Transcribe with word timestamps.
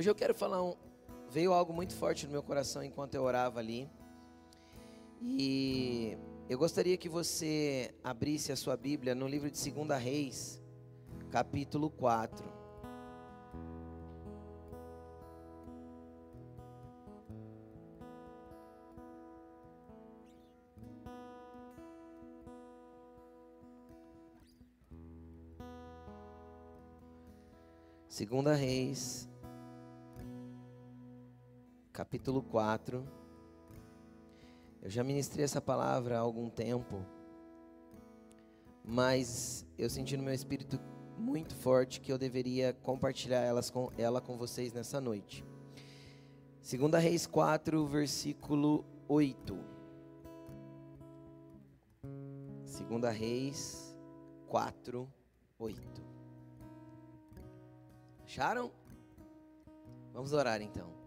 Hoje 0.00 0.08
eu 0.08 0.14
quero 0.14 0.34
falar 0.34 0.62
um. 0.62 0.74
Veio 1.28 1.52
algo 1.52 1.74
muito 1.74 1.94
forte 1.94 2.24
no 2.24 2.32
meu 2.32 2.42
coração 2.42 2.82
enquanto 2.82 3.14
eu 3.14 3.22
orava 3.22 3.60
ali. 3.60 3.86
E 5.20 6.16
eu 6.48 6.56
gostaria 6.56 6.96
que 6.96 7.06
você 7.06 7.94
abrisse 8.02 8.50
a 8.50 8.56
sua 8.56 8.78
Bíblia 8.78 9.14
no 9.14 9.28
livro 9.28 9.50
de 9.50 9.70
2 9.70 10.02
Reis, 10.02 10.58
capítulo 11.30 11.90
4. 11.90 12.42
Segunda 28.08 28.54
Reis, 28.54 29.29
capítulo 32.00 32.42
4. 32.42 33.06
Eu 34.80 34.88
já 34.88 35.04
ministrei 35.04 35.44
essa 35.44 35.60
palavra 35.60 36.16
há 36.16 36.20
algum 36.20 36.48
tempo, 36.48 37.04
mas 38.82 39.66
eu 39.76 39.90
senti 39.90 40.16
no 40.16 40.22
meu 40.22 40.32
espírito 40.32 40.80
muito 41.18 41.54
forte 41.54 42.00
que 42.00 42.10
eu 42.10 42.16
deveria 42.16 42.72
compartilhar 42.72 43.40
elas 43.40 43.68
com, 43.68 43.92
ela 43.98 44.18
com 44.18 44.38
vocês 44.38 44.72
nessa 44.72 44.98
noite. 44.98 45.44
Segunda 46.62 46.98
Reis 46.98 47.26
4, 47.26 47.86
versículo 47.86 48.82
8. 49.06 49.58
Segunda 52.64 53.10
Reis 53.10 53.94
4, 54.46 55.06
8. 55.58 56.02
Acharam? 58.24 58.72
Vamos 60.14 60.32
orar 60.32 60.62
então. 60.62 60.99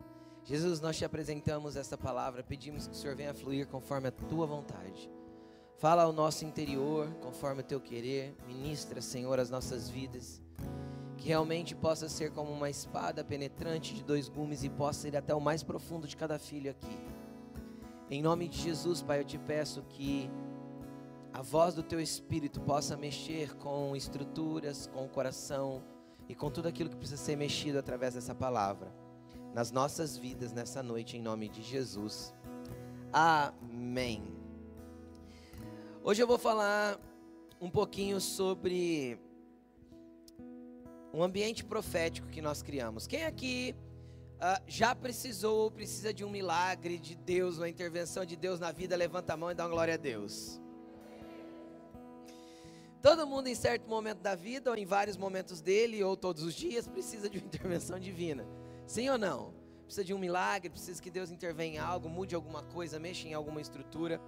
Jesus, 0.46 0.82
nós 0.82 0.98
te 0.98 1.06
apresentamos 1.06 1.78
essa 1.78 1.98
palavra, 1.98 2.44
pedimos 2.44 2.86
que 2.86 2.94
o 2.94 2.98
Senhor 2.98 3.16
venha 3.16 3.34
fluir 3.34 3.66
conforme 3.66 4.10
a 4.10 4.12
tua 4.12 4.46
vontade. 4.46 5.10
Fala 5.78 6.04
ao 6.04 6.12
nosso 6.12 6.44
interior, 6.44 7.10
conforme 7.22 7.62
o 7.62 7.64
teu 7.64 7.80
querer. 7.80 8.36
Ministra, 8.46 9.02
Senhor, 9.02 9.40
as 9.40 9.50
nossas 9.50 9.90
vidas. 9.90 10.42
Que 11.18 11.30
realmente 11.30 11.74
possa 11.74 12.10
ser 12.10 12.32
como 12.32 12.52
uma 12.52 12.70
espada 12.70 13.24
penetrante 13.24 13.94
de 13.94 14.04
dois 14.04 14.28
gumes 14.28 14.66
e 14.66 14.70
possa 14.70 15.08
ir 15.08 15.16
até 15.16 15.34
o 15.34 15.40
mais 15.40 15.64
profundo 15.64 16.10
de 16.10 16.18
cada 16.18 16.38
filho 16.38 16.72
aqui. 16.72 17.00
Em 18.10 18.22
nome 18.22 18.50
de 18.50 18.60
Jesus, 18.60 19.02
Pai, 19.02 19.22
eu 19.22 19.26
te 19.26 19.38
peço 19.38 19.82
que 19.84 20.30
a 21.32 21.42
voz 21.42 21.74
do 21.74 21.82
teu 21.82 22.02
espírito 22.02 22.60
possa 22.60 22.98
mexer 22.98 23.56
com 23.56 23.96
estruturas, 23.96 24.88
com 24.88 25.06
o 25.06 25.10
coração, 25.10 25.82
e 26.28 26.36
com 26.36 26.52
tudo 26.52 26.68
aquilo 26.68 26.90
que 26.90 26.98
precisa 26.98 27.22
ser 27.22 27.38
mexido 27.38 27.80
através 27.80 28.14
dessa 28.14 28.36
palavra 28.36 29.03
nas 29.54 29.72
nossas 29.72 30.18
vidas 30.18 30.52
nessa 30.52 30.82
noite, 30.82 31.16
em 31.16 31.22
nome 31.22 31.48
de 31.48 31.62
Jesus. 31.62 32.34
Amém. 33.12 34.36
Hoje 36.04 36.22
eu 36.22 36.28
vou 36.28 36.40
falar 36.40 37.00
um 37.62 37.70
pouquinho 37.70 38.20
sobre 38.20 39.20
um 41.14 41.22
ambiente 41.22 41.64
profético 41.64 42.28
que 42.28 42.42
nós 42.42 42.64
criamos. 42.64 43.06
Quem 43.06 43.26
aqui 43.26 43.76
uh, 44.38 44.62
já 44.68 44.96
precisou 44.96 45.66
ou 45.66 45.72
precisa 45.72 46.12
de 46.12 46.26
um 46.26 46.30
milagre 46.32 46.98
de 46.98 47.14
Deus, 47.14 47.58
uma 47.58 47.70
intervenção 47.70 48.26
de 48.26 48.36
Deus 48.36 48.60
na 48.60 48.72
vida? 48.72 48.96
Levanta 48.96 49.34
a 49.34 49.38
mão 49.38 49.52
e 49.52 49.54
dá 49.54 49.66
uma 49.66 49.70
glória 49.70 49.94
a 49.94 49.98
Deus. 49.98 50.60
Todo 53.04 53.28
mundo 53.28 53.48
em 53.48 53.56
certo 53.56 53.88
momento 53.88 54.20
da 54.20 54.34
vida, 54.34 54.72
ou 54.72 54.78
em 54.78 54.86
vários 54.86 55.16
momentos 55.16 55.62
dele, 55.62 56.04
ou 56.04 56.18
todos 56.18 56.42
os 56.42 56.56
dias, 56.56 56.88
precisa 56.88 57.30
de 57.30 57.38
uma 57.38 57.46
intervenção 57.46 58.00
divina. 58.00 58.48
Sim 58.86 59.10
ou 59.10 59.18
não? 59.18 59.54
Precisa 59.86 60.04
de 60.04 60.14
um 60.14 60.18
milagre, 60.18 60.70
precisa 60.70 61.02
que 61.02 61.10
Deus 61.10 61.30
intervenha 61.30 61.76
em 61.76 61.78
algo, 61.78 62.10
mude 62.10 62.36
alguma 62.36 62.64
coisa, 62.64 63.00
mexa 63.00 63.28
em 63.28 63.34
alguma 63.34 63.62
estrutura 63.62 64.20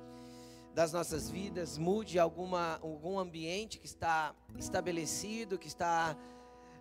das 0.73 0.91
nossas 0.91 1.29
vidas, 1.29 1.77
mude 1.77 2.19
alguma, 2.19 2.79
algum 2.81 3.17
ambiente 3.17 3.79
que 3.79 3.85
está 3.85 4.35
estabelecido, 4.57 5.57
que 5.57 5.67
está 5.67 6.17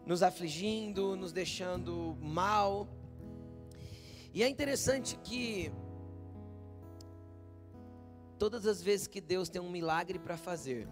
nos 0.05 0.23
afligindo, 0.23 1.17
nos 1.17 1.33
deixando 1.33 2.17
mal. 2.21 2.89
E 4.33 4.43
é 4.43 4.49
interessante 4.49 5.17
que 5.23 5.73
todas 8.37 8.67
as 8.67 8.83
vezes 8.83 9.07
que 9.07 9.21
Deus 9.21 9.49
tem 9.49 9.63
um 9.63 9.71
milagre 9.71 10.19
para 10.19 10.37
fazer, 10.37 10.89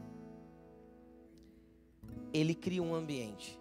ele 2.32 2.54
cria 2.54 2.82
um 2.82 2.94
ambiente. 2.94 3.60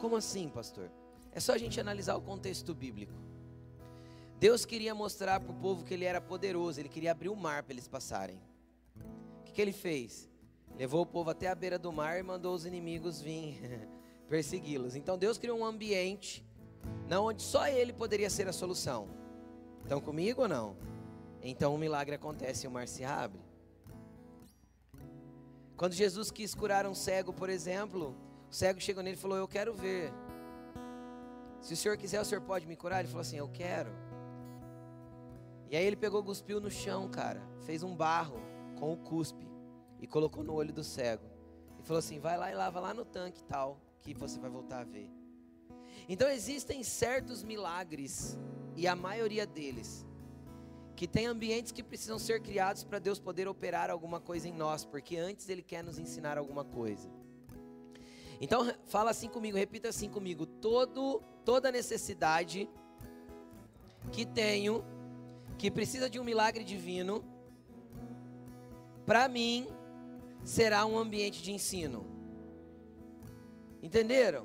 Como 0.00 0.16
assim, 0.16 0.48
pastor? 0.48 0.90
É 1.32 1.40
só 1.40 1.54
a 1.54 1.58
gente 1.58 1.80
analisar 1.80 2.16
o 2.16 2.20
contexto 2.20 2.74
bíblico. 2.74 3.14
Deus 4.38 4.64
queria 4.64 4.94
mostrar 4.94 5.40
para 5.40 5.52
o 5.52 5.54
povo 5.54 5.84
que 5.84 5.94
ele 5.94 6.04
era 6.04 6.20
poderoso, 6.20 6.80
ele 6.80 6.88
queria 6.88 7.12
abrir 7.12 7.28
o 7.28 7.36
mar 7.36 7.62
para 7.62 7.72
eles 7.72 7.88
passarem. 7.88 8.40
O 9.40 9.44
que, 9.44 9.52
que 9.52 9.62
ele 9.62 9.72
fez? 9.72 10.28
Levou 10.76 11.02
o 11.02 11.06
povo 11.06 11.30
até 11.30 11.48
a 11.48 11.54
beira 11.54 11.78
do 11.78 11.92
mar 11.92 12.18
e 12.18 12.22
mandou 12.22 12.54
os 12.54 12.66
inimigos 12.66 13.20
vir 13.20 13.88
persegui-los. 14.28 14.96
Então 14.96 15.16
Deus 15.16 15.38
criou 15.38 15.58
um 15.58 15.64
ambiente 15.64 16.44
na 17.08 17.20
onde 17.20 17.42
só 17.42 17.68
ele 17.68 17.92
poderia 17.92 18.30
ser 18.30 18.48
a 18.48 18.52
solução. 18.52 19.08
Estão 19.82 20.00
comigo 20.00 20.42
ou 20.42 20.48
não? 20.48 20.76
Então 21.42 21.74
um 21.74 21.78
milagre 21.78 22.14
acontece 22.14 22.66
e 22.66 22.68
o 22.68 22.70
mar 22.70 22.88
se 22.88 23.04
abre. 23.04 23.40
Quando 25.76 25.92
Jesus 25.92 26.30
quis 26.30 26.54
curar 26.54 26.86
um 26.86 26.94
cego, 26.94 27.32
por 27.32 27.50
exemplo, 27.50 28.16
o 28.50 28.54
cego 28.54 28.80
chegou 28.80 29.02
nele 29.02 29.16
e 29.16 29.20
falou: 29.20 29.36
Eu 29.36 29.48
quero 29.48 29.74
ver. 29.74 30.12
Se 31.62 31.72
o 31.74 31.76
senhor 31.76 31.96
quiser, 31.96 32.20
o 32.20 32.24
senhor 32.24 32.40
pode 32.42 32.66
me 32.66 32.76
curar? 32.76 32.98
Ele 32.98 33.08
falou 33.08 33.22
assim: 33.22 33.36
Eu 33.36 33.48
quero. 33.48 33.90
E 35.70 35.76
aí 35.76 35.84
ele 35.86 35.96
pegou, 35.96 36.22
cuspiu 36.22 36.60
no 36.60 36.70
chão, 36.70 37.08
cara, 37.08 37.40
fez 37.64 37.82
um 37.82 37.96
barro 37.96 38.38
com 38.78 38.92
o 38.92 38.96
cuspe 38.96 39.48
e 40.00 40.06
colocou 40.06 40.44
no 40.44 40.52
olho 40.52 40.72
do 40.72 40.82
cego. 40.82 41.24
E 41.78 41.82
falou 41.82 42.00
assim: 42.00 42.18
Vai 42.18 42.36
lá 42.36 42.50
e 42.50 42.54
lava 42.54 42.80
lá 42.80 42.92
no 42.92 43.04
tanque 43.04 43.42
tal, 43.44 43.80
que 44.00 44.12
você 44.12 44.40
vai 44.40 44.50
voltar 44.50 44.80
a 44.80 44.84
ver. 44.84 45.08
Então 46.08 46.28
existem 46.28 46.82
certos 46.82 47.44
milagres, 47.44 48.36
e 48.74 48.88
a 48.88 48.96
maioria 48.96 49.46
deles 49.46 50.04
que 50.96 51.06
tem 51.06 51.26
ambientes 51.26 51.72
que 51.72 51.82
precisam 51.82 52.18
ser 52.18 52.40
criados 52.42 52.84
para 52.84 52.98
Deus 52.98 53.18
poder 53.18 53.48
operar 53.48 53.90
alguma 53.90 54.20
coisa 54.20 54.48
em 54.48 54.52
nós, 54.52 54.84
porque 54.84 55.16
antes 55.16 55.48
Ele 55.48 55.62
quer 55.62 55.82
nos 55.82 55.98
ensinar 55.98 56.36
alguma 56.36 56.64
coisa. 56.64 57.08
Então 58.42 58.74
fala 58.86 59.12
assim 59.12 59.28
comigo, 59.28 59.56
repita 59.56 59.88
assim 59.88 60.10
comigo: 60.10 60.44
todo, 60.44 61.22
toda 61.44 61.70
necessidade 61.70 62.68
que 64.10 64.26
tenho, 64.26 64.84
que 65.56 65.70
precisa 65.70 66.10
de 66.10 66.18
um 66.18 66.24
milagre 66.24 66.64
divino, 66.64 67.24
para 69.06 69.28
mim 69.28 69.68
será 70.44 70.84
um 70.84 70.98
ambiente 70.98 71.40
de 71.40 71.52
ensino. 71.52 72.04
Entenderam? 73.80 74.44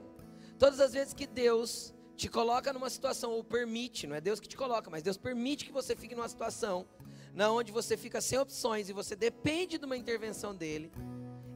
Todas 0.59 0.79
as 0.79 0.93
vezes 0.93 1.15
que 1.15 1.25
Deus 1.25 1.91
te 2.15 2.29
coloca 2.29 2.71
numa 2.71 2.91
situação, 2.91 3.31
ou 3.31 3.43
permite, 3.43 4.05
não 4.05 4.15
é 4.15 4.21
Deus 4.21 4.39
que 4.39 4.47
te 4.47 4.57
coloca, 4.57 4.91
mas 4.91 5.01
Deus 5.01 5.17
permite 5.17 5.65
que 5.65 5.71
você 5.71 5.95
fique 5.95 6.13
numa 6.13 6.29
situação 6.29 6.85
na 7.33 7.51
onde 7.51 7.71
você 7.71 7.97
fica 7.97 8.21
sem 8.21 8.37
opções 8.37 8.89
e 8.89 8.93
você 8.93 9.15
depende 9.15 9.79
de 9.79 9.85
uma 9.85 9.97
intervenção 9.97 10.55
dele. 10.55 10.91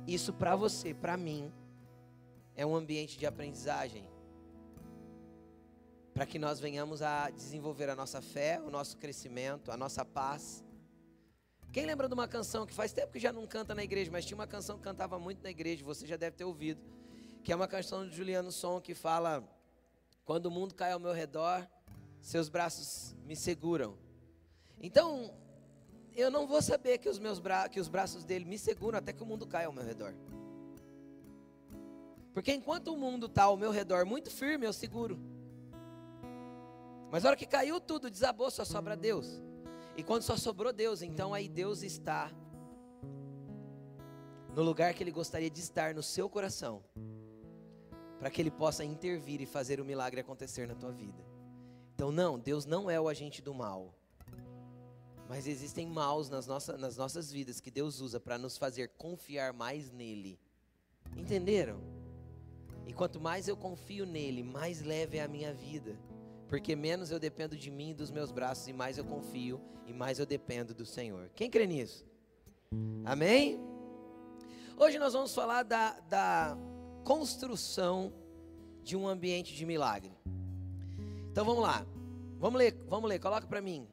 Isso 0.08 0.34
para 0.34 0.56
você, 0.56 0.94
para 0.94 1.16
mim, 1.18 1.52
é 2.56 2.66
um 2.66 2.76
ambiente 2.76 3.18
de 3.18 3.26
aprendizagem. 3.26 4.08
Para 6.14 6.26
que 6.26 6.38
nós 6.38 6.60
venhamos 6.60 7.02
a 7.02 7.30
desenvolver 7.30 7.90
a 7.90 7.96
nossa 7.96 8.22
fé, 8.22 8.60
o 8.62 8.70
nosso 8.70 8.98
crescimento, 8.98 9.72
a 9.72 9.78
nossa 9.78 10.04
paz. 10.04 10.64
Quem 11.72 11.86
lembra 11.86 12.08
de 12.08 12.14
uma 12.14 12.28
canção 12.28 12.66
que 12.66 12.74
faz 12.74 12.92
tempo 12.92 13.14
que 13.14 13.20
já 13.20 13.32
não 13.32 13.48
canta 13.48 13.74
na 13.74 13.84
igreja, 13.84 14.12
mas 14.12 14.26
tinha 14.26 14.36
uma 14.36 14.48
canção 14.48 14.78
que 14.78 14.84
cantava 14.84 15.18
muito 15.18 15.42
na 15.42 15.50
igreja, 15.50 15.86
você 15.86 16.06
já 16.06 16.18
deve 16.18 16.36
ter 16.36 16.44
ouvido, 16.44 16.82
que 17.44 17.52
é 17.52 17.56
uma 17.56 17.68
canção 17.68 18.08
de 18.08 18.16
Juliano 18.16 18.52
Som 18.52 18.82
que 18.82 18.94
fala 18.94 19.44
quando 20.26 20.48
o 20.48 20.52
mundo 20.52 20.76
cai 20.76 20.92
ao 20.92 21.00
meu 21.00 21.14
redor, 21.14 21.66
seus 22.20 22.50
braços 22.50 23.16
me 23.26 23.36
seguram. 23.36 23.98
Então, 24.80 25.34
eu 26.14 26.30
não 26.30 26.46
vou 26.46 26.62
saber 26.62 26.98
que 26.98 27.08
os 27.08 27.18
meus 27.18 27.40
bra 27.40 27.70
que 27.70 27.80
os 27.80 27.88
braços 27.88 28.24
dele 28.24 28.46
me 28.46 28.58
seguram 28.58 29.00
até 29.00 29.14
que 29.14 29.24
o 29.24 29.26
mundo 29.26 29.48
caia 29.48 29.68
ao 29.68 29.74
meu 29.74 29.84
redor. 29.84 30.14
Porque 32.34 32.54
enquanto 32.54 32.94
o 32.94 32.98
mundo 32.98 33.26
está 33.26 33.44
ao 33.44 33.58
meu 33.58 33.72
redor 33.72 34.06
muito 34.06 34.30
firme, 34.30 34.66
eu 34.66 34.74
seguro. 34.74 35.20
Mas 37.12 37.24
na 37.24 37.30
hora 37.30 37.38
que 37.38 37.46
caiu 37.46 37.80
tudo, 37.80 38.10
desabou, 38.10 38.50
só 38.50 38.64
sobra 38.64 38.96
Deus. 38.96 39.42
E 39.98 40.04
quando 40.04 40.22
só 40.22 40.38
sobrou 40.38 40.72
Deus, 40.72 41.02
então 41.02 41.34
aí 41.34 41.50
Deus 41.50 41.84
está 41.84 42.32
no 44.56 44.64
lugar 44.64 44.94
que 44.94 45.04
Ele 45.04 45.12
gostaria 45.12 45.50
de 45.50 45.60
estar 45.60 45.94
no 45.94 46.02
seu 46.02 46.30
coração 46.30 46.84
para 48.18 48.30
que 48.30 48.42
Ele 48.42 48.52
possa 48.52 48.86
intervir 48.86 49.42
e 49.42 49.46
fazer 49.46 49.82
o 49.82 49.86
milagre 49.86 50.22
acontecer 50.22 50.68
na 50.68 50.76
tua 50.76 50.92
vida. 50.92 51.26
Então, 51.94 52.12
não, 52.12 52.40
Deus 52.40 52.66
não 52.66 52.90
é 52.90 53.00
o 53.00 53.10
agente 53.10 53.42
do 53.42 53.54
mal. 53.54 53.94
Mas 55.28 55.48
existem 55.48 55.88
maus 55.88 56.30
nas, 56.30 56.48
nossa, 56.48 56.78
nas 56.78 56.98
nossas 56.98 57.32
vidas 57.32 57.60
que 57.60 57.72
Deus 57.72 58.00
usa 58.00 58.20
para 58.20 58.38
nos 58.38 58.58
fazer 58.58 58.90
confiar 58.98 59.54
mais 59.54 59.92
nele. 59.92 60.40
Entenderam? 61.16 62.01
E 62.86 62.94
quanto 62.94 63.20
mais 63.20 63.48
eu 63.48 63.56
confio 63.56 64.06
nele, 64.06 64.44
mais 64.44 64.82
leve 64.82 65.18
é 65.18 65.24
a 65.24 65.28
minha 65.28 65.54
vida. 65.54 65.98
porque 66.52 66.76
menos 66.76 67.12
eu 67.12 67.18
dependo 67.18 67.56
de 67.56 67.72
mim 67.72 67.92
e 67.92 67.94
dos 67.94 68.12
meus 68.12 68.30
braços, 68.30 68.68
e 68.68 68.74
mais 68.74 68.98
eu 68.98 69.06
confio, 69.06 69.62
e 69.88 69.94
mais 69.94 70.20
eu 70.20 70.26
dependo 70.26 70.74
do 70.74 70.86
Senhor. 70.86 71.32
Quem 71.34 71.50
crê 71.50 71.66
nisso? 71.66 72.06
Amém? 73.06 73.58
Hoje 74.78 75.00
nós 75.00 75.14
vamos 75.14 75.34
falar 75.34 75.64
da, 75.64 75.98
da 76.02 76.58
construção 77.06 78.12
de 78.84 78.98
um 78.98 79.08
ambiente 79.08 79.56
de 79.56 79.66
milagre. 79.66 80.12
Então 81.32 81.46
vamos 81.46 81.62
lá. 81.62 81.86
Vamos 82.38 82.60
ler, 82.60 82.74
vamos 82.86 83.10
ler, 83.10 83.20
coloca 83.20 83.48
para 83.48 83.62
mim. 83.62 83.88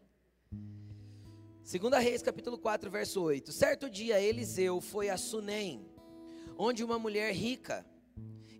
Segunda 1.63 2.01
Reis, 2.01 2.23
capítulo 2.23 2.59
4, 2.59 2.91
verso 2.91 3.23
8. 3.23 3.53
Certo 3.53 3.89
dia 3.89 4.21
Eliseu 4.21 4.81
foi 4.81 5.11
a 5.11 5.17
Sunem, 5.17 5.87
onde 6.57 6.83
uma 6.83 6.99
mulher 6.99 7.33
rica 7.33 7.87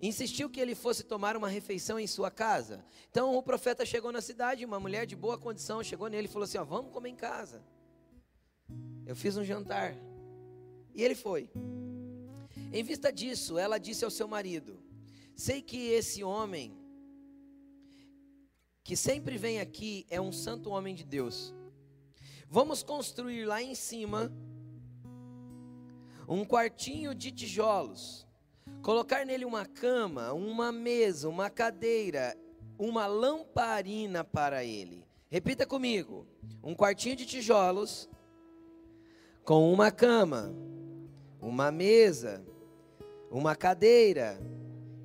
insistiu 0.01 0.49
que 0.49 0.61
ele 0.61 0.75
fosse 0.75 1.03
tomar 1.03 1.37
uma 1.37 1.49
refeição 1.49 1.99
em 1.99 2.07
sua 2.07 2.31
casa. 2.31 2.85
Então 3.11 3.37
o 3.37 3.43
profeta 3.43 3.85
chegou 3.85 4.13
na 4.13 4.21
cidade, 4.21 4.65
uma 4.65 4.81
mulher 4.81 5.07
de 5.07 5.17
boa 5.17 5.37
condição 5.37 5.83
chegou 5.83 6.09
nele 6.09 6.29
e 6.29 6.31
falou 6.31 6.45
assim: 6.45 6.59
ó, 6.59 6.65
vamos 6.65 6.93
comer 6.93 7.11
em 7.11 7.17
casa. 7.17 7.65
Eu 9.07 9.17
fiz 9.17 9.37
um 9.37 9.45
jantar. 9.45 9.97
E 10.95 11.03
ele 11.03 11.15
foi. 11.15 11.51
Em 12.73 12.83
vista 12.83 13.13
disso, 13.13 13.59
ela 13.59 13.79
disse 13.79 14.05
ao 14.05 14.11
seu 14.11 14.29
marido: 14.29 14.83
Sei 15.35 15.63
que 15.63 15.89
esse 15.89 16.23
homem 16.23 16.77
que 18.85 18.97
sempre 18.97 19.37
vem 19.37 19.61
aqui 19.61 20.07
é 20.11 20.21
um 20.21 20.33
santo 20.33 20.71
homem 20.71 20.95
de 20.95 21.05
Deus. 21.05 21.55
Vamos 22.49 22.83
construir 22.83 23.45
lá 23.45 23.63
em 23.63 23.75
cima 23.75 24.33
um 26.27 26.45
quartinho 26.45 27.15
de 27.15 27.31
tijolos, 27.31 28.27
colocar 28.83 29.25
nele 29.25 29.45
uma 29.45 29.67
cama, 29.67 30.33
uma 30.33 30.73
mesa, 30.73 31.29
uma 31.29 31.51
cadeira, 31.51 32.37
uma 32.79 33.07
lamparina 33.07 34.25
para 34.25 34.65
ele. 34.65 35.05
Repita 35.29 35.67
comigo: 35.67 36.27
um 36.63 36.75
quartinho 36.75 37.17
de 37.17 37.27
tijolos 37.27 38.09
com 39.45 39.73
uma 39.73 39.91
cama, 39.91 40.55
uma 41.41 41.71
mesa, 41.71 42.45
uma 43.31 43.55
cadeira 43.55 44.41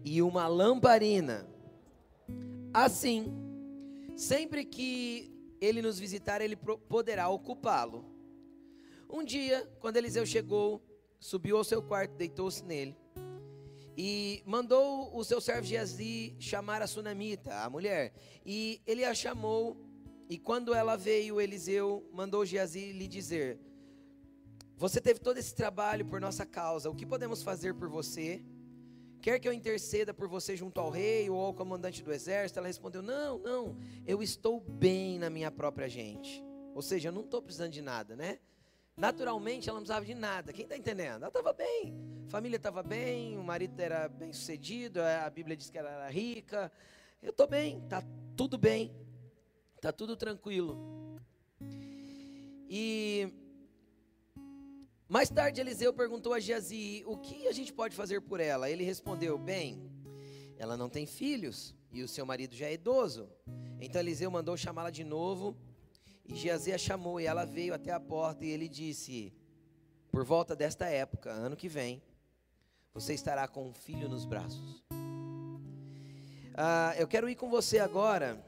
e 0.03 0.21
uma 0.21 0.47
lamparina. 0.47 1.47
Assim, 2.73 3.43
Sempre 4.15 4.63
que 4.63 5.31
ele 5.59 5.81
nos 5.81 5.97
visitar, 5.97 6.39
ele 6.41 6.55
poderá 6.55 7.29
ocupá-lo. 7.29 8.05
Um 9.09 9.23
dia, 9.23 9.67
quando 9.79 9.97
Eliseu 9.97 10.25
chegou, 10.25 10.81
subiu 11.19 11.57
ao 11.57 11.63
seu 11.63 11.81
quarto, 11.81 12.15
deitou-se 12.15 12.63
nele 12.63 12.95
e 13.97 14.41
mandou 14.45 15.15
o 15.15 15.23
seu 15.23 15.39
servo 15.39 15.65
Geazi 15.65 16.35
chamar 16.39 16.81
a 16.81 16.87
sunamita, 16.87 17.53
a 17.55 17.69
mulher. 17.69 18.13
E 18.45 18.81
ele 18.85 19.05
a 19.05 19.13
chamou, 19.13 19.77
e 20.29 20.37
quando 20.37 20.73
ela 20.73 20.95
veio, 20.95 21.39
Eliseu 21.39 22.09
mandou 22.11 22.45
Geazi 22.45 22.91
lhe 22.91 23.07
dizer: 23.07 23.59
Você 24.77 24.99
teve 24.99 25.19
todo 25.19 25.37
esse 25.37 25.53
trabalho 25.53 26.05
por 26.05 26.19
nossa 26.19 26.45
causa, 26.45 26.89
o 26.89 26.95
que 26.95 27.05
podemos 27.05 27.43
fazer 27.43 27.73
por 27.75 27.89
você? 27.89 28.43
Quer 29.21 29.39
que 29.39 29.47
eu 29.47 29.53
interceda 29.53 30.13
por 30.13 30.27
você 30.27 30.53
junto 30.55 30.81
ao 30.81 30.89
rei 30.89 31.29
ou 31.29 31.39
ao 31.39 31.53
comandante 31.53 32.03
do 32.03 32.11
exército? 32.11 32.59
Ela 32.59 32.67
respondeu: 32.67 33.01
Não, 33.01 33.37
não, 33.39 33.77
eu 34.05 34.21
estou 34.21 34.59
bem 34.59 35.17
na 35.19 35.29
minha 35.29 35.51
própria 35.51 35.87
gente. 35.87 36.43
Ou 36.75 36.81
seja, 36.81 37.09
eu 37.09 37.13
não 37.13 37.21
estou 37.21 37.41
precisando 37.41 37.71
de 37.71 37.81
nada, 37.81 38.15
né? 38.15 38.39
Naturalmente 38.95 39.69
ela 39.69 39.79
não 39.79 39.83
precisava 39.83 40.05
de 40.05 40.13
nada. 40.13 40.53
Quem 40.53 40.63
está 40.63 40.77
entendendo? 40.77 41.17
Ela 41.23 41.27
estava 41.27 41.51
bem, 41.51 41.93
a 42.27 42.29
família 42.29 42.57
estava 42.57 42.83
bem, 42.83 43.37
o 43.37 43.43
marido 43.43 43.79
era 43.79 44.07
bem 44.07 44.31
sucedido, 44.31 45.01
a 45.01 45.29
Bíblia 45.29 45.57
diz 45.57 45.69
que 45.69 45.77
ela 45.77 45.89
era 45.89 46.09
rica. 46.09 46.71
Eu 47.21 47.31
estou 47.31 47.47
bem, 47.47 47.79
está 47.83 48.03
tudo 48.37 48.57
bem, 48.57 48.95
está 49.75 49.91
tudo 49.91 50.15
tranquilo. 50.15 50.77
E 52.69 53.33
mais 55.07 55.29
tarde, 55.29 55.61
Eliseu 55.61 55.93
perguntou 55.93 56.33
a 56.33 56.39
Geazi: 56.39 57.03
O 57.05 57.17
que 57.17 57.47
a 57.47 57.51
gente 57.51 57.73
pode 57.73 57.95
fazer 57.95 58.21
por 58.21 58.39
ela? 58.39 58.69
Ele 58.69 58.83
respondeu: 58.83 59.37
Bem, 59.37 59.91
ela 60.57 60.77
não 60.77 60.89
tem 60.89 61.05
filhos 61.05 61.75
e 61.91 62.01
o 62.01 62.07
seu 62.07 62.25
marido 62.25 62.55
já 62.55 62.67
é 62.67 62.73
idoso. 62.73 63.29
Então 63.79 64.01
Eliseu 64.01 64.31
mandou 64.31 64.55
chamá-la 64.55 64.89
de 64.89 65.03
novo 65.03 65.55
e 66.25 66.35
Geazi 66.35 66.71
a 66.71 66.77
chamou 66.77 67.19
e 67.19 67.25
ela 67.25 67.45
veio 67.45 67.73
até 67.73 67.91
a 67.91 67.99
porta 67.99 68.45
e 68.45 68.49
ele 68.49 68.67
disse: 68.67 69.33
Por 70.11 70.23
volta 70.23 70.55
desta 70.55 70.87
época, 70.87 71.31
ano 71.31 71.55
que 71.55 71.67
vem, 71.67 72.01
você 72.93 73.13
estará 73.13 73.47
com 73.47 73.67
um 73.67 73.73
filho 73.73 74.07
nos 74.07 74.25
braços. 74.25 74.83
Ah, 76.55 76.93
eu 76.97 77.07
quero 77.07 77.27
ir 77.27 77.35
com 77.35 77.49
você 77.49 77.79
agora 77.79 78.43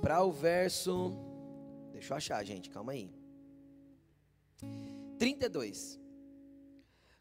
para 0.00 0.22
o 0.22 0.32
verso. 0.32 1.12
Deixa 1.92 2.12
eu 2.12 2.16
achar, 2.16 2.44
gente, 2.44 2.70
calma 2.70 2.92
aí. 2.92 3.12
32. 5.18 6.00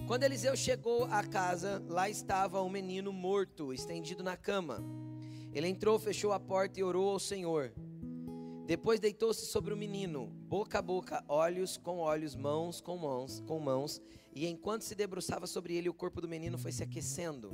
Quando 0.08 0.24
Eliseu 0.24 0.56
chegou 0.56 1.06
à 1.06 1.24
casa, 1.24 1.84
lá 1.88 2.10
estava 2.10 2.62
um 2.62 2.70
menino 2.70 3.14
morto, 3.14 3.74
estendido 3.74 4.24
na 4.24 4.36
cama. 4.36 4.84
Ele 5.54 5.68
entrou, 5.68 6.00
fechou 6.00 6.32
a 6.32 6.40
porta 6.40 6.80
e 6.80 6.84
orou 6.84 7.10
ao 7.10 7.20
Senhor. 7.20 7.74
Depois 8.66 9.00
deitou-se 9.00 9.46
sobre 9.48 9.74
o 9.74 9.78
menino, 9.78 10.28
boca 10.48 10.80
a 10.80 10.82
boca, 10.82 11.24
olhos 11.28 11.76
com 11.76 11.98
olhos, 11.98 12.36
mãos 12.36 12.80
com 12.80 12.96
mãos, 12.96 13.42
com 13.42 13.60
mãos, 13.60 14.02
e 14.34 14.48
enquanto 14.48 14.84
se 14.84 14.96
debruçava 14.96 15.46
sobre 15.46 15.76
ele, 15.76 15.90
o 15.90 15.94
corpo 15.94 16.22
do 16.22 16.28
menino 16.28 16.58
foi 16.58 16.72
se 16.72 16.82
aquecendo. 16.82 17.52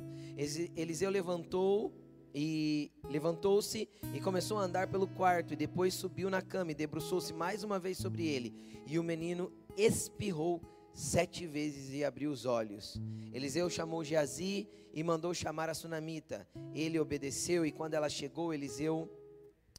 Eliseu 0.76 1.10
levantou 1.10 1.92
e 2.32 2.92
levantou-se 3.08 3.88
e 4.14 4.20
começou 4.20 4.58
a 4.58 4.62
andar 4.62 4.86
pelo 4.88 5.08
quarto, 5.08 5.54
e 5.54 5.56
depois 5.56 5.94
subiu 5.94 6.30
na 6.30 6.40
cama 6.40 6.70
e 6.70 6.74
debruçou-se 6.74 7.32
mais 7.32 7.64
uma 7.64 7.80
vez 7.80 7.98
sobre 7.98 8.24
ele, 8.24 8.54
e 8.86 8.96
o 8.96 9.02
menino 9.02 9.50
espirrou 9.76 10.60
sete 10.98 11.46
vezes 11.46 11.94
e 11.94 12.04
abriu 12.04 12.28
os 12.32 12.44
olhos. 12.44 13.00
Eliseu 13.32 13.70
chamou 13.70 14.02
Geazi 14.02 14.68
e 14.92 15.04
mandou 15.04 15.32
chamar 15.32 15.70
a 15.70 15.74
sunamita. 15.74 16.46
Ele 16.74 16.98
obedeceu 16.98 17.64
e 17.64 17.70
quando 17.70 17.94
ela 17.94 18.08
chegou, 18.08 18.52
Eliseu 18.52 19.08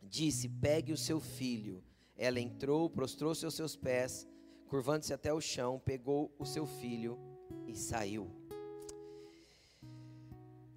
disse: 0.01 0.47
Pegue 0.47 0.93
o 0.93 0.97
seu 0.97 1.19
filho. 1.19 1.83
Ela 2.15 2.39
entrou, 2.39 2.89
prostrou-se 2.89 3.43
aos 3.43 3.53
seus 3.53 3.75
pés, 3.75 4.25
curvando-se 4.67 5.13
até 5.13 5.33
o 5.33 5.41
chão, 5.41 5.77
pegou 5.83 6.33
o 6.39 6.45
seu 6.45 6.65
filho 6.65 7.19
e 7.67 7.75
saiu. 7.75 8.31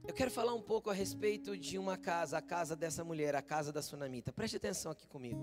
Eu 0.05 0.13
quero 0.13 0.31
falar 0.31 0.55
um 0.55 0.63
pouco 0.63 0.91
a 0.91 0.93
respeito 0.93 1.57
de 1.57 1.79
uma 1.79 1.97
casa, 1.97 2.39
a 2.39 2.43
casa 2.43 2.75
dessa 2.75 3.05
mulher, 3.05 3.37
a 3.37 3.43
casa 3.43 3.73
da 3.73 3.81
sunamita. 3.81 4.33
Preste 4.33 4.57
atenção 4.57 4.91
aqui 4.91 5.07
comigo. 5.07 5.41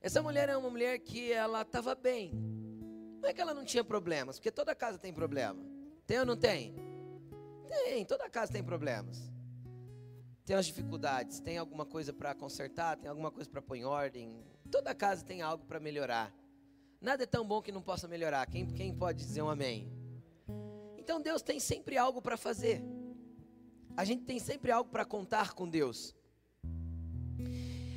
Essa 0.00 0.20
mulher 0.20 0.48
é 0.48 0.56
uma 0.56 0.70
mulher 0.70 0.98
que 0.98 1.30
ela 1.30 1.62
estava 1.62 1.94
bem. 1.94 2.59
Não 3.20 3.28
é 3.28 3.32
que 3.34 3.40
ela 3.40 3.52
não 3.52 3.64
tinha 3.64 3.84
problemas, 3.84 4.38
porque 4.38 4.50
toda 4.50 4.74
casa 4.74 4.98
tem 4.98 5.12
problema. 5.12 5.62
Tem 6.06 6.18
ou 6.18 6.26
não 6.26 6.36
tem? 6.36 6.74
Tem, 7.68 8.04
toda 8.04 8.28
casa 8.28 8.52
tem 8.52 8.64
problemas. 8.64 9.30
Tem 10.44 10.56
as 10.56 10.66
dificuldades, 10.66 11.38
tem 11.38 11.58
alguma 11.58 11.84
coisa 11.84 12.12
para 12.12 12.34
consertar, 12.34 12.96
tem 12.96 13.08
alguma 13.08 13.30
coisa 13.30 13.48
para 13.48 13.62
pôr 13.62 13.76
em 13.76 13.84
ordem. 13.84 14.42
Toda 14.70 14.94
casa 14.94 15.24
tem 15.24 15.42
algo 15.42 15.64
para 15.66 15.78
melhorar. 15.78 16.34
Nada 17.00 17.22
é 17.22 17.26
tão 17.26 17.46
bom 17.46 17.62
que 17.62 17.70
não 17.70 17.82
possa 17.82 18.08
melhorar. 18.08 18.46
Quem, 18.46 18.66
quem 18.66 18.94
pode 18.94 19.18
dizer 19.18 19.42
um 19.42 19.48
amém? 19.48 19.92
Então 20.96 21.20
Deus 21.20 21.42
tem 21.42 21.60
sempre 21.60 21.96
algo 21.96 22.20
para 22.20 22.36
fazer. 22.36 22.82
A 23.96 24.04
gente 24.04 24.24
tem 24.24 24.38
sempre 24.38 24.72
algo 24.72 24.90
para 24.90 25.04
contar 25.04 25.52
com 25.52 25.68
Deus. 25.68 26.14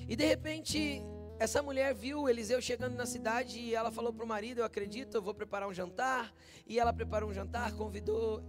E 0.08 0.16
de 0.16 0.26
repente 0.26 1.02
essa 1.44 1.62
mulher 1.62 1.94
viu 1.94 2.30
Eliseu 2.30 2.62
chegando 2.62 2.96
na 2.96 3.06
cidade 3.06 3.60
e 3.60 3.76
ela 3.76 3.92
falou 3.92 4.14
para 4.14 4.24
o 4.24 4.28
marido: 4.28 4.60
Eu 4.60 4.66
acredito, 4.66 5.16
eu 5.16 5.22
vou 5.22 5.34
preparar 5.34 5.68
um 5.68 5.74
jantar. 5.74 6.34
E 6.66 6.80
ela 6.80 6.94
preparou 6.94 7.30
um 7.30 7.34
jantar, 7.34 7.74
convidou 7.74 8.42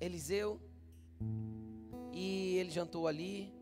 Eliseu. 0.00 0.60
E 2.12 2.56
ele 2.56 2.70
jantou 2.70 3.06
ali. 3.06 3.54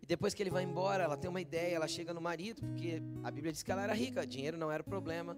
E 0.00 0.06
depois 0.06 0.32
que 0.32 0.40
ele 0.44 0.50
vai 0.50 0.62
embora, 0.62 1.02
ela 1.02 1.16
tem 1.16 1.28
uma 1.28 1.40
ideia. 1.40 1.74
Ela 1.74 1.88
chega 1.88 2.14
no 2.14 2.20
marido, 2.20 2.62
porque 2.62 3.02
a 3.24 3.30
Bíblia 3.32 3.52
diz 3.52 3.64
que 3.64 3.72
ela 3.72 3.82
era 3.82 3.94
rica, 3.94 4.24
dinheiro 4.24 4.56
não 4.56 4.70
era 4.70 4.84
problema. 4.84 5.36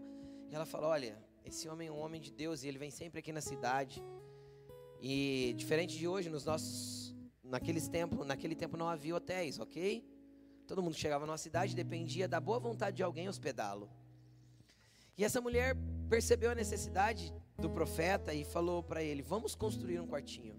E 0.50 0.54
ela 0.54 0.66
fala: 0.66 0.86
Olha, 0.86 1.16
esse 1.46 1.66
homem 1.66 1.88
é 1.88 1.90
um 1.90 1.98
homem 1.98 2.20
de 2.20 2.30
Deus 2.30 2.62
e 2.62 2.68
ele 2.68 2.76
vem 2.76 2.90
sempre 2.90 3.20
aqui 3.20 3.32
na 3.32 3.40
cidade. 3.40 4.04
E 5.00 5.54
diferente 5.56 5.96
de 5.96 6.06
hoje, 6.06 6.28
nos 6.28 6.44
nossos, 6.44 7.16
naqueles 7.42 7.88
tempos, 7.88 8.26
naquele 8.26 8.54
tempo 8.54 8.76
não 8.76 8.86
havia 8.86 9.16
hotéis, 9.16 9.58
ok? 9.58 10.19
Todo 10.70 10.84
mundo 10.84 10.94
que 10.94 11.00
chegava 11.00 11.26
numa 11.26 11.36
cidade 11.36 11.74
dependia 11.74 12.28
da 12.28 12.38
boa 12.38 12.60
vontade 12.60 12.98
de 12.98 13.02
alguém 13.02 13.28
hospedá-lo. 13.28 13.90
E 15.18 15.24
essa 15.24 15.40
mulher 15.40 15.76
percebeu 16.08 16.48
a 16.48 16.54
necessidade 16.54 17.34
do 17.58 17.68
profeta 17.68 18.32
e 18.32 18.44
falou 18.44 18.80
para 18.80 19.02
ele: 19.02 19.20
Vamos 19.20 19.56
construir 19.56 19.98
um 19.98 20.06
quartinho. 20.06 20.54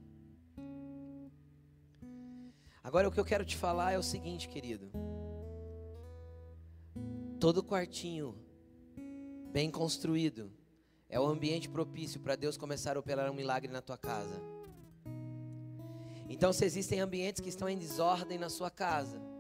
Agora 2.83 3.07
o 3.07 3.11
que 3.11 3.21
eu 3.21 3.23
quero 3.23 3.45
te 3.45 3.55
falar 3.55 3.93
é 3.93 3.97
o 3.97 4.03
seguinte, 4.03 4.49
querido. 4.49 4.91
Todo 7.39 7.63
quartinho 7.63 8.37
bem 9.49 9.71
construído 9.71 10.51
é 11.07 11.17
o 11.21 11.25
ambiente 11.25 11.69
propício 11.69 12.19
para 12.19 12.35
Deus 12.35 12.57
começar 12.57 12.97
a 12.97 12.99
operar 12.99 13.31
um 13.31 13.33
milagre 13.33 13.71
na 13.71 13.81
tua 13.81 13.97
casa. 13.97 14.41
Então, 16.27 16.51
se 16.51 16.65
existem 16.65 16.99
ambientes 16.99 17.39
que 17.39 17.47
estão 17.47 17.69
em 17.69 17.77
desordem 17.77 18.37
na 18.37 18.49
sua 18.49 18.69
casa, 18.69 19.30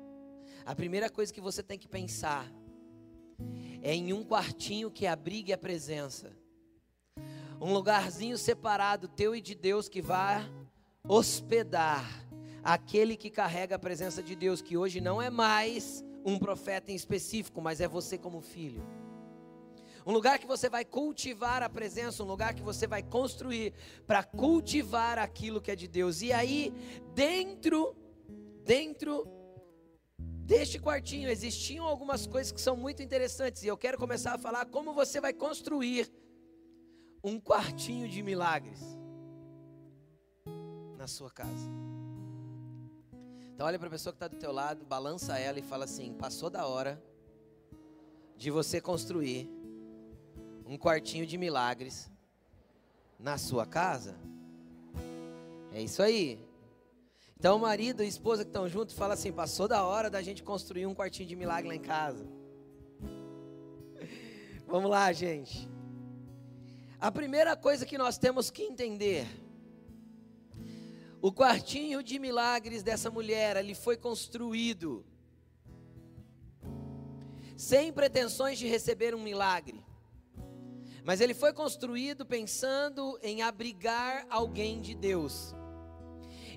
a 0.65 0.75
primeira 0.75 1.09
coisa 1.09 1.33
que 1.33 1.41
você 1.41 1.63
tem 1.63 1.77
que 1.77 1.87
pensar 1.87 2.51
é 3.81 3.93
em 3.95 4.13
um 4.13 4.23
quartinho 4.23 4.91
que 4.91 5.07
abrigue 5.07 5.51
a 5.51 5.57
presença. 5.57 6.31
Um 7.59 7.73
lugarzinho 7.73 8.37
separado 8.37 9.07
teu 9.07 9.35
e 9.35 9.41
de 9.41 9.55
Deus 9.55 9.89
que 9.89 10.01
vai 10.01 10.49
hospedar 11.07 12.05
aquele 12.63 13.15
que 13.15 13.29
carrega 13.29 13.75
a 13.75 13.79
presença 13.79 14.21
de 14.21 14.35
Deus, 14.35 14.61
que 14.61 14.77
hoje 14.77 15.01
não 15.01 15.21
é 15.21 15.29
mais 15.29 16.03
um 16.23 16.37
profeta 16.37 16.91
em 16.91 16.95
específico, 16.95 17.61
mas 17.61 17.81
é 17.81 17.87
você 17.87 18.17
como 18.17 18.41
filho. 18.41 18.83
Um 20.05 20.11
lugar 20.11 20.39
que 20.39 20.47
você 20.47 20.69
vai 20.69 20.83
cultivar 20.83 21.61
a 21.61 21.69
presença, 21.69 22.23
um 22.23 22.27
lugar 22.27 22.53
que 22.53 22.61
você 22.61 22.87
vai 22.87 23.03
construir 23.03 23.73
para 24.07 24.23
cultivar 24.23 25.19
aquilo 25.19 25.61
que 25.61 25.71
é 25.71 25.75
de 25.75 25.87
Deus. 25.87 26.21
E 26.21 26.33
aí, 26.33 26.73
dentro, 27.13 27.95
dentro 28.63 29.27
deste 30.51 30.77
quartinho, 30.77 31.29
existiam 31.29 31.85
algumas 31.85 32.27
coisas 32.27 32.51
que 32.51 32.59
são 32.59 32.75
muito 32.75 33.01
interessantes. 33.01 33.63
E 33.63 33.67
eu 33.67 33.77
quero 33.77 33.97
começar 33.97 34.33
a 34.33 34.37
falar 34.37 34.65
como 34.65 34.93
você 34.93 35.21
vai 35.21 35.31
construir 35.31 36.11
um 37.23 37.39
quartinho 37.39 38.05
de 38.09 38.21
milagres 38.21 38.81
na 40.97 41.07
sua 41.07 41.31
casa. 41.31 41.69
Então 43.53 43.65
olha 43.65 43.79
para 43.79 43.87
a 43.87 43.91
pessoa 43.91 44.11
que 44.11 44.17
está 44.17 44.27
do 44.27 44.35
teu 44.35 44.51
lado, 44.51 44.83
balança 44.83 45.39
ela 45.39 45.57
e 45.57 45.61
fala 45.61 45.85
assim: 45.85 46.13
passou 46.15 46.49
da 46.49 46.67
hora 46.67 47.01
de 48.35 48.51
você 48.51 48.81
construir 48.81 49.49
um 50.65 50.77
quartinho 50.77 51.25
de 51.25 51.37
milagres 51.37 52.11
na 53.17 53.37
sua 53.37 53.65
casa. 53.65 54.17
É 55.71 55.81
isso 55.81 56.03
aí. 56.03 56.45
Então, 57.41 57.57
o 57.57 57.59
marido 57.59 58.03
e 58.03 58.05
a 58.05 58.07
esposa 58.07 58.43
que 58.43 58.51
estão 58.51 58.69
juntos 58.69 58.93
fala 58.95 59.15
assim: 59.15 59.31
passou 59.31 59.67
da 59.67 59.83
hora 59.83 60.11
da 60.11 60.21
gente 60.21 60.43
construir 60.43 60.85
um 60.85 60.93
quartinho 60.93 61.27
de 61.27 61.35
milagre 61.35 61.69
lá 61.69 61.75
em 61.75 61.81
casa. 61.81 62.23
Vamos 64.67 64.91
lá, 64.91 65.11
gente. 65.11 65.67
A 66.99 67.11
primeira 67.11 67.57
coisa 67.57 67.83
que 67.83 67.97
nós 67.97 68.19
temos 68.19 68.51
que 68.51 68.61
entender 68.61 69.25
o 71.19 71.31
quartinho 71.31 72.03
de 72.03 72.19
milagres 72.19 72.83
dessa 72.83 73.09
mulher, 73.09 73.57
ele 73.57 73.73
foi 73.73 73.97
construído 73.97 75.03
sem 77.57 77.91
pretensões 77.91 78.59
de 78.59 78.67
receber 78.67 79.15
um 79.15 79.23
milagre. 79.23 79.83
Mas 81.03 81.19
ele 81.19 81.33
foi 81.33 81.53
construído 81.53 82.23
pensando 82.23 83.17
em 83.23 83.41
abrigar 83.41 84.27
alguém 84.29 84.79
de 84.79 84.93
Deus. 84.93 85.55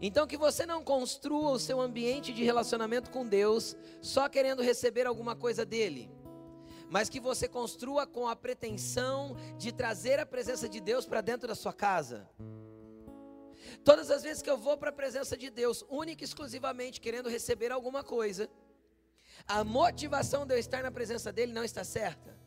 Então 0.06 0.26
que 0.26 0.36
você 0.36 0.66
não 0.66 0.84
construa 0.84 1.52
o 1.52 1.58
seu 1.58 1.80
ambiente 1.80 2.30
de 2.30 2.44
relacionamento 2.44 3.10
com 3.10 3.26
Deus 3.26 3.74
só 4.02 4.28
querendo 4.28 4.60
receber 4.62 5.06
alguma 5.06 5.34
coisa 5.34 5.64
dele, 5.64 6.10
mas 6.90 7.08
que 7.08 7.18
você 7.18 7.48
construa 7.48 8.06
com 8.06 8.28
a 8.28 8.36
pretensão 8.36 9.34
de 9.56 9.72
trazer 9.72 10.20
a 10.20 10.26
presença 10.26 10.68
de 10.68 10.78
Deus 10.78 11.06
para 11.06 11.22
dentro 11.22 11.48
da 11.48 11.54
sua 11.54 11.72
casa. 11.72 12.28
Todas 13.82 14.10
as 14.10 14.22
vezes 14.22 14.42
que 14.42 14.50
eu 14.50 14.58
vou 14.58 14.76
para 14.76 14.90
a 14.90 14.92
presença 14.92 15.38
de 15.38 15.48
Deus, 15.48 15.82
única 15.88 16.22
e 16.22 16.26
exclusivamente 16.26 17.00
querendo 17.00 17.30
receber 17.30 17.72
alguma 17.72 18.04
coisa, 18.04 18.50
a 19.48 19.64
motivação 19.64 20.44
de 20.44 20.52
eu 20.52 20.58
estar 20.58 20.82
na 20.82 20.90
presença 20.90 21.32
dele 21.32 21.54
não 21.54 21.64
está 21.64 21.82
certa. 21.82 22.38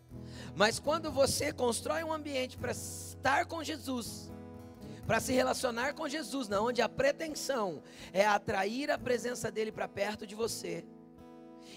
Mas 0.55 0.77
quando 0.77 1.11
você 1.11 1.51
constrói 1.51 2.03
um 2.03 2.13
ambiente 2.13 2.55
para 2.55 2.71
estar 2.71 3.47
com 3.47 3.63
Jesus, 3.63 4.31
para 5.07 5.21
se 5.21 5.31
relacionar 5.31 5.93
com 5.93 6.07
Jesus, 6.07 6.49
na 6.49 6.61
onde 6.61 6.81
a 6.81 6.89
pretensão 6.89 7.81
é 8.11 8.25
atrair 8.25 8.91
a 8.91 8.97
presença 8.97 9.49
dele 9.49 9.71
para 9.71 9.87
perto 9.87 10.27
de 10.27 10.35
você, 10.35 10.85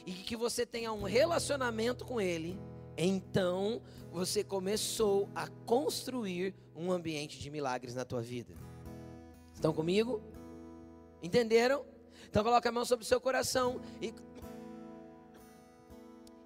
e 0.05 0.13
que 0.13 0.35
você 0.35 0.67
tenha 0.67 0.93
um 0.93 1.05
relacionamento 1.05 2.05
com 2.05 2.21
ele, 2.21 2.59
então 2.97 3.81
você 4.11 4.43
começou 4.43 5.29
a 5.33 5.47
construir 5.65 6.57
um 6.75 6.91
ambiente 6.91 7.39
de 7.39 7.49
milagres 7.51 7.95
na 7.95 8.05
tua 8.05 8.21
vida. 8.21 8.53
Estão 9.55 9.73
comigo? 9.73 10.21
Entenderam? 11.23 11.85
Então 12.29 12.43
coloque 12.43 12.67
a 12.67 12.73
mão 12.73 12.85
sobre 12.85 13.05
o 13.05 13.09
seu 13.09 13.21
coração 13.21 13.81
e 14.03 14.13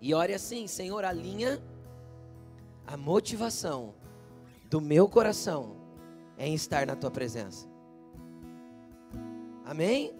e 0.00 0.12
ore 0.12 0.34
assim, 0.34 0.66
Senhor, 0.66 1.02
alinha 1.02 1.62
a 2.86 2.94
motivação 2.94 3.94
do 4.68 4.78
meu 4.78 5.08
coração 5.08 5.83
em 6.38 6.54
estar 6.54 6.86
na 6.86 6.96
tua 6.96 7.10
presença. 7.10 7.68
Amém? 9.64 10.14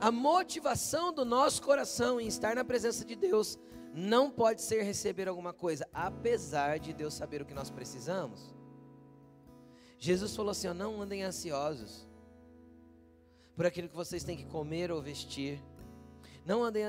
A 0.00 0.10
motivação 0.10 1.12
do 1.12 1.24
nosso 1.24 1.62
coração 1.62 2.20
em 2.20 2.26
estar 2.26 2.54
na 2.54 2.64
presença 2.64 3.04
de 3.04 3.16
Deus 3.16 3.58
não 3.94 4.30
pode 4.30 4.60
ser 4.60 4.82
receber 4.82 5.26
alguma 5.26 5.54
coisa, 5.54 5.88
apesar 5.92 6.78
de 6.78 6.92
Deus 6.92 7.14
saber 7.14 7.40
o 7.40 7.46
que 7.46 7.54
nós 7.54 7.70
precisamos. 7.70 8.54
Jesus 9.98 10.36
falou 10.36 10.50
assim: 10.50 10.68
não 10.74 11.00
andem 11.00 11.22
ansiosos, 11.22 12.06
por 13.56 13.64
aquilo 13.64 13.88
que 13.88 13.96
vocês 13.96 14.22
têm 14.22 14.36
que 14.36 14.44
comer 14.44 14.92
ou 14.92 15.00
vestir. 15.00 15.62
Não 16.44 16.62
andem 16.62 16.84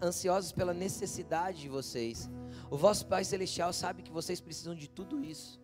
ansiosos 0.00 0.50
pela 0.50 0.72
necessidade 0.72 1.60
de 1.60 1.68
vocês. 1.68 2.30
O 2.70 2.76
vosso 2.76 3.06
Pai 3.06 3.22
Celestial 3.22 3.70
sabe 3.70 4.02
que 4.02 4.10
vocês 4.10 4.40
precisam 4.40 4.74
de 4.74 4.88
tudo 4.88 5.22
isso. 5.22 5.60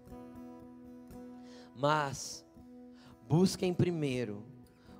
Mas 1.78 2.44
busquem 3.28 3.72
primeiro 3.72 4.44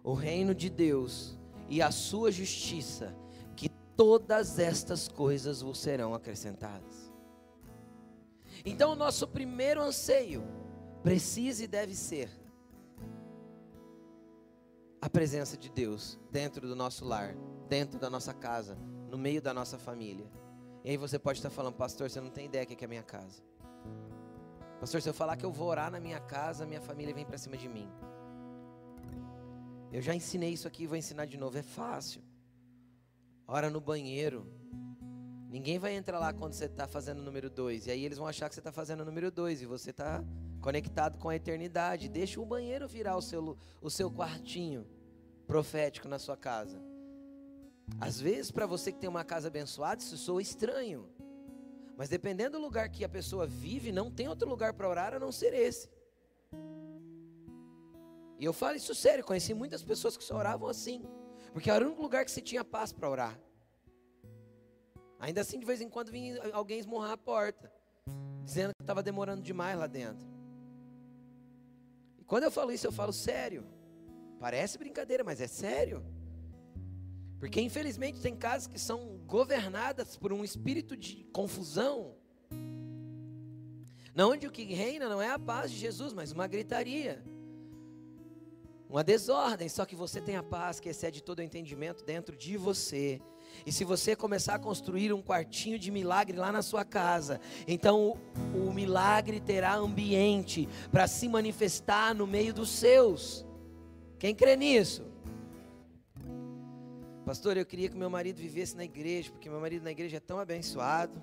o 0.05 0.15
reino 0.15 0.55
de 0.55 0.71
Deus 0.71 1.37
e 1.69 1.83
a 1.83 1.91
sua 1.91 2.31
justiça, 2.31 3.15
que 3.57 3.69
todas 3.97 4.61
estas 4.61 5.09
coisas 5.09 5.61
vos 5.61 5.79
serão 5.79 6.15
acrescentadas. 6.15 7.13
Então, 8.65 8.93
o 8.93 8.97
nosso 8.97 9.27
primeiro 9.27 9.83
anseio 9.83 10.45
precisa 11.03 11.65
e 11.65 11.67
deve 11.67 11.97
ser 11.97 12.31
a 15.01 15.11
presença 15.11 15.57
de 15.57 15.69
Deus 15.69 16.19
dentro 16.31 16.67
do 16.69 16.77
nosso 16.77 17.05
lar, 17.05 17.35
dentro 17.69 17.99
da 17.99 18.09
nossa 18.09 18.33
casa, 18.33 18.77
no 19.11 19.19
meio 19.19 19.43
da 19.43 19.53
nossa 19.53 19.79
família. 19.79 20.31
E 20.85 20.91
aí 20.91 20.97
você 20.97 21.19
pode 21.19 21.41
estar 21.41 21.51
falando, 21.51 21.75
pastor, 21.75 22.09
você 22.09 22.21
não 22.21 22.31
tem 22.31 22.47
ideia 22.47 22.65
do 22.65 22.77
que 22.77 22.85
é 22.85 22.87
a 22.87 22.89
minha 22.89 23.03
casa. 23.03 23.43
Pastor, 24.81 25.03
se 25.03 25.09
eu 25.09 25.15
falar 25.15 25.37
que 25.37 25.45
eu 25.45 25.51
vou 25.51 25.69
orar 25.69 25.91
na 25.91 25.99
minha 25.99 26.21
casa, 26.21 26.65
minha 26.65 26.81
família 26.81 27.13
vem 27.13 27.25
para 27.25 27.37
cima 27.37 27.57
de 27.57 27.69
mim. 27.69 27.91
Eu 29.91 30.01
já 30.01 30.15
ensinei 30.15 30.51
isso 30.51 30.69
aqui 30.69 30.85
e 30.85 30.87
vou 30.87 30.97
ensinar 30.97 31.25
de 31.25 31.37
novo. 31.37 31.59
É 31.59 31.63
fácil. 31.63 32.23
Ora 33.47 33.71
no 33.71 33.81
banheiro. 33.81 34.47
Ninguém 35.49 35.79
vai 35.79 35.95
entrar 35.95 36.19
lá 36.19 36.33
quando 36.33 36.53
você 36.53 36.67
está 36.67 36.87
fazendo 36.87 37.19
o 37.19 37.23
número 37.23 37.51
2. 37.51 37.87
E 37.87 37.91
aí 37.91 38.05
eles 38.05 38.19
vão 38.19 38.27
achar 38.29 38.49
que 38.49 38.55
você 38.55 38.61
está 38.61 38.71
fazendo 38.71 39.01
o 39.01 39.05
número 39.05 39.31
2. 39.31 39.63
E 39.63 39.67
você 39.67 39.91
está 39.91 40.23
conectado 40.61 41.19
com 41.19 41.29
a 41.29 41.35
eternidade. 41.35 42.09
Deixa 42.09 42.41
o 42.41 42.47
banheiro 42.47 42.87
virar 42.87 43.17
o 43.17 43.23
seu, 43.23 43.59
o 43.81 43.91
seu 43.91 44.11
quartinho 44.11 44.87
profético 45.47 46.07
na 46.07 46.19
sua 46.19 46.37
casa. 46.37 46.81
Às 47.99 48.21
vezes, 48.21 48.51
para 48.51 48.67
você 48.67 48.93
que 48.93 48.99
tem 48.99 49.09
uma 49.09 49.25
casa 49.25 49.49
abençoada, 49.49 50.03
isso 50.03 50.17
soa 50.19 50.43
estranho. 50.43 51.09
Mas 51.99 52.09
dependendo 52.09 52.59
do 52.59 52.65
lugar 52.65 52.89
que 52.89 53.05
a 53.05 53.09
pessoa 53.09 53.45
vive, 53.45 53.91
não 53.91 54.09
tem 54.09 54.29
outro 54.29 54.49
lugar 54.49 54.73
para 54.73 54.89
orar 54.89 55.15
a 55.15 55.19
não 55.19 55.33
ser 55.33 55.53
esse. 55.53 55.91
E 58.39 58.45
eu 58.45 58.53
falo 58.53 58.77
isso 58.77 58.95
sério, 58.95 59.25
conheci 59.25 59.53
muitas 59.53 59.83
pessoas 59.83 60.17
que 60.17 60.23
só 60.23 60.37
oravam 60.37 60.69
assim, 60.69 61.05
porque 61.53 61.69
era 61.69 61.85
o 61.85 61.89
único 61.89 62.01
lugar 62.01 62.25
que 62.25 62.31
se 62.31 62.41
tinha 62.41 62.63
paz 62.63 62.93
para 62.93 63.11
orar. 63.11 63.41
Ainda 65.19 65.41
assim, 65.41 65.59
de 65.59 65.67
vez 65.67 65.81
em 65.81 65.89
quando 65.89 66.13
vinha 66.13 66.41
alguém 66.53 66.79
esmurrar 66.79 67.11
a 67.11 67.17
porta, 67.17 67.73
dizendo 68.45 68.71
que 68.77 68.85
estava 68.85 69.03
demorando 69.03 69.43
demais 69.43 69.77
lá 69.77 69.89
dentro. 69.89 70.25
Quando 72.29 72.45
eu 72.45 72.51
falo 72.53 72.71
isso, 72.71 72.87
eu 72.87 72.93
falo 72.93 73.13
sério. 73.13 73.67
Parece 74.39 74.79
brincadeira, 74.79 75.25
mas 75.25 75.41
é 75.41 75.49
sério. 75.49 76.07
Porque 77.39 77.61
infelizmente 77.61 78.21
tem 78.21 78.35
casas 78.35 78.67
que 78.67 78.79
são 78.79 79.19
governadas 79.27 80.17
por 80.17 80.33
um 80.33 80.43
espírito 80.43 80.97
de 80.97 81.25
confusão. 81.33 82.15
Na 84.15 84.27
onde 84.27 84.47
o 84.47 84.51
que 84.51 84.65
reina 84.65 85.09
não 85.09 85.23
é 85.23 85.31
a 85.31 85.39
paz 85.39 85.71
de 85.71 85.77
Jesus, 85.77 86.13
mas 86.13 86.33
uma 86.33 86.49
gritaria. 86.49 87.25
Uma 88.89 89.05
desordem, 89.05 89.69
só 89.69 89.85
que 89.85 89.95
você 89.95 90.21
tem 90.21 90.35
a 90.35 90.43
paz 90.43 90.81
que 90.81 90.89
excede 90.89 91.23
todo 91.23 91.39
o 91.39 91.43
entendimento 91.43 92.05
dentro 92.05 92.35
de 92.35 92.57
você. 92.57 93.21
E 93.65 93.71
se 93.71 93.85
você 93.85 94.17
começar 94.17 94.55
a 94.55 94.59
construir 94.59 95.13
um 95.13 95.23
quartinho 95.23 95.79
de 95.79 95.91
milagre 95.91 96.37
lá 96.37 96.51
na 96.51 96.63
sua 96.63 96.85
casa, 96.85 97.41
então 97.67 98.19
o, 98.55 98.69
o 98.69 98.73
milagre 98.73 99.41
terá 99.41 99.77
ambiente 99.77 100.69
para 100.91 101.07
se 101.07 101.29
manifestar 101.29 102.15
no 102.15 102.27
meio 102.27 102.53
dos 102.53 102.71
seus. 102.71 103.47
Quem 104.19 104.35
crê 104.35 104.57
nisso? 104.57 105.05
Pastor, 107.29 107.59
eu 107.59 107.67
queria 107.67 107.91
que 107.91 107.95
meu 107.95 108.09
marido 108.09 108.39
vivesse 108.39 108.75
na 108.75 108.85
igreja, 108.85 109.31
porque 109.31 109.51
meu 109.51 109.61
marido 109.61 109.83
na 109.83 109.91
igreja 109.91 110.17
é 110.17 110.21
tão 110.21 110.41
abençoado. 110.41 111.23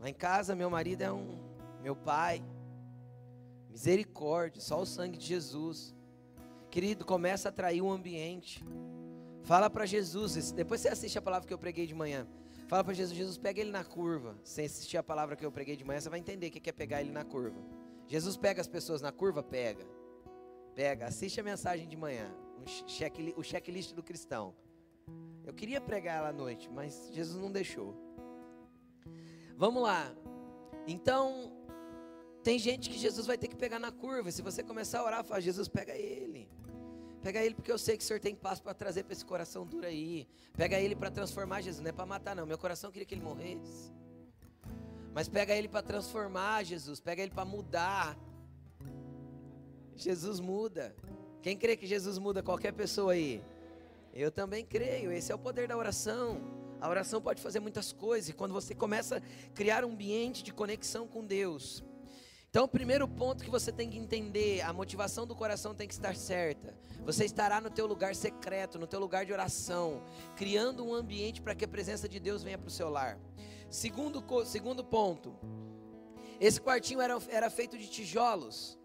Lá 0.00 0.08
em 0.08 0.14
casa, 0.14 0.54
meu 0.54 0.70
marido 0.70 1.02
é 1.02 1.12
um 1.12 1.38
meu 1.82 1.94
pai. 1.94 2.42
Misericórdia, 3.68 4.62
só 4.62 4.80
o 4.80 4.86
sangue 4.86 5.18
de 5.18 5.26
Jesus. 5.26 5.94
Querido, 6.70 7.04
começa 7.04 7.48
a 7.48 7.50
atrair 7.50 7.82
um 7.82 7.92
ambiente. 7.92 8.64
Fala 9.42 9.68
para 9.68 9.84
Jesus, 9.84 10.50
depois 10.50 10.80
você 10.80 10.88
assiste 10.88 11.18
a 11.18 11.22
palavra 11.22 11.46
que 11.46 11.52
eu 11.52 11.58
preguei 11.58 11.86
de 11.86 11.94
manhã. 11.94 12.26
Fala 12.68 12.82
para 12.82 12.94
Jesus, 12.94 13.18
Jesus, 13.18 13.36
pega 13.36 13.60
ele 13.60 13.70
na 13.70 13.84
curva. 13.84 14.34
Sem 14.44 14.64
assistir 14.64 14.96
a 14.96 15.02
palavra 15.02 15.36
que 15.36 15.44
eu 15.44 15.52
preguei 15.52 15.76
de 15.76 15.84
manhã, 15.84 16.00
você 16.00 16.08
vai 16.08 16.20
entender 16.20 16.46
o 16.46 16.50
que 16.50 16.70
é 16.70 16.72
pegar 16.72 17.02
ele 17.02 17.12
na 17.12 17.22
curva. 17.22 17.60
Jesus 18.06 18.34
pega 18.34 18.62
as 18.62 18.66
pessoas 18.66 19.02
na 19.02 19.12
curva? 19.12 19.42
Pega. 19.42 19.84
Pega, 20.74 21.04
assiste 21.04 21.38
a 21.38 21.42
mensagem 21.42 21.86
de 21.86 21.98
manhã. 21.98 22.34
O 23.36 23.42
checklist 23.42 23.94
do 23.94 24.02
cristão. 24.02 24.54
Eu 25.44 25.54
queria 25.54 25.80
pregar 25.80 26.18
ela 26.18 26.28
à 26.28 26.32
noite, 26.32 26.68
mas 26.70 27.10
Jesus 27.12 27.40
não 27.40 27.50
deixou. 27.50 27.94
Vamos 29.56 29.82
lá. 29.82 30.14
Então, 30.86 31.52
tem 32.42 32.58
gente 32.58 32.88
que 32.88 32.98
Jesus 32.98 33.26
vai 33.26 33.36
ter 33.36 33.48
que 33.48 33.56
pegar 33.56 33.78
na 33.78 33.90
curva. 33.90 34.30
Se 34.30 34.42
você 34.42 34.62
começar 34.62 35.00
a 35.00 35.04
orar, 35.04 35.24
fala, 35.24 35.40
Jesus, 35.40 35.68
pega 35.68 35.94
ele. 35.94 36.48
Pega 37.22 37.42
ele 37.42 37.54
porque 37.54 37.72
eu 37.72 37.78
sei 37.78 37.96
que 37.96 38.04
o 38.04 38.06
Senhor 38.06 38.20
tem 38.20 38.34
passo 38.34 38.62
para 38.62 38.72
trazer 38.72 39.02
para 39.02 39.12
esse 39.12 39.24
coração 39.24 39.66
duro 39.66 39.86
aí. 39.86 40.28
Pega 40.56 40.78
ele 40.78 40.94
para 40.94 41.10
transformar 41.10 41.60
Jesus, 41.60 41.82
não 41.82 41.90
é 41.90 41.92
para 41.92 42.06
matar 42.06 42.36
não. 42.36 42.46
Meu 42.46 42.58
coração 42.58 42.90
queria 42.92 43.04
que 43.04 43.14
ele 43.14 43.22
morresse. 43.22 43.92
Mas 45.12 45.28
pega 45.28 45.54
ele 45.54 45.68
para 45.68 45.82
transformar 45.82 46.62
Jesus, 46.62 47.00
pega 47.00 47.22
ele 47.22 47.32
para 47.32 47.44
mudar. 47.44 48.16
Jesus 49.96 50.38
muda. 50.38 50.94
Quem 51.42 51.56
crê 51.56 51.76
que 51.76 51.86
Jesus 51.86 52.18
muda 52.18 52.42
qualquer 52.42 52.72
pessoa 52.72 53.12
aí? 53.12 53.42
Eu 54.12 54.30
também 54.30 54.64
creio. 54.64 55.12
Esse 55.12 55.30
é 55.32 55.34
o 55.34 55.38
poder 55.38 55.68
da 55.68 55.76
oração. 55.76 56.40
A 56.80 56.88
oração 56.88 57.20
pode 57.20 57.40
fazer 57.40 57.60
muitas 57.60 57.92
coisas. 57.92 58.30
E 58.30 58.32
quando 58.32 58.52
você 58.52 58.74
começa 58.74 59.18
a 59.18 59.50
criar 59.54 59.84
um 59.84 59.90
ambiente 59.90 60.42
de 60.42 60.52
conexão 60.52 61.06
com 61.06 61.24
Deus, 61.24 61.82
então, 62.50 62.64
o 62.64 62.68
primeiro 62.68 63.06
ponto 63.06 63.44
que 63.44 63.50
você 63.50 63.70
tem 63.70 63.90
que 63.90 63.98
entender, 63.98 64.62
a 64.62 64.72
motivação 64.72 65.26
do 65.26 65.36
coração 65.36 65.74
tem 65.74 65.86
que 65.86 65.92
estar 65.92 66.16
certa. 66.16 66.74
Você 67.04 67.26
estará 67.26 67.60
no 67.60 67.68
teu 67.68 67.86
lugar 67.86 68.14
secreto, 68.14 68.78
no 68.78 68.86
teu 68.86 68.98
lugar 68.98 69.26
de 69.26 69.32
oração, 69.32 70.02
criando 70.34 70.82
um 70.82 70.94
ambiente 70.94 71.42
para 71.42 71.54
que 71.54 71.66
a 71.66 71.68
presença 71.68 72.08
de 72.08 72.18
Deus 72.18 72.42
venha 72.42 72.56
para 72.56 72.68
o 72.68 72.70
seu 72.70 72.88
lar. 72.88 73.18
Segundo, 73.68 74.24
segundo 74.46 74.82
ponto, 74.82 75.36
esse 76.40 76.58
quartinho 76.58 77.02
era, 77.02 77.18
era 77.28 77.50
feito 77.50 77.76
de 77.76 77.86
tijolos. 77.86 78.78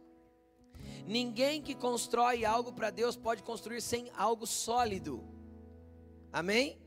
Ninguém 1.06 1.62
que 1.62 1.76
constrói 1.76 2.46
algo 2.46 2.72
para 2.72 2.90
Deus 2.90 3.16
pode 3.16 3.44
construir 3.44 3.82
sem 3.82 4.12
algo 4.16 4.48
sólido. 4.48 5.24
Amém? 6.32 6.80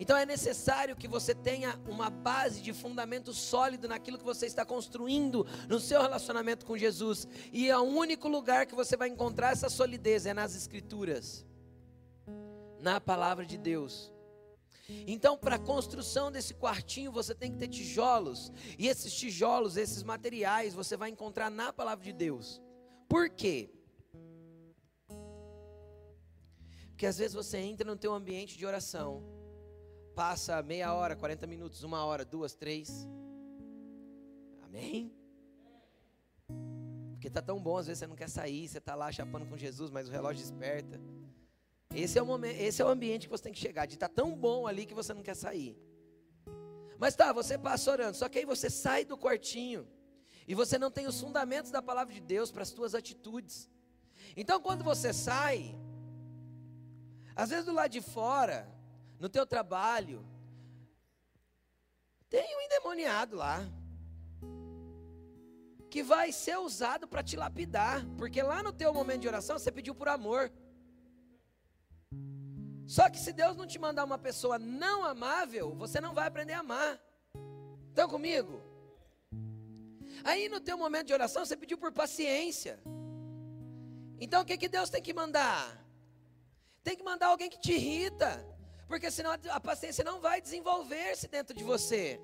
Então 0.00 0.16
é 0.16 0.24
necessário 0.24 0.96
que 0.96 1.06
você 1.06 1.34
tenha 1.34 1.78
uma 1.86 2.08
base 2.08 2.62
de 2.62 2.72
fundamento 2.72 3.34
sólido 3.34 3.86
naquilo 3.86 4.16
que 4.16 4.24
você 4.24 4.46
está 4.46 4.64
construindo 4.64 5.46
no 5.68 5.78
seu 5.78 6.00
relacionamento 6.00 6.64
com 6.64 6.78
Jesus. 6.78 7.28
E 7.52 7.68
é 7.68 7.76
o 7.76 7.82
único 7.82 8.26
lugar 8.26 8.64
que 8.64 8.74
você 8.74 8.96
vai 8.96 9.08
encontrar 9.08 9.52
essa 9.52 9.68
solidez 9.68 10.24
é 10.24 10.32
nas 10.32 10.56
Escrituras, 10.56 11.44
na 12.80 12.98
palavra 12.98 13.44
de 13.44 13.58
Deus. 13.58 14.10
Então, 15.06 15.36
para 15.36 15.56
a 15.56 15.58
construção 15.58 16.32
desse 16.32 16.54
quartinho, 16.54 17.12
você 17.12 17.34
tem 17.34 17.52
que 17.52 17.58
ter 17.58 17.68
tijolos. 17.68 18.50
E 18.78 18.88
esses 18.88 19.12
tijolos, 19.12 19.76
esses 19.76 20.02
materiais, 20.02 20.72
você 20.72 20.96
vai 20.96 21.10
encontrar 21.10 21.50
na 21.50 21.74
palavra 21.74 22.02
de 22.02 22.12
Deus. 22.12 22.60
Por 23.10 23.28
quê? 23.28 23.68
Porque 26.90 27.06
às 27.06 27.18
vezes 27.18 27.34
você 27.34 27.58
entra 27.58 27.86
no 27.86 27.96
teu 27.96 28.14
ambiente 28.14 28.56
de 28.56 28.64
oração 28.64 29.40
passa 30.20 30.62
meia 30.62 30.92
hora, 30.92 31.16
40 31.16 31.46
minutos, 31.46 31.82
uma 31.82 32.04
hora, 32.04 32.26
duas, 32.26 32.54
três. 32.54 33.08
Amém? 34.62 35.10
Porque 37.12 37.28
está 37.28 37.40
tão 37.40 37.58
bom, 37.58 37.78
às 37.78 37.86
vezes 37.86 38.00
você 38.00 38.06
não 38.06 38.16
quer 38.16 38.28
sair, 38.28 38.68
você 38.68 38.76
está 38.76 38.94
lá 38.94 39.10
chapando 39.10 39.46
com 39.46 39.56
Jesus, 39.56 39.90
mas 39.90 40.08
o 40.08 40.10
relógio 40.10 40.42
desperta. 40.42 41.00
Esse 41.94 42.18
é 42.18 42.22
o 42.22 42.26
momento, 42.26 42.60
esse 42.60 42.82
é 42.82 42.84
o 42.84 42.88
ambiente 42.88 43.26
que 43.26 43.30
você 43.30 43.44
tem 43.44 43.52
que 43.54 43.58
chegar, 43.58 43.86
de 43.86 43.94
estar 43.94 44.08
tá 44.08 44.14
tão 44.14 44.36
bom 44.36 44.66
ali 44.66 44.84
que 44.84 44.92
você 44.92 45.14
não 45.14 45.22
quer 45.22 45.34
sair. 45.34 45.74
Mas 46.98 47.16
tá, 47.16 47.32
você 47.32 47.56
passa 47.56 47.90
orando, 47.90 48.16
só 48.18 48.28
que 48.28 48.40
aí 48.40 48.44
você 48.44 48.68
sai 48.68 49.06
do 49.06 49.16
quartinho 49.16 49.88
e 50.50 50.54
você 50.60 50.76
não 50.76 50.90
tem 50.90 51.06
os 51.06 51.20
fundamentos 51.20 51.70
da 51.70 51.80
palavra 51.80 52.12
de 52.12 52.20
Deus 52.20 52.50
para 52.50 52.62
as 52.62 52.70
suas 52.70 52.92
atitudes. 52.92 53.70
Então, 54.36 54.60
quando 54.60 54.82
você 54.82 55.12
sai, 55.12 55.78
às 57.36 57.50
vezes 57.50 57.66
do 57.66 57.72
lado 57.72 57.92
de 57.92 58.00
fora, 58.00 58.68
no 59.20 59.28
teu 59.28 59.46
trabalho, 59.46 60.26
tem 62.28 62.44
um 62.56 62.62
endemoniado 62.62 63.36
lá 63.36 63.60
que 65.88 66.02
vai 66.02 66.32
ser 66.32 66.58
usado 66.58 67.06
para 67.06 67.22
te 67.22 67.36
lapidar, 67.36 68.04
porque 68.18 68.42
lá 68.42 68.60
no 68.60 68.72
teu 68.72 68.92
momento 68.92 69.20
de 69.20 69.28
oração 69.28 69.56
você 69.56 69.70
pediu 69.70 69.94
por 69.94 70.08
amor. 70.08 70.50
Só 72.88 73.08
que 73.08 73.20
se 73.20 73.32
Deus 73.32 73.56
não 73.56 73.68
te 73.68 73.78
mandar 73.78 74.02
uma 74.02 74.18
pessoa 74.18 74.58
não 74.58 75.04
amável, 75.04 75.76
você 75.76 76.00
não 76.00 76.12
vai 76.12 76.26
aprender 76.26 76.54
a 76.54 76.58
amar. 76.58 77.00
Estão 77.90 78.08
comigo? 78.08 78.69
Aí 80.24 80.48
no 80.48 80.60
teu 80.60 80.76
momento 80.76 81.08
de 81.08 81.12
oração 81.12 81.44
você 81.44 81.56
pediu 81.56 81.78
por 81.78 81.92
paciência. 81.92 82.80
Então 84.18 84.42
o 84.42 84.44
que, 84.44 84.56
que 84.56 84.68
Deus 84.68 84.90
tem 84.90 85.02
que 85.02 85.14
mandar? 85.14 85.86
Tem 86.82 86.96
que 86.96 87.02
mandar 87.02 87.28
alguém 87.28 87.50
que 87.50 87.60
te 87.60 87.72
irrita 87.72 88.46
porque 88.90 89.08
senão 89.08 89.30
a 89.50 89.60
paciência 89.60 90.02
não 90.02 90.20
vai 90.20 90.40
desenvolver-se 90.40 91.28
dentro 91.28 91.54
de 91.54 91.62
você. 91.62 92.20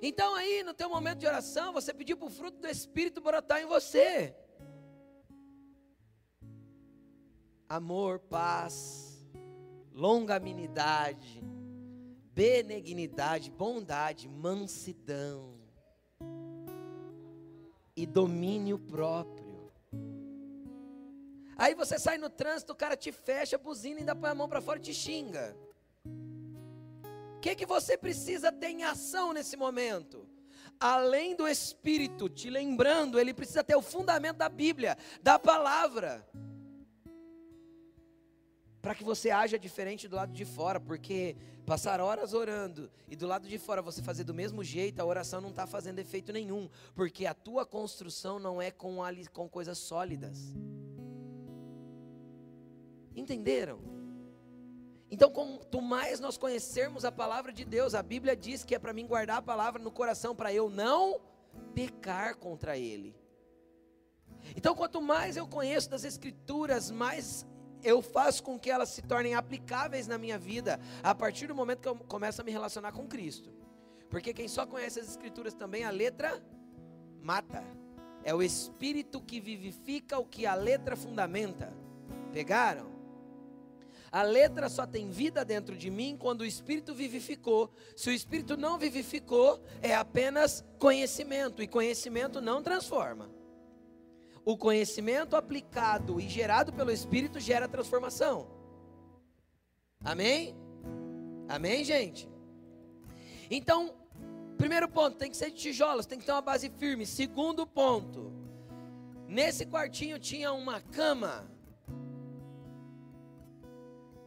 Então 0.00 0.32
aí, 0.36 0.62
no 0.62 0.72
teu 0.72 0.88
momento 0.88 1.18
de 1.18 1.26
oração, 1.26 1.72
você 1.72 1.92
pediu 1.92 2.16
para 2.16 2.28
o 2.28 2.30
fruto 2.30 2.60
do 2.60 2.68
Espírito 2.68 3.20
brotar 3.20 3.60
em 3.60 3.66
você. 3.66 4.32
Amor, 7.68 8.20
paz, 8.20 9.26
longanimidade, 9.92 11.42
benignidade, 12.32 13.50
bondade, 13.50 14.28
mansidão 14.28 15.63
e 18.04 18.06
domínio 18.06 18.78
próprio. 18.78 19.72
Aí 21.56 21.74
você 21.74 21.98
sai 21.98 22.18
no 22.18 22.28
trânsito, 22.28 22.72
o 22.72 22.76
cara 22.76 22.96
te 22.96 23.10
fecha, 23.10 23.56
buzina, 23.56 24.00
ainda 24.00 24.14
põe 24.14 24.30
a 24.30 24.34
mão 24.34 24.48
para 24.48 24.60
fora 24.60 24.78
e 24.78 24.82
te 24.82 24.92
xinga. 24.92 25.56
O 26.04 27.40
que, 27.40 27.54
que 27.54 27.64
você 27.64 27.96
precisa 27.96 28.52
ter 28.52 28.68
em 28.68 28.84
ação 28.84 29.32
nesse 29.32 29.56
momento? 29.56 30.28
Além 30.78 31.34
do 31.34 31.48
Espírito 31.48 32.28
te 32.28 32.50
lembrando, 32.50 33.18
ele 33.18 33.32
precisa 33.32 33.64
ter 33.64 33.76
o 33.76 33.82
fundamento 33.82 34.36
da 34.36 34.48
Bíblia, 34.50 34.98
da 35.22 35.38
palavra. 35.38 36.26
Para 38.84 38.94
que 38.94 39.02
você 39.02 39.30
haja 39.30 39.58
diferente 39.58 40.06
do 40.06 40.14
lado 40.14 40.34
de 40.34 40.44
fora, 40.44 40.78
porque 40.78 41.34
passar 41.64 42.02
horas 42.02 42.34
orando 42.34 42.90
e 43.08 43.16
do 43.16 43.26
lado 43.26 43.48
de 43.48 43.58
fora 43.58 43.80
você 43.80 44.02
fazer 44.02 44.24
do 44.24 44.34
mesmo 44.34 44.62
jeito, 44.62 45.00
a 45.00 45.06
oração 45.06 45.40
não 45.40 45.48
está 45.48 45.66
fazendo 45.66 46.00
efeito 46.00 46.30
nenhum, 46.34 46.68
porque 46.94 47.24
a 47.24 47.32
tua 47.32 47.64
construção 47.64 48.38
não 48.38 48.60
é 48.60 48.70
com, 48.70 48.98
com 49.32 49.48
coisas 49.48 49.78
sólidas. 49.78 50.54
Entenderam? 53.16 53.80
Então, 55.10 55.30
quanto 55.30 55.80
mais 55.80 56.20
nós 56.20 56.36
conhecermos 56.36 57.06
a 57.06 57.10
palavra 57.10 57.54
de 57.54 57.64
Deus, 57.64 57.94
a 57.94 58.02
Bíblia 58.02 58.36
diz 58.36 58.66
que 58.66 58.74
é 58.74 58.78
para 58.78 58.92
mim 58.92 59.06
guardar 59.06 59.38
a 59.38 59.42
palavra 59.42 59.82
no 59.82 59.90
coração, 59.90 60.36
para 60.36 60.52
eu 60.52 60.68
não 60.68 61.22
pecar 61.74 62.36
contra 62.36 62.76
Ele. 62.76 63.16
Então, 64.54 64.74
quanto 64.74 65.00
mais 65.00 65.38
eu 65.38 65.48
conheço 65.48 65.88
das 65.88 66.04
Escrituras, 66.04 66.90
mais 66.90 67.46
eu 67.84 68.00
faço 68.02 68.42
com 68.42 68.58
que 68.58 68.70
elas 68.70 68.88
se 68.88 69.02
tornem 69.02 69.34
aplicáveis 69.34 70.08
na 70.08 70.18
minha 70.18 70.38
vida, 70.38 70.80
a 71.02 71.14
partir 71.14 71.46
do 71.46 71.54
momento 71.54 71.80
que 71.80 71.88
eu 71.88 71.96
começo 71.96 72.40
a 72.40 72.44
me 72.44 72.50
relacionar 72.50 72.92
com 72.92 73.06
Cristo. 73.06 73.52
Porque 74.08 74.32
quem 74.32 74.48
só 74.48 74.66
conhece 74.66 74.98
as 74.98 75.08
Escrituras 75.08 75.54
também, 75.54 75.84
a 75.84 75.90
letra 75.90 76.42
mata. 77.22 77.62
É 78.22 78.34
o 78.34 78.42
Espírito 78.42 79.20
que 79.20 79.38
vivifica 79.38 80.18
o 80.18 80.24
que 80.24 80.46
a 80.46 80.54
letra 80.54 80.96
fundamenta. 80.96 81.72
Pegaram? 82.32 82.94
A 84.10 84.22
letra 84.22 84.68
só 84.68 84.86
tem 84.86 85.10
vida 85.10 85.44
dentro 85.44 85.76
de 85.76 85.90
mim 85.90 86.16
quando 86.16 86.42
o 86.42 86.46
Espírito 86.46 86.94
vivificou. 86.94 87.72
Se 87.96 88.08
o 88.08 88.12
Espírito 88.12 88.56
não 88.56 88.78
vivificou, 88.78 89.60
é 89.82 89.94
apenas 89.94 90.64
conhecimento, 90.78 91.60
e 91.60 91.66
conhecimento 91.66 92.40
não 92.40 92.62
transforma. 92.62 93.28
O 94.44 94.56
conhecimento 94.56 95.36
aplicado 95.36 96.20
e 96.20 96.28
gerado 96.28 96.72
pelo 96.72 96.90
Espírito 96.90 97.40
gera 97.40 97.68
transformação. 97.68 98.46
Amém? 100.04 100.54
Amém, 101.48 101.82
gente? 101.82 102.28
Então, 103.50 103.94
primeiro 104.58 104.88
ponto, 104.88 105.16
tem 105.16 105.30
que 105.30 105.36
ser 105.36 105.50
de 105.50 105.56
tijolos, 105.56 106.06
tem 106.06 106.18
que 106.18 106.26
ter 106.26 106.32
uma 106.32 106.42
base 106.42 106.68
firme. 106.68 107.06
Segundo 107.06 107.66
ponto, 107.66 108.32
nesse 109.26 109.64
quartinho 109.64 110.18
tinha 110.18 110.52
uma 110.52 110.80
cama 110.80 111.50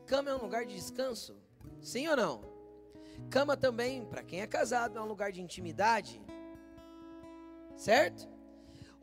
Cama 0.08 0.30
é 0.30 0.36
um 0.36 0.42
lugar 0.42 0.66
de 0.66 0.74
descanso? 0.74 1.36
Sim 1.82 2.08
ou 2.08 2.16
não? 2.16 2.42
Cama 3.30 3.58
também, 3.58 4.06
para 4.06 4.24
quem 4.24 4.40
é 4.40 4.48
casado, 4.48 4.98
é 4.98 5.02
um 5.02 5.06
lugar 5.06 5.34
de 5.34 5.42
intimidade. 5.42 6.22
Certo? 7.76 8.26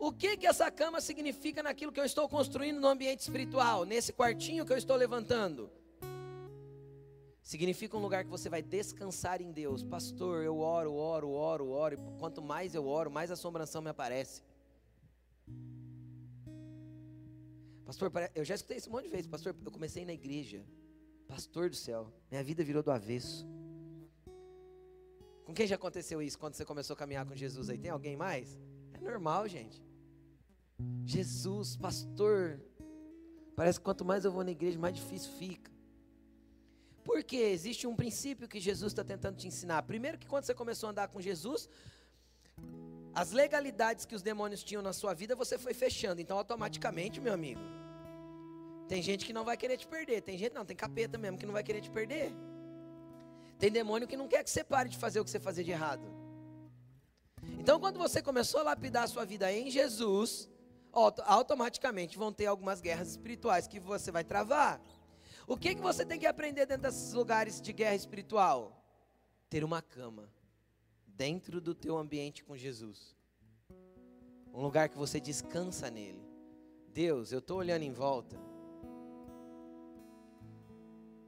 O 0.07 0.13
que 0.13 0.37
que 0.37 0.47
essa 0.47 0.71
cama 0.71 1.01
significa 1.01 1.63
naquilo 1.63 1.91
que 1.91 1.99
eu 1.99 2.05
estou 2.05 2.29
construindo 2.29 2.79
no 2.79 2.89
ambiente 2.89 3.21
espiritual, 3.21 3.87
nesse 3.87 4.13
quartinho 4.13 4.67
que 4.67 4.73
eu 4.75 4.77
estou 4.77 4.97
levantando? 4.97 5.71
Significa 7.43 7.97
um 7.97 8.01
lugar 8.01 8.23
que 8.23 8.29
você 8.29 8.51
vai 8.51 8.61
descansar 8.61 9.41
em 9.41 9.51
Deus. 9.51 9.83
Pastor, 9.83 10.45
eu 10.45 10.59
oro, 10.59 10.93
oro, 10.93 11.31
oro, 11.31 11.71
oro. 11.71 11.95
E 11.95 12.19
quanto 12.19 12.43
mais 12.43 12.75
eu 12.75 12.87
oro, 12.87 13.11
mais 13.11 13.31
assombração 13.31 13.81
me 13.81 13.89
aparece. 13.89 14.43
Pastor, 17.87 18.13
eu 18.35 18.45
já 18.45 18.57
escutei 18.57 18.77
isso 18.77 18.91
um 18.91 18.93
monte 18.93 19.05
de 19.05 19.11
vezes. 19.11 19.27
Pastor, 19.27 19.57
eu 19.65 19.71
comecei 19.71 20.05
na 20.05 20.13
igreja. 20.13 20.63
Pastor 21.27 21.71
do 21.71 21.77
céu, 21.77 22.13
minha 22.31 22.45
vida 22.45 22.63
virou 22.63 22.83
do 22.83 22.91
avesso. 22.91 23.47
Com 25.47 25.55
quem 25.55 25.67
já 25.67 25.77
aconteceu 25.77 26.21
isso 26.21 26.39
quando 26.39 26.57
você 26.57 26.65
começou 26.67 26.93
a 26.93 26.97
caminhar 26.99 27.25
com 27.25 27.35
Jesus 27.35 27.71
aí? 27.71 27.79
Tem 27.79 27.91
alguém 27.91 28.19
mais? 28.19 28.61
É 28.93 29.01
normal, 29.01 29.49
gente. 29.49 29.83
Jesus, 31.05 31.77
pastor. 31.77 32.61
Parece 33.55 33.79
que 33.79 33.85
quanto 33.85 34.05
mais 34.05 34.25
eu 34.25 34.33
vou 34.33 34.43
na 34.43 34.51
igreja, 34.51 34.79
mais 34.79 34.95
difícil 34.95 35.31
fica. 35.33 35.71
Porque 37.05 37.37
existe 37.37 37.87
um 37.87 37.95
princípio 37.95 38.49
que 38.49 38.59
Jesus 38.59 38.93
está 38.93 39.05
tentando 39.05 39.37
te 39.37 39.47
ensinar. 39.47 39.83
Primeiro 39.83 40.19
que 40.19 40.27
quando 40.27 40.45
você 40.45 40.55
começou 40.55 40.89
a 40.89 40.91
andar 40.91 41.09
com 41.09 41.21
Jesus, 41.21 41.69
as 43.15 43.31
legalidades 43.31 44.05
que 44.05 44.15
os 44.15 44.23
demônios 44.23 44.65
tinham 44.65 44.83
na 44.83 44.93
sua 44.93 45.15
vida, 45.15 45.37
você 45.37 45.57
foi 45.59 45.75
fechando. 45.75 46.21
Então, 46.21 46.37
automaticamente, 46.37 47.21
meu 47.21 47.35
amigo, 47.35 47.61
tem 48.89 49.03
gente 49.03 49.25
que 49.25 49.33
não 49.33 49.45
vai 49.45 49.57
querer 49.57 49.77
te 49.77 49.87
perder. 49.87 50.23
Tem 50.23 50.37
gente, 50.37 50.55
não, 50.55 50.65
tem 50.65 50.77
capeta 50.77 51.17
mesmo 51.19 51.39
que 51.39 51.47
não 51.47 51.53
vai 51.53 51.63
querer 51.63 51.81
te 51.81 51.91
perder. 51.91 52.35
Tem 53.59 53.71
demônio 53.71 54.09
que 54.09 54.17
não 54.17 54.27
quer 54.27 54.43
que 54.43 54.51
você 54.51 54.65
pare 54.65 54.89
de 54.89 54.97
fazer 54.97 55.21
o 55.21 55.25
que 55.25 55.31
você 55.31 55.39
fazia 55.39 55.63
de 55.63 55.71
errado. 55.71 56.07
Então, 57.59 57.79
quando 57.79 57.99
você 57.99 58.21
começou 58.21 58.61
a 58.61 58.65
lapidar 58.65 59.05
a 59.05 59.07
sua 59.07 59.25
vida 59.25 59.53
em 59.53 59.71
Jesus, 59.71 60.49
automaticamente 60.95 62.17
vão 62.17 62.33
ter 62.33 62.47
algumas 62.47 62.81
guerras 62.81 63.09
espirituais 63.09 63.67
que 63.67 63.81
você 63.81 64.11
vai 64.11 64.25
travar. 64.25 64.81
O 65.47 65.57
que, 65.57 65.75
que 65.75 65.81
você 65.81 66.05
tem 66.05 66.19
que 66.19 66.27
aprender 66.27 66.67
dentro 66.67 66.85
desses 66.85 67.13
lugares 67.13 67.61
de 67.61 67.73
guerra 67.73 67.95
espiritual? 67.95 68.83
Ter 69.51 69.63
uma 69.63 69.83
cama 69.83 70.33
dentro 71.07 71.61
do 71.61 71.75
teu 71.75 71.97
ambiente 71.97 72.43
com 72.43 72.57
Jesus. 72.57 73.15
Um 74.53 74.63
lugar 74.63 74.89
que 74.89 74.97
você 74.97 75.21
descansa 75.21 75.91
nele. 75.91 76.23
Deus, 76.93 77.33
eu 77.33 77.41
estou 77.41 77.59
olhando 77.59 77.83
em 77.83 77.93
volta. 77.93 78.39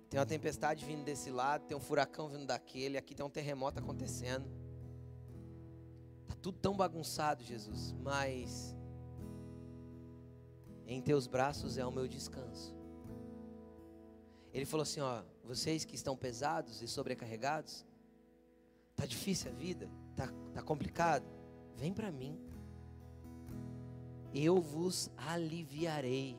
Tem 0.08 0.20
uma 0.20 0.26
tempestade 0.26 0.84
vindo 0.84 1.04
desse 1.04 1.30
lado, 1.30 1.66
tem 1.66 1.76
um 1.76 1.80
furacão 1.80 2.28
vindo 2.28 2.46
daquele, 2.46 2.96
aqui 2.96 3.14
tem 3.14 3.26
um 3.26 3.30
terremoto 3.30 3.80
acontecendo. 3.80 4.48
Tá 6.28 6.36
tudo 6.40 6.58
tão 6.58 6.76
bagunçado, 6.76 7.42
Jesus, 7.42 7.92
mas 8.00 8.75
em 10.86 11.00
teus 11.00 11.26
braços 11.26 11.76
é 11.78 11.84
o 11.84 11.90
meu 11.90 12.06
descanso. 12.06 12.74
Ele 14.52 14.64
falou 14.64 14.82
assim: 14.82 15.00
ó, 15.00 15.22
vocês 15.44 15.84
que 15.84 15.94
estão 15.94 16.16
pesados 16.16 16.80
e 16.80 16.88
sobrecarregados, 16.88 17.84
tá 18.94 19.04
difícil 19.04 19.50
a 19.50 19.54
vida, 19.54 19.90
tá, 20.14 20.32
tá 20.54 20.62
complicado, 20.62 21.26
vem 21.76 21.92
para 21.92 22.10
mim. 22.10 22.40
Eu 24.34 24.60
vos 24.60 25.10
aliviarei, 25.16 26.38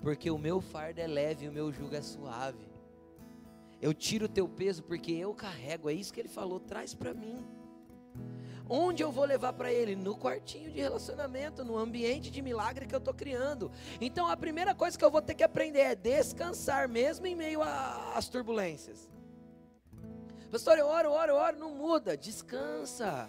porque 0.00 0.30
o 0.30 0.38
meu 0.38 0.60
fardo 0.60 1.00
é 1.00 1.06
leve 1.06 1.46
e 1.46 1.48
o 1.48 1.52
meu 1.52 1.72
jugo 1.72 1.94
é 1.94 2.02
suave. 2.02 2.66
Eu 3.80 3.92
tiro 3.92 4.26
o 4.26 4.28
teu 4.28 4.48
peso 4.48 4.82
porque 4.82 5.12
eu 5.12 5.34
carrego, 5.34 5.90
é 5.90 5.92
isso 5.92 6.12
que 6.12 6.20
ele 6.20 6.28
falou, 6.28 6.60
traz 6.60 6.94
para 6.94 7.12
mim. 7.12 7.44
Onde 8.68 9.02
eu 9.02 9.12
vou 9.12 9.24
levar 9.24 9.52
para 9.52 9.72
ele? 9.72 9.94
No 9.94 10.16
quartinho 10.16 10.70
de 10.70 10.80
relacionamento, 10.80 11.64
no 11.64 11.76
ambiente 11.76 12.30
de 12.30 12.40
milagre 12.40 12.86
que 12.86 12.94
eu 12.94 12.98
estou 12.98 13.12
criando. 13.12 13.70
Então 14.00 14.26
a 14.26 14.36
primeira 14.36 14.74
coisa 14.74 14.98
que 14.98 15.04
eu 15.04 15.10
vou 15.10 15.20
ter 15.20 15.34
que 15.34 15.42
aprender 15.42 15.80
é 15.80 15.94
descansar, 15.94 16.88
mesmo 16.88 17.26
em 17.26 17.34
meio 17.34 17.60
às 17.62 18.28
turbulências. 18.28 19.08
Pastor, 20.50 20.78
eu 20.78 20.86
oro, 20.86 21.10
oro, 21.10 21.34
oro, 21.34 21.58
não 21.58 21.74
muda, 21.74 22.16
descansa. 22.16 23.28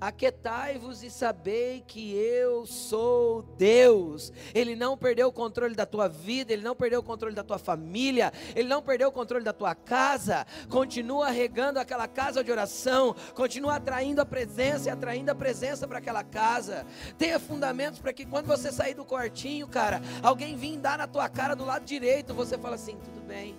Aquetai-vos 0.00 1.02
e 1.02 1.10
sabei 1.10 1.82
que 1.84 2.14
eu 2.14 2.64
sou 2.66 3.42
Deus. 3.56 4.32
Ele 4.54 4.76
não 4.76 4.96
perdeu 4.96 5.26
o 5.26 5.32
controle 5.32 5.74
da 5.74 5.84
tua 5.84 6.06
vida, 6.06 6.52
ele 6.52 6.62
não 6.62 6.76
perdeu 6.76 7.00
o 7.00 7.02
controle 7.02 7.34
da 7.34 7.42
tua 7.42 7.58
família, 7.58 8.32
ele 8.54 8.68
não 8.68 8.80
perdeu 8.80 9.08
o 9.08 9.12
controle 9.12 9.44
da 9.44 9.52
tua 9.52 9.74
casa. 9.74 10.46
Continua 10.68 11.30
regando 11.30 11.80
aquela 11.80 12.06
casa 12.06 12.44
de 12.44 12.50
oração, 12.52 13.14
continua 13.34 13.76
atraindo 13.76 14.20
a 14.20 14.26
presença 14.26 14.88
e 14.88 14.92
atraindo 14.92 15.32
a 15.32 15.34
presença 15.34 15.88
para 15.88 15.98
aquela 15.98 16.22
casa. 16.22 16.86
Tenha 17.16 17.40
fundamentos 17.40 17.98
para 17.98 18.12
que 18.12 18.24
quando 18.24 18.46
você 18.46 18.70
sair 18.70 18.94
do 18.94 19.04
quartinho, 19.04 19.66
cara, 19.66 20.00
alguém 20.22 20.56
vir 20.56 20.78
dar 20.78 20.98
na 20.98 21.08
tua 21.08 21.28
cara 21.28 21.56
do 21.56 21.64
lado 21.64 21.84
direito, 21.84 22.32
você 22.32 22.56
fala 22.56 22.76
assim: 22.76 22.96
tudo 22.98 23.20
bem, 23.26 23.58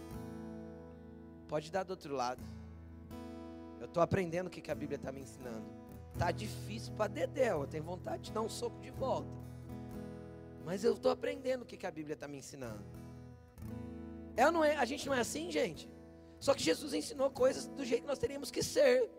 pode 1.50 1.70
dar 1.70 1.84
do 1.84 1.92
outro 1.92 2.16
lado. 2.16 2.42
Eu 3.78 3.88
estou 3.88 4.02
aprendendo 4.02 4.48
o 4.48 4.50
que 4.50 4.72
a 4.72 4.76
Bíblia 4.76 4.96
está 4.96 5.12
me 5.12 5.20
ensinando. 5.20 5.89
Tá 6.18 6.32
difícil 6.32 6.94
para 6.94 7.08
dedéu, 7.08 7.62
eu 7.62 7.68
tenho 7.68 7.84
vontade 7.84 8.24
de 8.24 8.32
dar 8.32 8.42
um 8.42 8.50
soco 8.50 8.80
de 8.80 8.90
volta. 8.92 9.30
Mas 10.66 10.84
eu 10.84 10.94
estou 10.94 11.12
aprendendo 11.12 11.64
o 11.64 11.66
que, 11.66 11.78
que 11.78 11.88
a 11.88 11.92
Bíblia 11.92 12.14
está 12.14 12.28
me 12.28 12.38
ensinando. 12.38 12.84
É 14.36 14.50
não 14.52 14.64
é? 14.64 14.76
A 14.76 14.86
gente 14.86 15.06
não 15.08 15.14
é 15.14 15.20
assim, 15.20 15.52
gente. 15.52 15.90
Só 16.40 16.54
que 16.54 16.64
Jesus 16.64 16.94
ensinou 16.94 17.30
coisas 17.30 17.68
do 17.68 17.84
jeito 17.84 18.02
que 18.02 18.08
nós 18.08 18.20
teríamos 18.20 18.50
que 18.52 18.64
ser. 18.64 19.10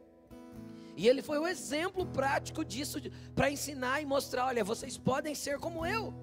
E 0.96 1.08
ele 1.08 1.22
foi 1.22 1.38
o 1.38 1.46
exemplo 1.46 2.06
prático 2.06 2.64
disso 2.64 2.98
para 3.34 3.50
ensinar 3.50 4.00
e 4.00 4.06
mostrar, 4.06 4.46
olha, 4.46 4.64
vocês 4.64 4.96
podem 4.96 5.34
ser 5.34 5.58
como 5.58 5.84
eu. 5.84 6.14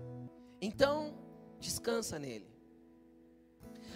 Então, 0.62 1.16
descansa 1.60 2.18
nele. 2.20 2.48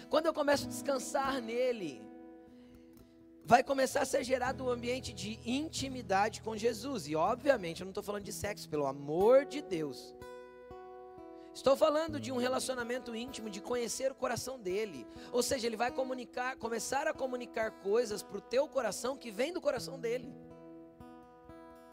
Quando 0.08 0.26
eu 0.26 0.34
começo 0.34 0.66
a 0.66 0.68
descansar 0.68 1.40
nele, 1.40 2.02
vai 3.44 3.62
começar 3.62 4.02
a 4.02 4.04
ser 4.04 4.22
gerado 4.24 4.64
um 4.64 4.70
ambiente 4.70 5.12
de 5.12 5.38
intimidade 5.44 6.40
com 6.42 6.56
Jesus. 6.56 7.08
E 7.08 7.16
obviamente 7.16 7.80
eu 7.80 7.84
não 7.84 7.90
estou 7.90 8.02
falando 8.02 8.24
de 8.24 8.32
sexo, 8.32 8.68
pelo 8.68 8.86
amor 8.86 9.44
de 9.44 9.60
Deus. 9.60 10.14
Estou 11.54 11.76
falando 11.76 12.18
de 12.18 12.32
um 12.32 12.38
relacionamento 12.38 13.14
íntimo, 13.14 13.50
de 13.50 13.60
conhecer 13.60 14.10
o 14.10 14.14
coração 14.14 14.58
dele. 14.58 15.06
Ou 15.30 15.42
seja, 15.42 15.66
ele 15.66 15.76
vai 15.76 15.90
comunicar, 15.90 16.56
começar 16.56 17.06
a 17.06 17.12
comunicar 17.12 17.70
coisas 17.82 18.22
para 18.22 18.38
o 18.38 18.40
teu 18.40 18.66
coração 18.66 19.18
que 19.18 19.30
vem 19.30 19.52
do 19.52 19.60
coração 19.60 20.00
dele. 20.00 20.34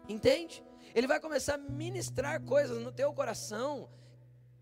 Entende? 0.08 0.64
Ele 0.96 1.08
vai 1.08 1.20
começar 1.20 1.56
a 1.56 1.58
ministrar 1.58 2.42
coisas 2.42 2.82
no 2.82 2.92
teu 2.92 3.14
coração 3.14 3.90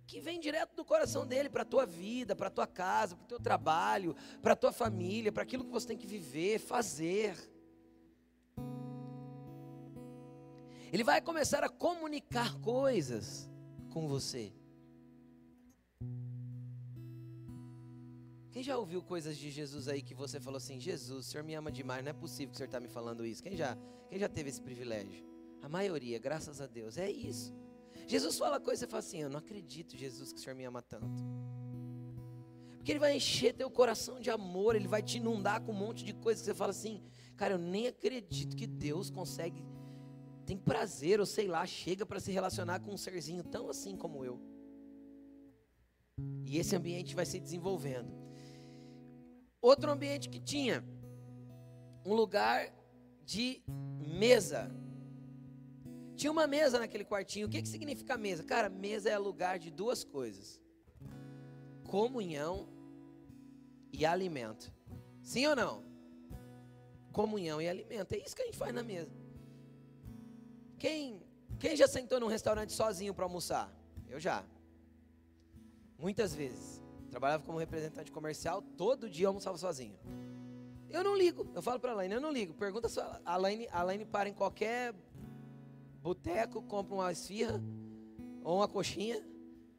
que 0.08 0.22
vem 0.22 0.40
direto 0.40 0.74
do 0.74 0.86
coração 0.86 1.28
dele 1.28 1.50
para 1.50 1.64
a 1.64 1.66
tua 1.66 1.86
vida, 1.86 2.34
para 2.34 2.48
a 2.48 2.52
tua 2.52 2.66
casa, 2.66 3.16
para 3.16 3.26
o 3.26 3.28
teu 3.28 3.40
trabalho, 3.40 4.16
para 4.42 4.54
a 4.54 4.56
tua 4.56 4.72
família, 4.72 5.34
para 5.34 5.44
aquilo 5.44 5.66
que 5.66 5.70
você 5.70 5.86
tem 5.86 5.98
que 5.98 6.08
viver, 6.08 6.60
fazer. 6.60 7.36
Ele 10.94 11.04
vai 11.04 11.22
começar 11.22 11.62
a 11.62 11.70
comunicar 11.70 12.58
coisas 12.62 13.52
com 13.90 14.08
você. 14.08 14.54
Quem 18.50 18.64
já 18.64 18.78
ouviu 18.78 19.04
coisas 19.04 19.38
de 19.38 19.52
Jesus 19.52 19.90
aí 19.90 20.02
que 20.02 20.16
você 20.16 20.40
falou 20.40 20.58
assim: 20.58 20.80
Jesus, 20.80 21.28
o 21.28 21.30
Senhor 21.30 21.44
me 21.44 21.54
ama 21.54 21.70
demais, 21.70 22.02
não 22.02 22.12
é 22.12 22.14
possível 22.14 22.52
que 22.52 22.56
o 22.56 22.58
Senhor 22.58 22.68
está 22.68 22.80
me 22.80 22.88
falando 22.88 23.26
isso? 23.26 23.44
Quem 23.44 23.58
já, 23.58 23.78
quem 24.10 24.18
já 24.18 24.30
teve 24.30 24.50
esse 24.50 24.62
privilégio? 24.62 25.24
A 25.62 25.68
maioria, 25.68 26.18
graças 26.18 26.62
a 26.62 26.66
Deus, 26.66 26.98
é 26.98 27.12
isso. 27.12 27.54
Jesus 28.08 28.38
fala 28.38 28.60
coisa 28.60 28.80
e 28.80 28.86
você 28.86 28.88
fala 28.88 29.00
assim: 29.00 29.22
Eu 29.22 29.30
não 29.30 29.40
acredito, 29.40 29.98
Jesus, 29.98 30.32
que 30.32 30.40
o 30.40 30.42
Senhor 30.42 30.56
me 30.56 30.64
ama 30.64 30.82
tanto. 30.82 31.24
Porque 32.78 32.94
Ele 32.94 33.00
vai 33.00 33.16
encher 33.16 33.54
teu 33.54 33.70
coração 33.70 34.20
de 34.20 34.30
amor, 34.30 34.76
Ele 34.76 34.88
vai 34.88 35.04
te 35.04 35.18
inundar 35.18 35.62
com 35.62 35.74
um 35.74 35.76
monte 35.76 36.06
de 36.06 36.14
coisas 36.14 36.42
que 36.42 36.46
você 36.46 36.56
fala 36.56 36.72
assim: 36.72 37.04
Cara, 37.36 37.54
eu 37.56 37.58
nem 37.58 37.88
acredito 37.88 38.56
que 38.56 38.66
Deus 38.66 39.10
consegue, 39.10 39.62
tem 40.46 40.58
prazer, 40.58 41.20
ou 41.20 41.26
sei 41.26 41.48
lá, 41.48 41.66
chega 41.66 42.06
para 42.06 42.20
se 42.20 42.32
relacionar 42.32 42.80
com 42.80 42.94
um 42.94 42.98
serzinho 42.98 43.44
tão 43.44 43.70
assim 43.70 43.98
como 43.98 44.24
eu. 44.24 44.40
E 46.46 46.58
esse 46.58 46.76
ambiente 46.76 47.14
vai 47.14 47.26
se 47.26 47.40
desenvolvendo. 47.40 48.10
Outro 49.62 49.92
ambiente 49.92 50.30
que 50.30 50.40
tinha 50.40 50.84
um 52.06 52.14
lugar 52.14 52.74
de 53.26 53.62
mesa. 54.00 54.72
Tinha 56.18 56.32
uma 56.32 56.48
mesa 56.48 56.80
naquele 56.80 57.06
quartinho. 57.06 57.46
O 57.46 57.50
que, 57.50 57.62
que 57.62 57.68
significa 57.68 58.18
mesa? 58.18 58.44
Cara, 58.44 58.70
mesa 58.70 59.08
é 59.08 59.18
lugar 59.20 59.60
de 59.60 59.70
duas 59.70 60.04
coisas: 60.04 60.60
comunhão 61.86 62.68
e 63.94 64.04
alimento. 64.04 64.74
Sim 65.22 65.46
ou 65.46 65.56
não? 65.56 65.86
Comunhão 67.12 67.62
e 67.62 67.70
alimento. 67.70 68.14
É 68.14 68.18
isso 68.18 68.36
que 68.36 68.42
a 68.42 68.46
gente 68.46 68.58
faz 68.58 68.74
na 68.74 68.82
mesa. 68.82 69.12
Quem, 70.80 71.22
quem 71.60 71.76
já 71.76 71.88
sentou 71.88 72.20
num 72.20 72.28
restaurante 72.28 72.74
sozinho 72.74 73.14
para 73.14 73.26
almoçar? 73.26 73.72
Eu 74.10 74.20
já. 74.20 74.44
Muitas 76.00 76.34
vezes. 76.34 76.84
Trabalhava 77.12 77.44
como 77.44 77.60
representante 77.60 78.12
comercial, 78.12 78.62
todo 78.76 79.10
dia 79.10 79.26
eu 79.26 79.30
almoçava 79.30 79.58
sozinho. 79.58 79.98
Eu 80.90 81.04
não 81.04 81.16
ligo. 81.16 81.48
Eu 81.54 81.62
falo 81.62 81.80
para 81.80 81.92
a 81.92 81.94
Alaine, 81.94 82.16
eu 82.16 82.22
não 82.22 82.32
ligo. 82.32 82.54
Pergunta 82.56 82.90
se 82.90 83.00
a 83.00 83.22
Alaine, 83.24 83.68
a 83.72 83.80
Alaine 83.82 84.06
para 84.06 84.28
em 84.28 84.34
qualquer 84.34 84.94
boteco, 86.02 86.62
compra 86.64 86.96
uma 86.96 87.12
esfirra 87.12 87.62
ou 88.44 88.58
uma 88.58 88.68
coxinha, 88.68 89.22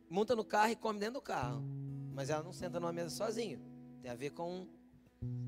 monta 0.08 0.36
no 0.36 0.44
carro 0.44 0.72
e 0.72 0.76
come 0.76 0.98
dentro 0.98 1.14
do 1.14 1.22
carro. 1.22 1.62
Mas 2.12 2.30
ela 2.30 2.42
não 2.42 2.52
senta 2.52 2.78
numa 2.80 2.92
mesa 2.92 3.10
sozinha. 3.10 3.60
Tem 4.02 4.10
a 4.10 4.14
ver 4.14 4.30
com 4.30 4.66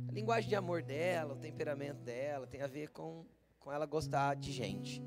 a 0.09 0.12
linguagem 0.12 0.48
de 0.48 0.56
amor 0.56 0.83
dela, 0.83 1.35
o 1.35 1.38
temperamento 1.38 2.00
dela, 2.02 2.46
tem 2.46 2.62
a 2.62 2.66
ver 2.66 2.88
com, 2.90 3.24
com 3.59 3.72
ela 3.72 3.87
gostar 3.87 4.35
de 4.37 4.52
gente. 4.52 5.02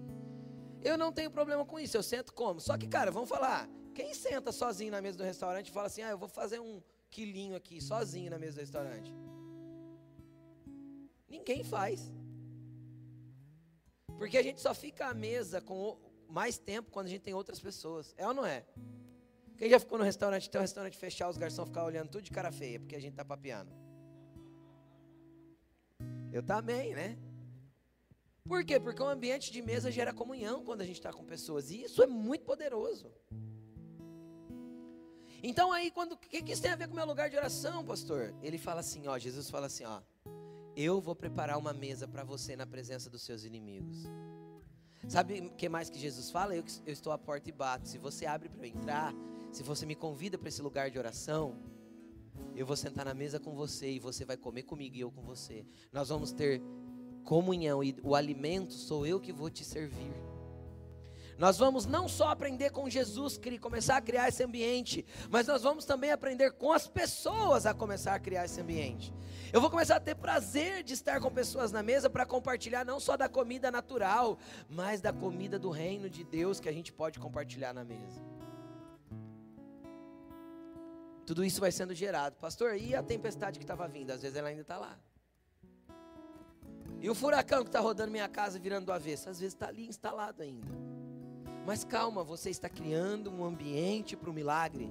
Eu 0.82 0.98
não 0.98 1.12
tenho 1.12 1.32
problema 1.32 1.66
com 1.66 1.80
isso, 1.80 1.96
eu 1.96 2.04
sento 2.04 2.34
como. 2.34 2.60
Só 2.60 2.78
que, 2.78 2.88
cara, 2.88 3.10
vamos 3.10 3.30
falar, 3.30 3.70
quem 3.94 4.14
senta 4.14 4.52
sozinho 4.52 4.92
na 4.92 5.02
mesa 5.02 5.18
do 5.18 5.24
restaurante 5.24 5.70
e 5.70 5.72
fala 5.72 5.88
assim, 5.88 6.02
ah, 6.02 6.10
eu 6.10 6.18
vou 6.18 6.28
fazer 6.28 6.60
um 6.60 6.82
quilinho 7.10 7.56
aqui, 7.56 7.80
sozinho 7.82 8.32
na 8.32 8.38
mesa 8.40 8.58
do 8.58 8.62
restaurante? 8.62 9.14
Ninguém 11.30 11.64
faz. 11.64 12.12
Porque 14.24 14.38
a 14.38 14.42
gente 14.42 14.62
só 14.62 14.74
fica 14.74 15.08
à 15.08 15.14
mesa 15.14 15.60
com 15.60 15.98
mais 16.30 16.58
tempo 16.58 16.90
quando 16.90 17.08
a 17.08 17.10
gente 17.10 17.24
tem 17.24 17.34
outras 17.34 17.60
pessoas. 17.60 18.16
É 18.18 18.26
ou 18.26 18.34
não 18.34 18.46
é? 18.46 18.64
Quem 19.58 19.70
já 19.70 19.78
ficou 19.78 19.98
no 19.98 20.04
restaurante, 20.06 20.50
tem 20.50 20.60
um 20.60 20.62
restaurante 20.62 20.96
fechar, 20.96 21.28
os 21.28 21.38
garçons 21.38 21.68
ficar 21.68 21.84
olhando 21.84 22.08
tudo 22.08 22.22
de 22.22 22.32
cara 22.32 22.50
feia, 22.50 22.80
porque 22.80 22.96
a 22.96 23.02
gente 23.02 23.16
tá 23.16 23.26
papiando. 23.26 23.70
Eu 26.32 26.42
também, 26.42 26.96
né? 26.96 27.18
Por 28.48 28.64
quê? 28.64 28.80
Porque 28.80 29.04
o 29.04 29.08
ambiente 29.10 29.52
de 29.52 29.62
mesa 29.62 29.92
gera 29.92 30.14
comunhão 30.14 30.64
quando 30.64 30.80
a 30.80 30.86
gente 30.86 31.00
está 31.00 31.12
com 31.12 31.26
pessoas. 31.26 31.70
E 31.70 31.84
isso 31.84 32.02
é 32.02 32.08
muito 32.08 32.46
poderoso. 32.46 33.12
Então 35.44 35.74
aí, 35.74 35.92
quando 35.92 36.14
o 36.14 36.18
que, 36.18 36.42
que 36.42 36.54
isso 36.54 36.62
tem 36.62 36.72
a 36.72 36.78
ver 36.78 36.88
com 36.88 36.94
o 36.94 36.96
meu 36.96 37.06
lugar 37.06 37.30
de 37.30 37.36
oração, 37.36 37.84
pastor? 37.84 38.34
Ele 38.42 38.58
fala 38.58 38.80
assim, 38.80 39.06
ó, 39.06 39.18
Jesus 39.18 39.50
fala 39.50 39.66
assim, 39.66 39.84
ó, 39.84 40.00
eu 40.76 41.00
vou 41.00 41.16
preparar 41.16 41.58
uma 41.58 41.74
mesa 41.74 42.08
para 42.08 42.24
você 42.24 42.56
na 42.56 42.66
presença 42.66 43.10
dos 43.10 43.22
seus 43.22 43.44
inimigos. 43.44 44.08
Sabe 45.08 45.42
o 45.42 45.50
que 45.52 45.68
mais 45.68 45.90
que 45.90 46.00
Jesus 46.00 46.32
fala? 46.32 46.56
Eu, 46.56 46.64
eu 46.86 46.94
estou 46.94 47.12
à 47.12 47.18
porta 47.18 47.50
e 47.50 47.52
bato. 47.52 47.88
Se 47.88 47.98
você 47.98 48.26
abre 48.26 48.50
para 48.50 48.66
eu 48.66 48.72
entrar, 48.72 49.14
se 49.52 49.62
você 49.62 49.86
me 49.86 49.96
convida 49.96 50.38
para 50.38 50.48
esse 50.48 50.62
lugar 50.62 50.90
de 50.90 50.98
oração, 50.98 51.56
eu 52.56 52.66
vou 52.66 52.76
sentar 52.76 53.06
na 53.06 53.14
mesa 53.14 53.40
com 53.40 53.54
você 53.54 53.92
e 53.92 54.00
você 54.00 54.26
vai 54.26 54.38
comer 54.38 54.64
comigo 54.64 54.96
e 54.96 55.02
eu 55.02 55.12
com 55.12 55.22
você. 55.22 55.66
Nós 55.92 56.10
vamos 56.10 56.32
ter 56.32 56.62
comunhão 57.24 57.84
e 57.84 57.96
o 58.04 58.16
alimento 58.16 58.74
sou 58.74 59.06
eu 59.06 59.20
que 59.20 59.34
vou 59.34 59.50
te 59.50 59.64
servir. 59.64 60.12
Nós 61.44 61.58
vamos 61.58 61.86
não 61.86 62.08
só 62.08 62.30
aprender 62.30 62.70
com 62.70 62.90
Jesus, 62.90 63.38
começar 63.60 63.98
a 63.98 64.02
criar 64.02 64.30
esse 64.30 64.42
ambiente, 64.42 65.06
mas 65.30 65.46
nós 65.46 65.62
vamos 65.62 65.84
também 65.84 66.10
aprender 66.10 66.52
com 66.52 66.72
as 66.72 66.88
pessoas 66.88 67.66
a 67.66 67.74
começar 67.74 68.16
a 68.16 68.20
criar 68.20 68.46
esse 68.46 68.62
ambiente. 68.62 69.14
Eu 69.52 69.60
vou 69.60 69.70
começar 69.70 69.98
a 69.98 70.00
ter 70.00 70.16
prazer 70.16 70.84
de 70.84 70.94
estar 70.94 71.20
com 71.20 71.30
pessoas 71.30 71.70
na 71.70 71.84
mesa 71.84 72.10
para 72.10 72.26
compartilhar 72.26 72.86
não 72.86 72.98
só 72.98 73.18
da 73.18 73.28
comida 73.28 73.70
natural, 73.70 74.40
mas 74.70 75.02
da 75.02 75.12
comida 75.12 75.60
do 75.60 75.70
reino 75.70 76.10
de 76.10 76.24
Deus 76.24 76.62
que 76.62 76.70
a 76.70 76.72
gente 76.72 76.94
pode 76.94 77.20
compartilhar 77.20 77.74
na 77.74 77.84
mesa. 77.84 78.22
Tudo 81.26 81.44
isso 81.44 81.60
vai 81.60 81.74
sendo 81.74 81.94
gerado. 81.94 82.38
Pastor, 82.38 82.78
e 82.78 82.96
a 82.96 83.04
tempestade 83.04 83.60
que 83.60 83.66
estava 83.66 83.86
vindo? 83.86 84.12
Às 84.12 84.22
vezes 84.22 84.38
ela 84.38 84.48
ainda 84.48 84.62
está 84.62 84.78
lá. 84.78 84.98
E 87.02 87.10
o 87.10 87.14
furacão 87.14 87.64
que 87.64 87.70
está 87.70 87.82
rodando 87.82 88.14
minha 88.14 88.30
casa 88.30 88.58
virando 88.58 88.86
do 88.86 88.94
avesso? 88.94 89.30
Às 89.30 89.42
vezes 89.42 89.54
está 89.54 89.68
ali 89.68 89.86
instalado 89.86 90.42
ainda. 90.42 91.03
Mas 91.66 91.84
calma, 91.84 92.24
você 92.24 92.50
está 92.50 92.68
criando 92.68 93.32
um 93.32 93.44
ambiente 93.44 94.16
para 94.16 94.30
o 94.30 94.34
milagre. 94.34 94.90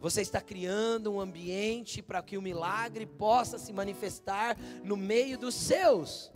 Você 0.00 0.20
está 0.20 0.40
criando 0.40 1.12
um 1.12 1.20
ambiente 1.20 2.02
para 2.02 2.22
que 2.22 2.36
o 2.36 2.42
milagre 2.42 3.06
possa 3.06 3.58
se 3.58 3.72
manifestar 3.72 4.56
no 4.84 4.96
meio 4.96 5.38
dos 5.38 5.54
seus. 5.54 6.30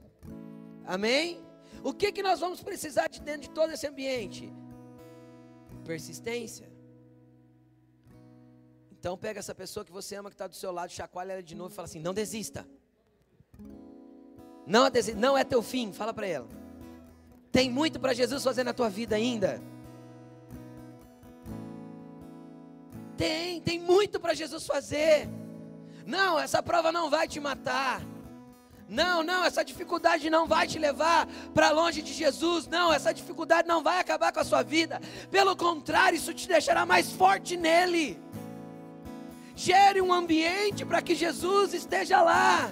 Amém? 0.86 1.44
O 1.84 1.92
que, 1.92 2.10
que 2.10 2.22
nós 2.22 2.40
vamos 2.40 2.62
precisar 2.62 3.08
de 3.08 3.20
dentro 3.20 3.42
de 3.42 3.50
todo 3.50 3.70
esse 3.70 3.86
ambiente? 3.86 4.52
Persistência. 5.84 6.72
Então 8.98 9.16
pega 9.16 9.38
essa 9.38 9.54
pessoa 9.54 9.84
que 9.84 9.92
você 9.92 10.16
ama 10.16 10.28
que 10.28 10.34
está 10.34 10.46
do 10.46 10.56
seu 10.56 10.72
lado, 10.72 10.90
chacoalha 10.90 11.34
ela 11.34 11.42
de 11.42 11.54
novo 11.54 11.70
e 11.70 11.74
fala 11.76 11.86
assim: 11.86 12.00
não 12.00 12.14
desista. 12.14 12.66
Não, 14.66 14.84
não 15.16 15.38
é 15.38 15.44
teu 15.44 15.62
fim, 15.62 15.92
fala 15.92 16.12
para 16.12 16.26
ela. 16.26 16.57
Tem 17.50 17.70
muito 17.70 17.98
para 17.98 18.12
Jesus 18.12 18.44
fazer 18.44 18.64
na 18.64 18.72
tua 18.72 18.88
vida 18.88 19.16
ainda. 19.16 19.62
Tem, 23.16 23.60
tem 23.60 23.80
muito 23.80 24.20
para 24.20 24.34
Jesus 24.34 24.66
fazer. 24.66 25.28
Não, 26.06 26.38
essa 26.38 26.62
prova 26.62 26.92
não 26.92 27.10
vai 27.10 27.26
te 27.26 27.40
matar. 27.40 28.00
Não, 28.88 29.22
não, 29.22 29.44
essa 29.44 29.62
dificuldade 29.62 30.30
não 30.30 30.46
vai 30.46 30.66
te 30.66 30.78
levar 30.78 31.26
para 31.52 31.70
longe 31.70 32.00
de 32.00 32.12
Jesus. 32.12 32.66
Não, 32.66 32.92
essa 32.92 33.12
dificuldade 33.12 33.68
não 33.68 33.82
vai 33.82 33.98
acabar 34.00 34.32
com 34.32 34.40
a 34.40 34.44
sua 34.44 34.62
vida. 34.62 35.00
Pelo 35.30 35.54
contrário, 35.54 36.16
isso 36.16 36.32
te 36.32 36.48
deixará 36.48 36.86
mais 36.86 37.10
forte 37.10 37.56
nele. 37.56 38.18
Gere 39.54 40.00
um 40.00 40.12
ambiente 40.12 40.86
para 40.86 41.02
que 41.02 41.14
Jesus 41.14 41.74
esteja 41.74 42.22
lá. 42.22 42.70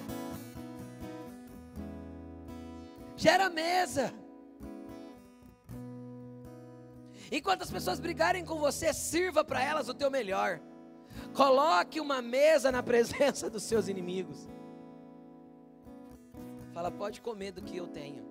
Gera 3.16 3.50
mesa. 3.50 4.14
Enquanto 7.30 7.62
as 7.62 7.70
pessoas 7.70 7.98
brigarem 7.98 8.44
com 8.44 8.58
você, 8.58 8.92
sirva 8.92 9.44
para 9.44 9.62
elas 9.62 9.88
o 9.88 9.94
teu 9.94 10.10
melhor. 10.10 10.60
Coloque 11.34 12.00
uma 12.00 12.22
mesa 12.22 12.70
na 12.70 12.82
presença 12.84 13.48
dos 13.50 13.62
seus 13.62 13.88
inimigos. 13.88 14.48
Fala, 16.72 16.90
pode 16.90 17.20
comer 17.20 17.52
do 17.52 17.62
que 17.62 17.76
eu 17.76 17.86
tenho. 17.86 18.24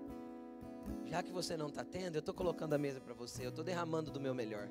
Já 1.05 1.23
que 1.23 1.31
você 1.31 1.58
não 1.58 1.67
está 1.67 1.84
tendo, 1.84 2.15
eu 2.15 2.19
estou 2.19 2.34
colocando 2.34 2.73
a 2.73 2.77
mesa 2.77 3.01
para 3.01 3.13
você, 3.13 3.45
eu 3.45 3.49
estou 3.49 3.63
derramando 3.63 4.12
do 4.12 4.19
meu 4.19 4.36
melhor. 4.36 4.69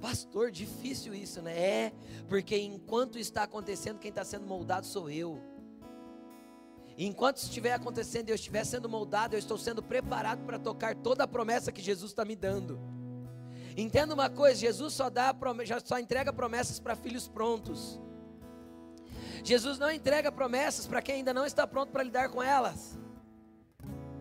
Pastor, 0.00 0.50
difícil 0.50 1.14
isso, 1.14 1.42
né? 1.42 1.58
É, 1.58 1.92
porque 2.28 2.56
enquanto 2.56 3.18
está 3.18 3.42
acontecendo, 3.42 3.98
quem 3.98 4.10
está 4.10 4.24
sendo 4.24 4.46
moldado 4.46 4.86
sou 4.86 5.10
eu. 5.10 5.40
Enquanto 7.00 7.36
estiver 7.36 7.72
acontecendo 7.72 8.28
e 8.28 8.32
eu 8.32 8.34
estiver 8.34 8.64
sendo 8.64 8.88
moldado, 8.88 9.36
eu 9.36 9.38
estou 9.38 9.56
sendo 9.56 9.80
preparado 9.80 10.44
para 10.44 10.58
tocar 10.58 10.96
toda 10.96 11.22
a 11.22 11.28
promessa 11.28 11.70
que 11.70 11.80
Jesus 11.80 12.10
está 12.10 12.24
me 12.24 12.34
dando. 12.34 12.80
Entenda 13.76 14.12
uma 14.12 14.28
coisa: 14.28 14.58
Jesus 14.58 14.94
só 14.94 15.08
dá, 15.08 15.32
só 15.84 16.00
entrega 16.00 16.32
promessas 16.32 16.80
para 16.80 16.96
filhos 16.96 17.28
prontos. 17.28 18.00
Jesus 19.44 19.78
não 19.78 19.88
entrega 19.88 20.32
promessas 20.32 20.88
para 20.88 21.00
quem 21.00 21.16
ainda 21.16 21.32
não 21.32 21.46
está 21.46 21.68
pronto 21.68 21.92
para 21.92 22.02
lidar 22.02 22.30
com 22.30 22.42
elas. 22.42 22.98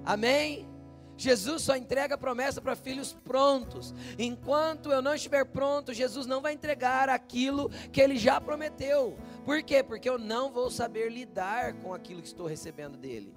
Amém? 0.06 0.70
Jesus 1.18 1.64
só 1.64 1.76
entrega 1.76 2.18
promessa 2.18 2.62
para 2.62 2.76
filhos 2.76 3.14
prontos. 3.24 3.94
Enquanto 4.20 4.92
eu 4.92 5.02
não 5.02 5.16
estiver 5.16 5.44
pronto, 5.46 5.94
Jesus 5.94 6.28
não 6.28 6.42
vai 6.42 6.54
entregar 6.54 7.10
aquilo 7.10 7.70
que 7.92 8.00
ele 8.00 8.18
já 8.18 8.40
prometeu. 8.40 9.18
Por 9.44 9.64
quê? 9.64 9.84
Porque 9.84 10.08
eu 10.08 10.20
não 10.20 10.52
vou 10.52 10.70
saber 10.70 11.12
lidar 11.12 11.74
com 11.82 11.94
aquilo 11.94 12.22
que 12.22 12.28
estou 12.28 12.46
recebendo 12.46 12.98
dele. 12.98 13.36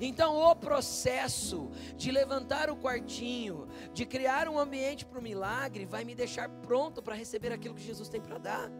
Então, 0.00 0.36
o 0.36 0.54
processo 0.54 1.70
de 1.96 2.10
levantar 2.10 2.70
o 2.70 2.76
quartinho, 2.76 3.68
de 3.92 4.06
criar 4.06 4.48
um 4.48 4.58
ambiente 4.58 5.04
para 5.04 5.18
o 5.18 5.22
milagre, 5.22 5.84
vai 5.84 6.04
me 6.04 6.14
deixar 6.14 6.48
pronto 6.48 7.02
para 7.02 7.14
receber 7.14 7.52
aquilo 7.52 7.74
que 7.74 7.82
Jesus 7.82 8.08
tem 8.08 8.20
para 8.20 8.38
dar. 8.38 8.70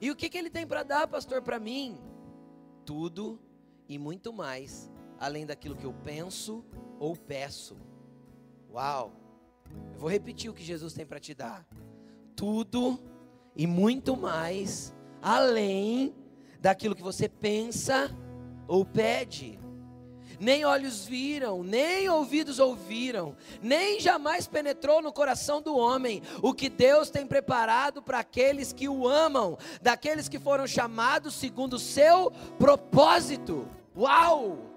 E 0.00 0.10
o 0.10 0.16
que, 0.16 0.28
que 0.28 0.38
ele 0.38 0.50
tem 0.50 0.66
para 0.66 0.82
dar, 0.82 1.06
pastor, 1.06 1.42
para 1.42 1.58
mim? 1.58 2.00
Tudo 2.84 3.38
e 3.88 3.98
muito 3.98 4.32
mais 4.32 4.90
além 5.18 5.44
daquilo 5.44 5.76
que 5.76 5.84
eu 5.84 5.92
penso 5.92 6.64
ou 6.98 7.16
peço. 7.16 7.76
Uau! 8.72 9.12
Eu 9.92 9.98
vou 9.98 10.10
repetir 10.10 10.50
o 10.50 10.54
que 10.54 10.64
Jesus 10.64 10.92
tem 10.92 11.04
para 11.04 11.20
te 11.20 11.34
dar. 11.34 11.66
Tudo 12.34 12.98
e 13.56 13.66
muito 13.66 14.16
mais 14.16 14.94
além 15.20 16.14
daquilo 16.60 16.94
que 16.94 17.02
você 17.02 17.28
pensa 17.28 18.10
ou 18.66 18.84
pede. 18.84 19.58
Nem 20.38 20.64
olhos 20.64 21.04
viram, 21.04 21.64
nem 21.64 22.08
ouvidos 22.08 22.60
ouviram, 22.60 23.34
nem 23.60 23.98
jamais 23.98 24.46
penetrou 24.46 25.02
no 25.02 25.12
coração 25.12 25.60
do 25.60 25.76
homem 25.76 26.22
o 26.40 26.54
que 26.54 26.68
Deus 26.68 27.10
tem 27.10 27.26
preparado 27.26 28.00
para 28.00 28.20
aqueles 28.20 28.72
que 28.72 28.88
o 28.88 29.08
amam, 29.08 29.58
daqueles 29.82 30.28
que 30.28 30.38
foram 30.38 30.64
chamados 30.64 31.34
segundo 31.34 31.74
o 31.74 31.78
seu 31.78 32.30
propósito. 32.56 33.66
Uau! 33.96 34.67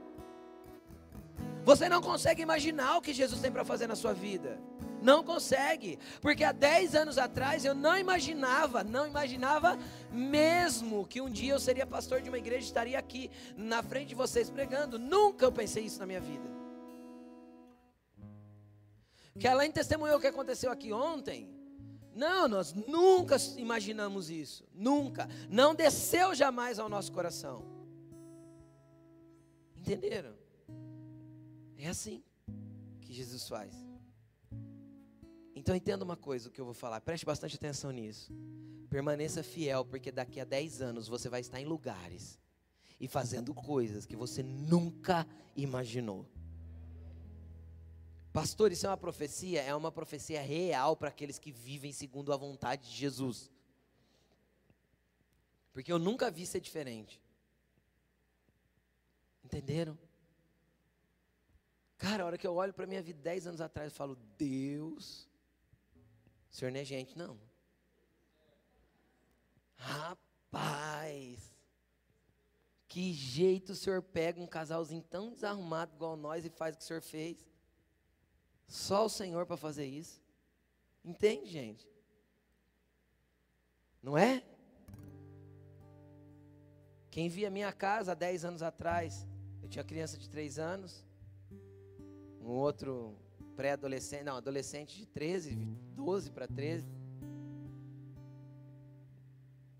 Você 1.63 1.87
não 1.87 2.01
consegue 2.01 2.41
imaginar 2.41 2.97
o 2.97 3.01
que 3.01 3.13
Jesus 3.13 3.39
tem 3.39 3.51
para 3.51 3.63
fazer 3.63 3.87
na 3.87 3.95
sua 3.95 4.13
vida. 4.13 4.59
Não 5.01 5.23
consegue, 5.23 5.97
porque 6.21 6.43
há 6.43 6.51
10 6.51 6.93
anos 6.93 7.17
atrás 7.17 7.65
eu 7.65 7.73
não 7.73 7.97
imaginava, 7.97 8.83
não 8.83 9.07
imaginava 9.07 9.77
mesmo 10.11 11.07
que 11.07 11.19
um 11.19 11.29
dia 11.29 11.53
eu 11.53 11.59
seria 11.59 11.87
pastor 11.87 12.21
de 12.21 12.29
uma 12.29 12.37
igreja 12.37 12.61
e 12.61 12.67
estaria 12.67 12.99
aqui 12.99 13.31
na 13.57 13.81
frente 13.81 14.09
de 14.09 14.15
vocês 14.15 14.49
pregando. 14.49 14.99
Nunca 14.99 15.45
eu 15.45 15.51
pensei 15.51 15.85
isso 15.85 15.99
na 15.99 16.05
minha 16.05 16.21
vida. 16.21 16.47
Que 19.39 19.47
além 19.47 19.71
testemunhou 19.71 20.17
o 20.17 20.21
que 20.21 20.27
aconteceu 20.27 20.71
aqui 20.71 20.93
ontem. 20.93 21.49
Não, 22.13 22.47
nós 22.47 22.73
nunca 22.73 23.37
imaginamos 23.57 24.29
isso, 24.29 24.67
nunca. 24.73 25.27
Não 25.49 25.73
desceu 25.73 26.35
jamais 26.35 26.77
ao 26.77 26.89
nosso 26.89 27.11
coração. 27.11 27.65
Entenderam? 29.77 30.40
É 31.81 31.87
assim 31.87 32.23
que 33.01 33.11
Jesus 33.11 33.47
faz. 33.47 33.73
Então 35.55 35.75
entenda 35.75 36.05
uma 36.05 36.15
coisa 36.15 36.51
que 36.51 36.61
eu 36.61 36.65
vou 36.65 36.75
falar, 36.75 37.01
preste 37.01 37.25
bastante 37.25 37.55
atenção 37.55 37.89
nisso. 37.89 38.31
Permaneça 38.87 39.41
fiel, 39.41 39.83
porque 39.83 40.11
daqui 40.11 40.39
a 40.39 40.45
10 40.45 40.81
anos 40.83 41.07
você 41.07 41.27
vai 41.27 41.41
estar 41.41 41.59
em 41.59 41.65
lugares 41.65 42.39
e 42.99 43.07
fazendo 43.07 43.51
coisas 43.51 44.05
que 44.05 44.15
você 44.15 44.43
nunca 44.43 45.27
imaginou. 45.55 46.27
Pastor, 48.31 48.71
isso 48.71 48.85
é 48.85 48.89
uma 48.89 48.97
profecia? 48.97 49.63
É 49.63 49.73
uma 49.73 49.91
profecia 49.91 50.39
real 50.39 50.95
para 50.95 51.09
aqueles 51.09 51.39
que 51.39 51.51
vivem 51.51 51.91
segundo 51.91 52.31
a 52.31 52.37
vontade 52.37 52.89
de 52.89 52.95
Jesus. 52.95 53.49
Porque 55.73 55.91
eu 55.91 55.97
nunca 55.97 56.29
vi 56.29 56.45
ser 56.45 56.59
diferente. 56.59 57.19
Entenderam? 59.43 59.97
Cara, 62.01 62.23
a 62.23 62.25
hora 62.25 62.37
que 62.37 62.47
eu 62.47 62.55
olho 62.55 62.73
para 62.73 62.87
minha 62.87 63.01
vida 63.03 63.21
10 63.21 63.45
anos 63.45 63.61
atrás, 63.61 63.91
eu 63.91 63.95
falo, 63.95 64.15
Deus, 64.35 65.29
o 66.49 66.55
senhor 66.55 66.71
não 66.71 66.79
é 66.79 66.83
gente, 66.83 67.15
não. 67.15 67.39
Rapaz, 69.75 71.53
que 72.87 73.13
jeito 73.13 73.73
o 73.73 73.75
senhor 73.75 74.01
pega 74.01 74.41
um 74.41 74.47
casalzinho 74.47 75.03
tão 75.03 75.31
desarrumado 75.31 75.93
igual 75.93 76.17
nós 76.17 76.43
e 76.43 76.49
faz 76.49 76.73
o 76.73 76.79
que 76.79 76.83
o 76.83 76.87
senhor 76.87 77.03
fez? 77.03 77.47
Só 78.67 79.05
o 79.05 79.09
Senhor 79.09 79.45
para 79.45 79.55
fazer 79.55 79.85
isso. 79.85 80.23
Entende, 81.05 81.51
gente? 81.51 81.87
Não 84.01 84.17
é? 84.17 84.43
Quem 87.11 87.29
via 87.29 87.51
minha 87.51 87.71
casa 87.71 88.13
há 88.13 88.15
10 88.15 88.43
anos 88.45 88.63
atrás, 88.63 89.27
eu 89.61 89.69
tinha 89.69 89.83
criança 89.83 90.17
de 90.17 90.27
3 90.27 90.57
anos, 90.57 91.05
um 92.41 92.49
outro 92.49 93.15
pré-adolescente, 93.55 94.23
não, 94.23 94.35
adolescente 94.35 94.97
de 94.97 95.05
13, 95.05 95.55
12 95.95 96.31
para 96.31 96.47
13. 96.47 96.87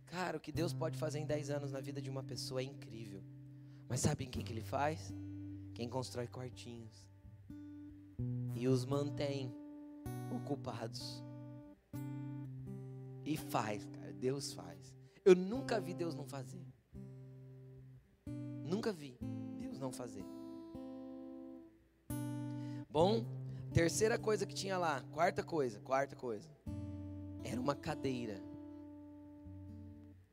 Cara, 0.06 0.38
o 0.38 0.40
que 0.40 0.52
Deus 0.52 0.74
pode 0.74 0.98
fazer 0.98 1.20
em 1.20 1.26
10 1.26 1.50
anos 1.50 1.72
na 1.72 1.80
vida 1.80 2.02
de 2.02 2.10
uma 2.10 2.24
pessoa 2.24 2.62
é 2.62 2.66
incrível. 2.66 3.24
Mas 3.88 4.02
sabe 4.02 4.26
quem 4.26 4.44
que 4.44 4.54
ele 4.54 4.62
faz? 4.62 5.14
Quem 5.74 5.90
constrói 5.90 6.28
quartinhos 6.28 7.10
e 8.56 8.68
os 8.68 8.86
mantém 8.86 9.54
ocupados. 10.36 11.24
E 13.26 13.38
faz, 13.38 13.86
cara, 13.88 14.14
Deus 14.14 14.54
faz. 14.54 14.94
Eu 15.24 15.36
nunca 15.36 15.80
vi 15.80 15.94
Deus 15.94 16.14
não 16.14 16.26
fazer. 16.26 16.66
Nunca 18.64 18.92
vi 18.92 19.18
Deus 19.58 19.80
não 19.80 19.92
fazer. 19.92 20.26
Bom, 22.92 23.26
terceira 23.74 24.20
coisa 24.20 24.46
que 24.46 24.54
tinha 24.54 24.78
lá, 24.78 25.02
quarta 25.12 25.42
coisa, 25.42 25.80
quarta 25.80 26.16
coisa. 26.16 26.50
Era 27.44 27.60
uma 27.60 27.76
cadeira. 27.76 28.42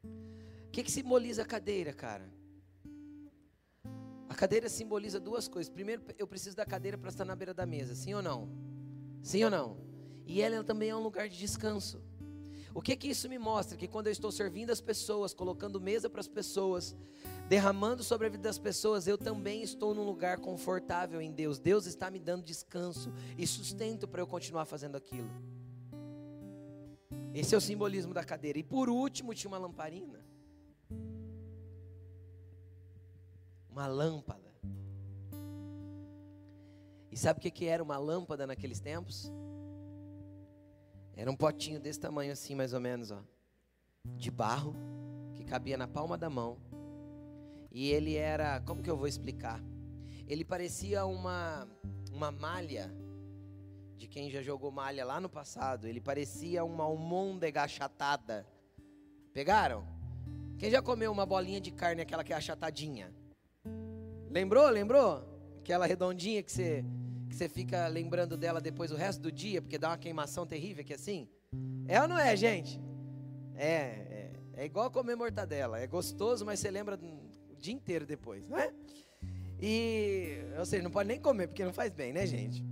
O 0.04 0.70
que, 0.70 0.82
que 0.82 0.90
simboliza 0.90 1.42
a 1.42 1.46
cadeira, 1.46 1.92
cara? 1.92 2.38
cadeira 4.38 4.68
simboliza 4.68 5.18
duas 5.18 5.48
coisas. 5.48 5.68
Primeiro, 5.68 6.00
eu 6.16 6.24
preciso 6.24 6.54
da 6.54 6.64
cadeira 6.64 6.96
para 6.96 7.08
estar 7.08 7.24
na 7.24 7.34
beira 7.34 7.52
da 7.52 7.66
mesa, 7.66 7.96
sim 7.96 8.14
ou 8.14 8.22
não? 8.22 8.48
Sim 9.20 9.42
ou 9.42 9.50
não? 9.50 9.76
E 10.24 10.40
ela 10.40 10.62
também 10.62 10.90
é 10.90 10.94
um 10.94 11.02
lugar 11.02 11.28
de 11.28 11.36
descanso. 11.36 12.00
O 12.78 12.80
que 12.80 12.94
que 12.94 13.08
isso 13.08 13.28
me 13.28 13.40
mostra? 13.40 13.76
Que 13.76 13.88
quando 13.88 14.06
eu 14.06 14.12
estou 14.12 14.30
servindo 14.30 14.70
as 14.70 14.80
pessoas, 14.80 15.34
colocando 15.34 15.80
mesa 15.80 16.08
para 16.08 16.20
as 16.20 16.28
pessoas, 16.28 16.94
derramando 17.48 18.04
sobre 18.04 18.28
a 18.28 18.30
vida 18.30 18.44
das 18.44 18.56
pessoas, 18.56 19.08
eu 19.08 19.18
também 19.18 19.62
estou 19.62 19.96
num 19.96 20.04
lugar 20.04 20.38
confortável 20.38 21.20
em 21.20 21.32
Deus. 21.32 21.58
Deus 21.58 21.86
está 21.86 22.08
me 22.08 22.20
dando 22.20 22.44
descanso 22.44 23.12
e 23.36 23.44
sustento 23.48 24.06
para 24.06 24.22
eu 24.22 24.28
continuar 24.28 24.64
fazendo 24.64 24.96
aquilo. 24.96 25.28
Esse 27.34 27.52
é 27.52 27.58
o 27.58 27.60
simbolismo 27.60 28.14
da 28.14 28.22
cadeira. 28.22 28.60
E 28.60 28.62
por 28.62 28.88
último, 28.88 29.34
tinha 29.34 29.50
uma 29.50 29.58
lamparina. 29.58 30.24
uma 33.68 33.88
lâmpada. 33.88 34.54
E 37.10 37.16
sabe 37.16 37.40
o 37.40 37.42
que, 37.42 37.50
que 37.50 37.66
era 37.66 37.82
uma 37.82 37.98
lâmpada 37.98 38.46
naqueles 38.46 38.78
tempos? 38.78 39.32
Era 41.18 41.28
um 41.28 41.34
potinho 41.34 41.80
desse 41.80 41.98
tamanho 41.98 42.32
assim, 42.32 42.54
mais 42.54 42.72
ou 42.72 42.78
menos, 42.78 43.10
ó, 43.10 43.20
de 44.04 44.30
barro, 44.30 44.76
que 45.34 45.42
cabia 45.42 45.76
na 45.76 45.88
palma 45.88 46.16
da 46.16 46.30
mão. 46.30 46.56
E 47.72 47.90
ele 47.90 48.14
era, 48.14 48.60
como 48.60 48.84
que 48.84 48.88
eu 48.88 48.96
vou 48.96 49.08
explicar? 49.08 49.60
Ele 50.28 50.44
parecia 50.44 51.04
uma 51.04 51.66
uma 52.12 52.30
malha 52.30 52.94
de 53.96 54.06
quem 54.06 54.30
já 54.30 54.40
jogou 54.42 54.70
malha 54.70 55.04
lá 55.04 55.20
no 55.20 55.28
passado. 55.28 55.88
Ele 55.88 56.00
parecia 56.00 56.64
uma 56.64 56.84
almôndega 56.84 57.62
achatada. 57.62 58.46
Pegaram? 59.32 59.84
Quem 60.56 60.70
já 60.70 60.80
comeu 60.80 61.10
uma 61.10 61.26
bolinha 61.26 61.60
de 61.60 61.72
carne, 61.72 62.00
aquela 62.00 62.22
que 62.22 62.32
é 62.32 62.36
achatadinha? 62.36 63.12
Lembrou? 64.30 64.68
Lembrou? 64.70 65.24
Aquela 65.58 65.84
redondinha 65.84 66.44
que 66.44 66.52
você, 66.52 66.84
que 67.28 67.36
você 67.36 67.48
fica 67.48 67.86
lembrando 67.88 68.36
dela 68.36 68.60
depois 68.60 68.90
o 68.90 68.96
resto 68.96 69.20
do 69.20 69.30
dia, 69.30 69.60
porque 69.60 69.78
dá 69.78 69.90
uma 69.90 69.98
queimação 69.98 70.46
terrível 70.46 70.82
aqui 70.82 70.94
assim? 70.94 71.28
É 71.86 72.00
ou 72.00 72.08
não 72.08 72.18
é, 72.18 72.36
gente? 72.36 72.80
É, 73.54 73.68
é, 73.70 74.32
é 74.54 74.64
igual 74.64 74.90
comer 74.90 75.16
mortadela. 75.16 75.78
É 75.78 75.86
gostoso, 75.86 76.44
mas 76.44 76.60
você 76.60 76.70
lembra 76.70 76.98
o 77.50 77.56
dia 77.56 77.74
inteiro 77.74 78.06
depois, 78.06 78.48
não 78.48 78.58
é? 78.58 78.72
E, 79.60 80.38
ou 80.58 80.64
seja, 80.64 80.82
não 80.82 80.90
pode 80.90 81.08
nem 81.08 81.20
comer, 81.20 81.48
porque 81.48 81.64
não 81.64 81.72
faz 81.72 81.92
bem, 81.92 82.12
né, 82.12 82.26
gente? 82.26 82.64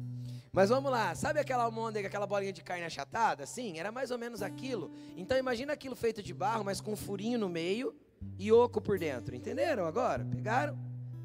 Mas 0.53 0.71
vamos 0.71 0.90
lá, 0.90 1.14
sabe 1.14 1.38
aquela 1.38 1.64
almôndega, 1.64 2.09
aquela 2.09 2.27
bolinha 2.27 2.53
de 2.53 2.62
carne 2.62 2.85
achatada? 2.85 3.45
Sim, 3.45 3.79
era 3.79 3.92
mais 3.92 4.11
ou 4.11 4.16
menos 4.16 4.40
aquilo. 4.40 4.90
Então 5.16 5.37
imagina 5.37 5.75
aquilo 5.75 5.95
feito 5.95 6.23
de 6.23 6.33
barro, 6.33 6.64
mas 6.64 6.81
com 6.81 6.92
um 6.92 6.97
furinho 6.97 7.38
no 7.38 7.49
meio 7.49 7.95
e 8.38 8.51
oco 8.51 8.81
por 8.81 8.99
dentro. 8.99 9.35
Entenderam 9.35 9.85
agora? 9.85 10.25
Pegaram? 10.25 10.79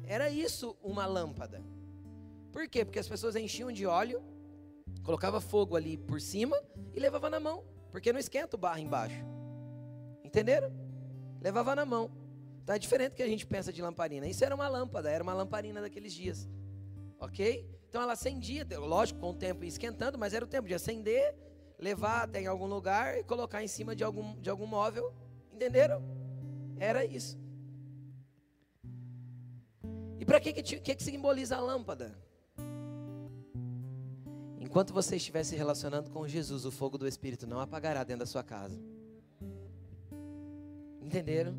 Era 0.04 0.28
isso 0.28 0.76
uma 0.82 1.06
lâmpada. 1.06 1.62
Por 2.52 2.68
quê? 2.68 2.84
Porque 2.84 2.98
as 2.98 3.08
pessoas 3.08 3.34
enchiam 3.34 3.72
de 3.72 3.86
óleo, 3.86 4.22
colocava 5.02 5.40
fogo 5.40 5.74
ali 5.74 5.96
por 5.96 6.20
cima 6.20 6.56
e 6.94 7.00
levava 7.00 7.30
na 7.30 7.40
mão, 7.40 7.64
porque 7.90 8.12
não 8.12 8.20
esquenta 8.20 8.56
o 8.56 8.58
barro 8.58 8.78
embaixo. 8.78 9.24
Entenderam? 10.22 10.70
Levava 11.40 11.74
na 11.74 11.86
mão. 11.86 12.10
Tá 12.64 12.78
diferente 12.78 13.12
do 13.12 13.16
que 13.16 13.22
a 13.22 13.28
gente 13.28 13.46
pensa 13.46 13.72
de 13.72 13.82
lamparina. 13.82 14.26
Isso 14.26 14.44
era 14.44 14.54
uma 14.54 14.68
lâmpada, 14.68 15.10
era 15.10 15.24
uma 15.24 15.32
lamparina 15.32 15.80
daqueles 15.80 16.12
dias. 16.12 16.48
OK? 17.18 17.66
Então 17.88 18.02
ela 18.02 18.12
acendia, 18.12 18.66
lógico, 18.78 19.18
com 19.18 19.30
o 19.30 19.34
tempo 19.34 19.64
esquentando, 19.64 20.18
mas 20.18 20.32
era 20.32 20.44
o 20.44 20.48
tempo 20.48 20.68
de 20.68 20.74
acender, 20.74 21.34
levar 21.78 22.22
até 22.22 22.40
em 22.40 22.46
algum 22.46 22.66
lugar 22.66 23.18
e 23.18 23.24
colocar 23.24 23.62
em 23.62 23.68
cima 23.68 23.96
de 23.96 24.04
algum, 24.04 24.38
de 24.40 24.48
algum 24.48 24.66
móvel. 24.66 25.12
Entenderam? 25.52 26.02
Era 26.78 27.04
isso. 27.04 27.38
E 30.18 30.24
para 30.24 30.38
que, 30.38 30.52
que, 30.52 30.62
que, 30.62 30.94
que 30.94 31.02
simboliza 31.02 31.56
a 31.56 31.60
lâmpada? 31.60 32.16
Enquanto 34.72 34.94
você 34.94 35.16
estiver 35.16 35.44
se 35.44 35.54
relacionando 35.54 36.08
com 36.08 36.26
Jesus, 36.26 36.64
o 36.64 36.70
fogo 36.70 36.96
do 36.96 37.06
Espírito 37.06 37.46
não 37.46 37.60
apagará 37.60 38.02
dentro 38.04 38.20
da 38.20 38.26
sua 38.26 38.42
casa. 38.42 38.80
Entenderam? 40.98 41.54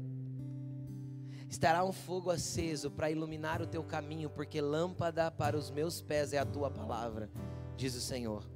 Estará 1.47 1.86
um 1.86 1.93
fogo 1.93 2.32
aceso 2.32 2.89
para 2.89 3.12
iluminar 3.12 3.62
o 3.62 3.67
teu 3.67 3.84
caminho, 3.84 4.32
porque 4.32 4.60
lâmpada 4.60 5.29
para 5.29 5.56
os 5.56 5.69
meus 5.69 6.02
pés 6.02 6.33
é 6.33 6.40
a 6.40 6.46
tua 6.46 6.71
palavra, 6.71 7.29
diz 7.77 7.94
o 7.94 8.02
Senhor. 8.02 8.50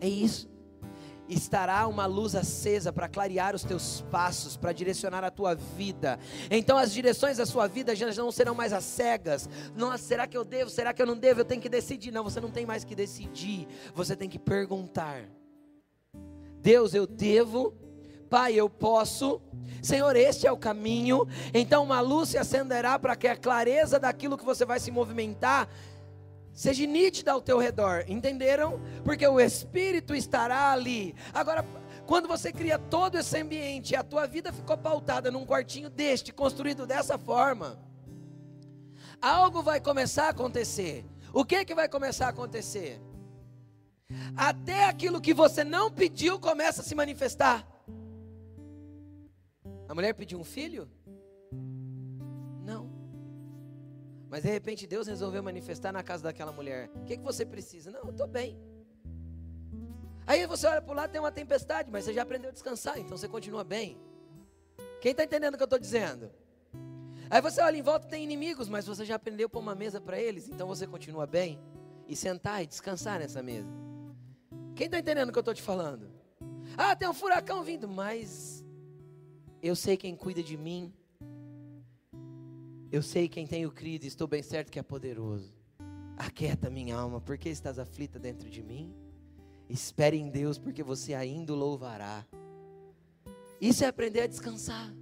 É 0.00 0.08
isso 0.08 0.48
estará 1.28 1.86
uma 1.86 2.06
luz 2.06 2.34
acesa 2.34 2.92
para 2.92 3.08
clarear 3.08 3.54
os 3.54 3.62
teus 3.62 4.04
passos, 4.10 4.56
para 4.56 4.72
direcionar 4.72 5.24
a 5.24 5.30
tua 5.30 5.54
vida. 5.54 6.18
Então 6.50 6.78
as 6.78 6.92
direções 6.92 7.36
da 7.36 7.46
sua 7.46 7.66
vida 7.66 7.94
já 7.94 8.06
não 8.14 8.32
serão 8.32 8.54
mais 8.54 8.72
as 8.72 8.84
cegas. 8.84 9.48
Nossa, 9.76 10.04
será 10.04 10.26
que 10.26 10.36
eu 10.36 10.44
devo? 10.44 10.70
Será 10.70 10.92
que 10.92 11.02
eu 11.02 11.06
não 11.06 11.16
devo? 11.16 11.40
Eu 11.40 11.44
tenho 11.44 11.60
que 11.60 11.68
decidir. 11.68 12.10
Não, 12.10 12.24
você 12.24 12.40
não 12.40 12.50
tem 12.50 12.64
mais 12.64 12.84
que 12.84 12.94
decidir. 12.94 13.68
Você 13.94 14.16
tem 14.16 14.28
que 14.28 14.38
perguntar. 14.38 15.24
Deus, 16.60 16.94
eu 16.94 17.06
devo? 17.06 17.74
Pai, 18.28 18.54
eu 18.54 18.68
posso? 18.68 19.40
Senhor, 19.82 20.14
este 20.16 20.46
é 20.46 20.52
o 20.52 20.56
caminho. 20.56 21.26
Então 21.54 21.84
uma 21.84 22.00
luz 22.00 22.30
se 22.30 22.38
acenderá 22.38 22.98
para 22.98 23.16
que 23.16 23.26
a 23.26 23.36
clareza 23.36 23.98
daquilo 23.98 24.36
que 24.36 24.44
você 24.44 24.64
vai 24.64 24.80
se 24.80 24.90
movimentar 24.90 25.68
seja 26.58 26.84
nítida 26.86 27.30
ao 27.30 27.40
teu 27.40 27.56
redor, 27.56 28.04
entenderam? 28.08 28.80
Porque 29.04 29.24
o 29.24 29.38
Espírito 29.38 30.12
estará 30.12 30.72
ali. 30.72 31.14
Agora, 31.32 31.64
quando 32.04 32.26
você 32.26 32.52
cria 32.52 32.76
todo 32.76 33.16
esse 33.16 33.38
ambiente, 33.38 33.94
a 33.94 34.02
tua 34.02 34.26
vida 34.26 34.52
ficou 34.52 34.76
pautada 34.76 35.30
num 35.30 35.46
quartinho 35.46 35.88
deste, 35.88 36.32
construído 36.32 36.84
dessa 36.84 37.16
forma, 37.16 37.78
algo 39.22 39.62
vai 39.62 39.80
começar 39.80 40.24
a 40.24 40.30
acontecer. 40.30 41.04
O 41.32 41.44
que 41.44 41.64
que 41.64 41.76
vai 41.76 41.88
começar 41.88 42.26
a 42.26 42.30
acontecer? 42.30 43.00
Até 44.36 44.86
aquilo 44.86 45.20
que 45.20 45.32
você 45.32 45.62
não 45.62 45.92
pediu 45.92 46.40
começa 46.40 46.80
a 46.80 46.84
se 46.84 46.94
manifestar. 46.96 47.64
A 49.88 49.94
mulher 49.94 50.12
pediu 50.12 50.40
um 50.40 50.44
filho? 50.44 50.90
Mas 54.28 54.42
de 54.42 54.50
repente 54.50 54.86
Deus 54.86 55.06
resolveu 55.06 55.42
manifestar 55.42 55.92
na 55.92 56.02
casa 56.02 56.24
daquela 56.24 56.52
mulher. 56.52 56.90
O 56.94 57.04
que, 57.04 57.16
que 57.16 57.22
você 57.22 57.46
precisa? 57.46 57.90
Não, 57.90 58.00
eu 58.00 58.10
estou 58.10 58.26
bem. 58.26 58.58
Aí 60.26 60.46
você 60.46 60.66
olha 60.66 60.82
para 60.82 60.92
o 60.92 60.94
lado, 60.94 61.10
tem 61.10 61.20
uma 61.20 61.32
tempestade, 61.32 61.90
mas 61.90 62.04
você 62.04 62.12
já 62.12 62.22
aprendeu 62.22 62.50
a 62.50 62.52
descansar, 62.52 62.98
então 62.98 63.16
você 63.16 63.26
continua 63.26 63.64
bem. 63.64 63.98
Quem 65.00 65.12
está 65.12 65.24
entendendo 65.24 65.54
o 65.54 65.56
que 65.56 65.62
eu 65.62 65.66
estou 65.66 65.78
dizendo? 65.78 66.30
Aí 67.30 67.40
você 67.40 67.62
olha 67.62 67.76
em 67.76 67.82
volta, 67.82 68.06
tem 68.06 68.24
inimigos, 68.24 68.68
mas 68.68 68.86
você 68.86 69.04
já 69.04 69.14
aprendeu 69.14 69.46
a 69.46 69.50
pôr 69.50 69.60
uma 69.60 69.74
mesa 69.74 70.00
para 70.00 70.18
eles, 70.20 70.48
então 70.48 70.66
você 70.66 70.86
continua 70.86 71.26
bem. 71.26 71.58
E 72.06 72.16
sentar 72.16 72.62
e 72.62 72.66
descansar 72.66 73.18
nessa 73.18 73.42
mesa. 73.42 73.68
Quem 74.74 74.86
está 74.86 74.98
entendendo 74.98 75.28
o 75.28 75.32
que 75.32 75.38
eu 75.38 75.40
estou 75.40 75.54
te 75.54 75.62
falando? 75.62 76.10
Ah, 76.76 76.94
tem 76.94 77.08
um 77.08 77.14
furacão 77.14 77.62
vindo, 77.62 77.88
mas 77.88 78.64
eu 79.62 79.74
sei 79.74 79.96
quem 79.96 80.14
cuida 80.14 80.42
de 80.42 80.56
mim. 80.56 80.92
Eu 82.90 83.02
sei 83.02 83.28
quem 83.28 83.46
tenho 83.46 83.70
crido, 83.70 84.04
estou 84.04 84.26
bem 84.26 84.42
certo 84.42 84.70
que 84.70 84.78
é 84.78 84.82
poderoso. 84.82 85.52
Aquieta 86.16 86.70
minha 86.70 86.96
alma, 86.96 87.20
porque 87.20 87.50
estás 87.50 87.78
aflita 87.78 88.18
dentro 88.18 88.48
de 88.48 88.62
mim? 88.62 88.94
Espere 89.68 90.16
em 90.16 90.30
Deus, 90.30 90.58
porque 90.58 90.82
você 90.82 91.12
ainda 91.12 91.52
o 91.52 91.56
louvará. 91.56 92.26
Isso 93.60 93.84
é 93.84 93.86
aprender 93.86 94.22
a 94.22 94.26
descansar. 94.26 94.94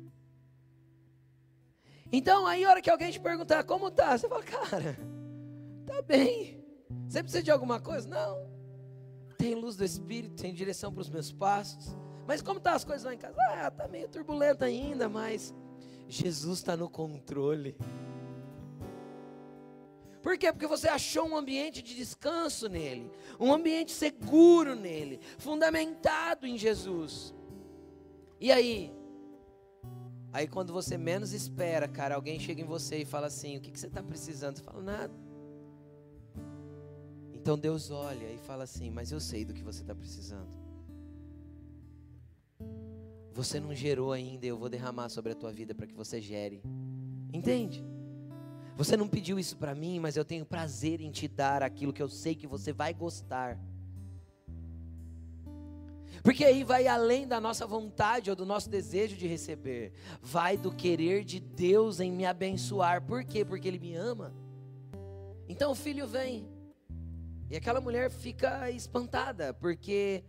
Então, 2.10 2.46
aí, 2.46 2.64
a 2.64 2.70
hora 2.70 2.82
que 2.82 2.90
alguém 2.90 3.10
te 3.10 3.20
perguntar 3.20 3.62
como 3.62 3.90
tá, 3.90 4.18
você 4.18 4.28
fala, 4.28 4.42
cara, 4.42 4.98
tá 5.86 6.02
bem. 6.02 6.64
Você 7.08 7.22
precisa 7.22 7.42
de 7.42 7.50
alguma 7.52 7.80
coisa? 7.80 8.08
Não. 8.08 8.50
Tem 9.38 9.54
luz 9.54 9.76
do 9.76 9.84
Espírito, 9.84 10.42
tem 10.42 10.52
direção 10.52 10.92
para 10.92 11.02
os 11.02 11.10
meus 11.10 11.30
passos. 11.30 11.96
Mas 12.26 12.42
como 12.42 12.58
tá 12.58 12.74
as 12.74 12.84
coisas 12.84 13.04
lá 13.04 13.14
em 13.14 13.18
casa? 13.18 13.36
Ah, 13.50 13.70
tá 13.70 13.86
meio 13.86 14.08
turbulento 14.08 14.64
ainda, 14.64 15.08
mas 15.08 15.54
Jesus 16.08 16.58
está 16.58 16.76
no 16.76 16.88
controle. 16.88 17.76
Por 20.22 20.36
quê? 20.36 20.52
Porque 20.52 20.66
você 20.66 20.88
achou 20.88 21.26
um 21.28 21.36
ambiente 21.36 21.82
de 21.82 21.94
descanso 21.94 22.68
nele, 22.68 23.10
um 23.38 23.52
ambiente 23.52 23.92
seguro 23.92 24.74
nele, 24.74 25.20
fundamentado 25.38 26.46
em 26.46 26.58
Jesus. 26.58 27.32
E 28.40 28.50
aí? 28.50 28.92
Aí 30.32 30.48
quando 30.48 30.72
você 30.72 30.98
menos 30.98 31.32
espera, 31.32 31.86
cara, 31.86 32.16
alguém 32.16 32.38
chega 32.38 32.60
em 32.60 32.64
você 32.64 32.98
e 32.98 33.04
fala 33.04 33.28
assim: 33.28 33.56
o 33.56 33.60
que, 33.60 33.70
que 33.70 33.78
você 33.78 33.86
está 33.86 34.02
precisando? 34.02 34.56
Você 34.56 34.64
fala, 34.64 34.82
nada. 34.82 35.14
Então 37.32 37.56
Deus 37.56 37.92
olha 37.92 38.30
e 38.32 38.38
fala 38.38 38.64
assim: 38.64 38.90
mas 38.90 39.12
eu 39.12 39.20
sei 39.20 39.44
do 39.44 39.54
que 39.54 39.62
você 39.62 39.82
está 39.82 39.94
precisando. 39.94 40.65
Você 43.36 43.60
não 43.60 43.74
gerou 43.74 44.12
ainda, 44.12 44.46
eu 44.46 44.56
vou 44.56 44.70
derramar 44.70 45.10
sobre 45.10 45.32
a 45.32 45.34
tua 45.34 45.52
vida 45.52 45.74
para 45.74 45.86
que 45.86 45.92
você 45.92 46.22
gere. 46.22 46.62
Entende? 47.30 47.84
Você 48.78 48.96
não 48.96 49.06
pediu 49.06 49.38
isso 49.38 49.58
para 49.58 49.74
mim, 49.74 50.00
mas 50.00 50.16
eu 50.16 50.24
tenho 50.24 50.46
prazer 50.46 51.02
em 51.02 51.10
te 51.10 51.28
dar 51.28 51.62
aquilo 51.62 51.92
que 51.92 52.02
eu 52.02 52.08
sei 52.08 52.34
que 52.34 52.46
você 52.46 52.72
vai 52.72 52.94
gostar. 52.94 53.60
Porque 56.22 56.46
aí 56.46 56.64
vai 56.64 56.86
além 56.86 57.28
da 57.28 57.38
nossa 57.38 57.66
vontade 57.66 58.30
ou 58.30 58.36
do 58.36 58.46
nosso 58.46 58.70
desejo 58.70 59.14
de 59.16 59.26
receber, 59.26 59.92
vai 60.22 60.56
do 60.56 60.72
querer 60.72 61.22
de 61.22 61.38
Deus 61.38 62.00
em 62.00 62.10
me 62.10 62.24
abençoar. 62.24 63.02
Por 63.02 63.22
quê? 63.22 63.44
Porque 63.44 63.68
Ele 63.68 63.78
me 63.78 63.94
ama. 63.94 64.32
Então 65.46 65.72
o 65.72 65.74
filho 65.74 66.06
vem, 66.06 66.48
e 67.50 67.56
aquela 67.56 67.82
mulher 67.82 68.10
fica 68.10 68.70
espantada, 68.70 69.52
porque 69.52 70.24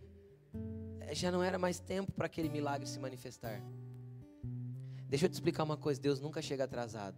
já 1.16 1.32
não 1.32 1.44
era 1.44 1.58
mais 1.58 1.80
tempo 1.80 2.12
para 2.12 2.26
aquele 2.26 2.50
milagre 2.50 2.88
se 2.88 3.00
manifestar. 3.00 3.62
Deixa 5.10 5.26
eu 5.26 5.30
te 5.30 5.34
explicar 5.34 5.64
uma 5.64 5.78
coisa: 5.78 6.02
Deus 6.02 6.20
nunca 6.20 6.42
chega 6.42 6.66
atrasado. 6.66 7.16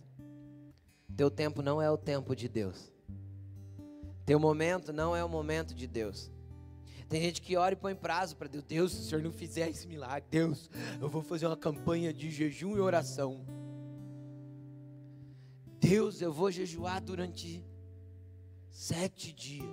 Teu 1.16 1.30
tempo 1.30 1.62
não 1.62 1.82
é 1.82 1.90
o 1.90 1.98
tempo 1.98 2.36
de 2.36 2.48
Deus. 2.48 2.94
Teu 4.26 4.40
momento 4.40 4.94
não 4.94 5.16
é 5.16 5.24
o 5.24 5.30
momento 5.30 5.74
de 5.74 5.88
Deus. 5.88 6.32
Tem 7.10 7.20
gente 7.20 7.42
que 7.42 7.58
ora 7.58 7.74
e 7.74 7.76
põe 7.76 7.96
prazo 7.96 8.38
para 8.38 8.48
Deus. 8.48 8.64
Deus, 8.64 8.94
se 8.94 9.02
o 9.02 9.04
Senhor 9.04 9.24
não 9.24 9.32
fizer 9.32 9.68
esse 9.68 9.88
milagre, 9.88 10.30
Deus, 10.30 10.70
eu 11.02 11.10
vou 11.10 11.24
fazer 11.24 11.48
uma 11.48 11.58
campanha 11.58 12.14
de 12.14 12.30
jejum 12.30 12.78
e 12.78 12.80
oração. 12.80 13.44
Deus, 15.80 16.22
eu 16.22 16.32
vou 16.32 16.52
jejuar 16.52 17.02
durante 17.02 17.66
sete 18.70 19.34
dias. 19.34 19.66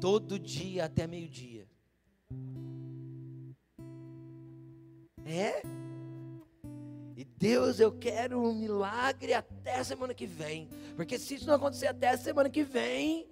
Todo 0.00 0.38
dia 0.38 0.86
até 0.86 1.06
meio-dia. 1.06 1.65
É? 5.24 5.60
E 7.16 7.24
Deus, 7.24 7.80
eu 7.80 7.90
quero 7.98 8.40
um 8.40 8.54
milagre 8.54 9.32
até 9.34 9.78
a 9.78 9.84
semana 9.84 10.14
que 10.14 10.26
vem. 10.26 10.68
Porque 10.94 11.18
se 11.18 11.34
isso 11.34 11.46
não 11.46 11.54
acontecer 11.54 11.88
até 11.88 12.10
a 12.10 12.18
semana 12.18 12.48
que 12.48 12.62
vem, 12.62 13.28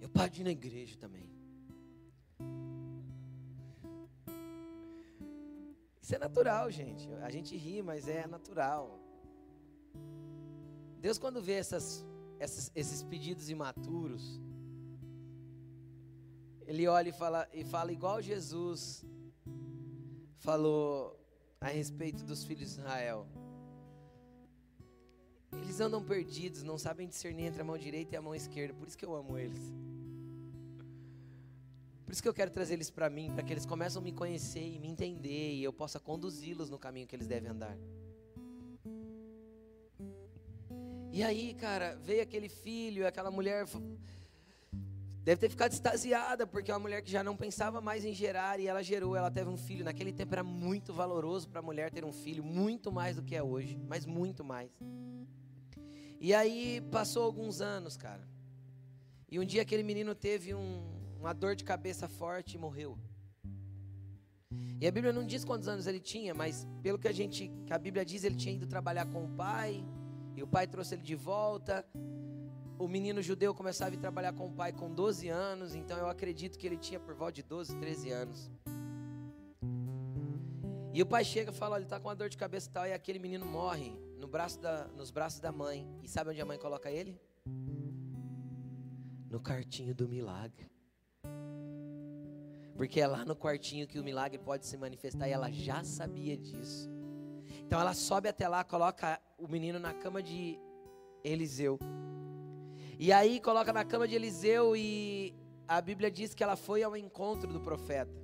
eu 0.00 0.08
paro 0.08 0.30
de 0.30 0.40
ir 0.40 0.44
na 0.44 0.50
igreja 0.50 0.96
também. 0.98 1.30
Isso 6.00 6.14
é 6.16 6.18
natural, 6.18 6.70
gente. 6.70 7.08
A 7.22 7.30
gente 7.30 7.56
ri, 7.56 7.80
mas 7.82 8.08
é 8.08 8.26
natural. 8.26 8.98
Deus, 11.00 11.16
quando 11.16 11.40
vê 11.40 11.54
essas, 11.54 12.04
essas, 12.38 12.72
esses 12.74 13.02
pedidos 13.02 13.48
imaturos, 13.48 14.40
ele 16.72 16.88
olha 16.88 17.10
e 17.10 17.12
fala, 17.12 17.46
e 17.52 17.64
fala 17.64 17.92
igual 17.92 18.22
Jesus 18.22 19.04
falou 20.38 21.20
a 21.60 21.66
respeito 21.68 22.24
dos 22.24 22.44
filhos 22.44 22.72
de 22.72 22.80
Israel. 22.80 23.26
Eles 25.52 25.80
andam 25.80 26.02
perdidos, 26.02 26.62
não 26.62 26.78
sabem 26.78 27.06
discernir 27.06 27.44
entre 27.44 27.60
a 27.60 27.64
mão 27.64 27.76
direita 27.76 28.14
e 28.14 28.16
a 28.16 28.22
mão 28.22 28.34
esquerda, 28.34 28.72
por 28.72 28.88
isso 28.88 28.96
que 28.96 29.04
eu 29.04 29.14
amo 29.14 29.36
eles. 29.36 29.60
Por 32.06 32.12
isso 32.12 32.22
que 32.22 32.28
eu 32.28 32.32
quero 32.32 32.50
trazer 32.50 32.72
eles 32.72 32.90
para 32.90 33.10
mim, 33.10 33.30
para 33.34 33.42
que 33.42 33.52
eles 33.52 33.66
comecem 33.66 34.00
a 34.00 34.02
me 34.02 34.12
conhecer 34.12 34.66
e 34.66 34.78
me 34.78 34.88
entender 34.88 35.52
e 35.52 35.62
eu 35.62 35.74
possa 35.74 36.00
conduzi-los 36.00 36.70
no 36.70 36.78
caminho 36.78 37.06
que 37.06 37.14
eles 37.14 37.26
devem 37.26 37.50
andar. 37.50 37.76
E 41.12 41.22
aí, 41.22 41.52
cara, 41.52 41.96
veio 41.96 42.22
aquele 42.22 42.48
filho, 42.48 43.06
aquela 43.06 43.30
mulher 43.30 43.66
Deve 45.24 45.40
ter 45.40 45.48
ficado 45.48 45.72
extasiada, 45.72 46.46
porque 46.48 46.70
é 46.70 46.74
uma 46.74 46.80
mulher 46.80 47.00
que 47.00 47.10
já 47.10 47.22
não 47.22 47.36
pensava 47.36 47.80
mais 47.80 48.04
em 48.04 48.12
gerar 48.12 48.58
e 48.58 48.66
ela 48.66 48.82
gerou, 48.82 49.14
ela 49.14 49.30
teve 49.30 49.48
um 49.48 49.56
filho. 49.56 49.84
Naquele 49.84 50.12
tempo 50.12 50.34
era 50.34 50.42
muito 50.42 50.92
valoroso 50.92 51.48
para 51.48 51.60
a 51.60 51.62
mulher 51.62 51.92
ter 51.92 52.04
um 52.04 52.12
filho, 52.12 52.42
muito 52.42 52.90
mais 52.90 53.14
do 53.14 53.22
que 53.22 53.36
é 53.36 53.42
hoje, 53.42 53.78
mas 53.88 54.04
muito 54.04 54.42
mais. 54.42 54.70
E 56.20 56.34
aí 56.34 56.80
passou 56.90 57.22
alguns 57.22 57.60
anos, 57.60 57.96
cara. 57.96 58.28
E 59.30 59.38
um 59.38 59.44
dia 59.44 59.62
aquele 59.62 59.84
menino 59.84 60.12
teve 60.12 60.54
um, 60.54 60.82
uma 61.20 61.32
dor 61.32 61.54
de 61.54 61.62
cabeça 61.62 62.08
forte 62.08 62.54
e 62.56 62.58
morreu. 62.58 62.98
E 64.80 64.86
a 64.88 64.90
Bíblia 64.90 65.12
não 65.12 65.24
diz 65.24 65.44
quantos 65.44 65.68
anos 65.68 65.86
ele 65.86 66.00
tinha, 66.00 66.34
mas 66.34 66.66
pelo 66.82 66.98
que 66.98 67.06
a 67.06 67.12
gente, 67.12 67.48
que 67.64 67.72
a 67.72 67.78
Bíblia 67.78 68.04
diz, 68.04 68.24
ele 68.24 68.34
tinha 68.34 68.56
ido 68.56 68.66
trabalhar 68.66 69.06
com 69.06 69.24
o 69.24 69.28
pai, 69.28 69.84
e 70.34 70.42
o 70.42 70.48
pai 70.48 70.66
trouxe 70.66 70.96
ele 70.96 71.02
de 71.02 71.14
volta 71.14 71.86
o 72.82 72.88
menino 72.88 73.22
judeu 73.22 73.54
começava 73.54 73.94
a 73.94 73.98
trabalhar 73.98 74.32
com 74.32 74.48
o 74.48 74.52
pai 74.52 74.72
com 74.72 74.92
12 74.92 75.28
anos, 75.28 75.72
então 75.74 75.96
eu 75.96 76.08
acredito 76.08 76.58
que 76.58 76.66
ele 76.66 76.76
tinha 76.76 76.98
por 76.98 77.14
volta 77.14 77.34
de 77.34 77.42
12, 77.44 77.76
13 77.76 78.10
anos. 78.10 78.50
E 80.92 81.00
o 81.00 81.06
pai 81.06 81.24
chega 81.24 81.52
e 81.52 81.54
fala: 81.54 81.76
ele 81.76 81.84
está 81.84 82.00
com 82.00 82.08
uma 82.08 82.16
dor 82.16 82.28
de 82.28 82.36
cabeça 82.36 82.68
e 82.68 82.72
tal, 82.72 82.86
e 82.86 82.92
aquele 82.92 83.20
menino 83.20 83.46
morre 83.46 83.96
no 84.18 84.26
braço 84.26 84.60
da, 84.60 84.88
nos 84.88 85.12
braços 85.12 85.38
da 85.38 85.52
mãe. 85.52 85.88
E 86.02 86.08
sabe 86.08 86.30
onde 86.30 86.40
a 86.40 86.44
mãe 86.44 86.58
coloca 86.58 86.90
ele? 86.90 87.20
No 89.30 89.40
quartinho 89.40 89.94
do 89.94 90.08
milagre. 90.08 90.68
Porque 92.76 93.00
é 93.00 93.06
lá 93.06 93.24
no 93.24 93.36
quartinho 93.36 93.86
que 93.86 94.00
o 94.00 94.04
milagre 94.04 94.38
pode 94.38 94.66
se 94.66 94.76
manifestar 94.76 95.28
e 95.28 95.32
ela 95.32 95.52
já 95.52 95.84
sabia 95.84 96.36
disso. 96.36 96.90
Então 97.64 97.80
ela 97.80 97.94
sobe 97.94 98.28
até 98.28 98.48
lá, 98.48 98.64
coloca 98.64 99.20
o 99.38 99.46
menino 99.46 99.78
na 99.78 99.94
cama 99.94 100.20
de 100.20 100.58
Eliseu. 101.22 101.78
E 103.04 103.12
aí 103.12 103.40
coloca 103.40 103.72
na 103.72 103.84
cama 103.84 104.06
de 104.06 104.14
Eliseu 104.14 104.76
e 104.76 105.34
a 105.66 105.80
Bíblia 105.80 106.08
diz 106.08 106.34
que 106.34 106.44
ela 106.44 106.54
foi 106.54 106.84
ao 106.84 106.96
encontro 106.96 107.52
do 107.52 107.60
profeta. 107.60 108.16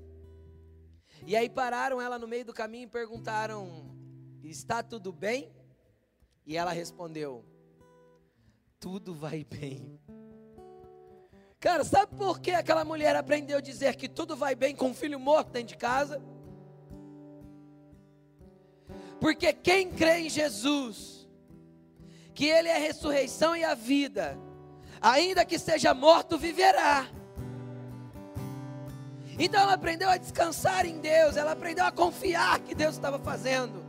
E 1.27 1.35
aí 1.35 1.51
pararam 1.51 2.01
ela 2.01 2.17
no 2.17 2.29
meio 2.29 2.45
do 2.45 2.55
caminho 2.55 2.85
e 2.85 2.87
perguntaram: 2.87 3.91
Está 4.41 4.81
tudo 4.81 5.13
bem? 5.13 5.53
E 6.47 6.57
ela 6.57 6.71
respondeu: 6.71 7.45
Tudo 8.79 9.13
vai 9.17 9.43
bem. 9.43 10.01
Cara, 11.59 11.83
sabe 11.83 12.15
por 12.15 12.39
que 12.39 12.53
aquela 12.53 12.85
mulher 12.85 13.17
aprendeu 13.17 13.59
a 13.59 13.61
dizer 13.61 13.97
que 13.97 14.09
tudo 14.09 14.37
vai 14.37 14.55
bem 14.55 14.77
com 14.77 14.91
um 14.91 14.95
filho 14.95 15.19
morto 15.19 15.51
dentro 15.51 15.71
de 15.71 15.77
casa? 15.77 16.23
Porque 19.21 19.53
quem 19.53 19.91
crê 19.91 20.19
em 20.19 20.31
Jesus, 20.31 21.29
que 22.33 22.47
Ele 22.47 22.69
é 22.69 22.77
a 22.77 22.79
ressurreição 22.79 23.57
e 23.57 23.65
a 23.65 23.75
vida, 23.75 24.39
ainda 25.01 25.45
que 25.45 25.59
seja 25.59 25.95
morto, 25.95 26.39
viverá. 26.39 27.07
Então 29.39 29.61
ela 29.61 29.75
aprendeu 29.75 30.09
a 30.09 30.17
descansar 30.17 30.85
em 30.85 30.99
Deus, 30.99 31.37
ela 31.37 31.53
aprendeu 31.53 31.85
a 31.85 31.93
confiar 31.93 32.59
que 32.59 32.75
Deus 32.75 32.95
estava 32.97 33.19
fazendo. 33.19 33.87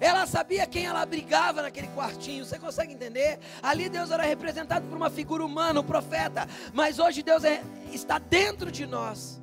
Ela 0.00 0.26
sabia 0.26 0.66
quem 0.66 0.86
ela 0.86 1.04
brigava 1.04 1.60
naquele 1.60 1.88
quartinho. 1.88 2.46
Você 2.46 2.58
consegue 2.58 2.94
entender? 2.94 3.38
Ali 3.62 3.90
Deus 3.90 4.10
era 4.10 4.22
representado 4.22 4.86
por 4.88 4.96
uma 4.96 5.10
figura 5.10 5.44
humana, 5.44 5.78
o 5.78 5.82
um 5.82 5.86
profeta. 5.86 6.48
Mas 6.72 6.98
hoje 6.98 7.22
Deus 7.22 7.44
é, 7.44 7.62
está 7.92 8.18
dentro 8.18 8.72
de 8.72 8.86
nós. 8.86 9.38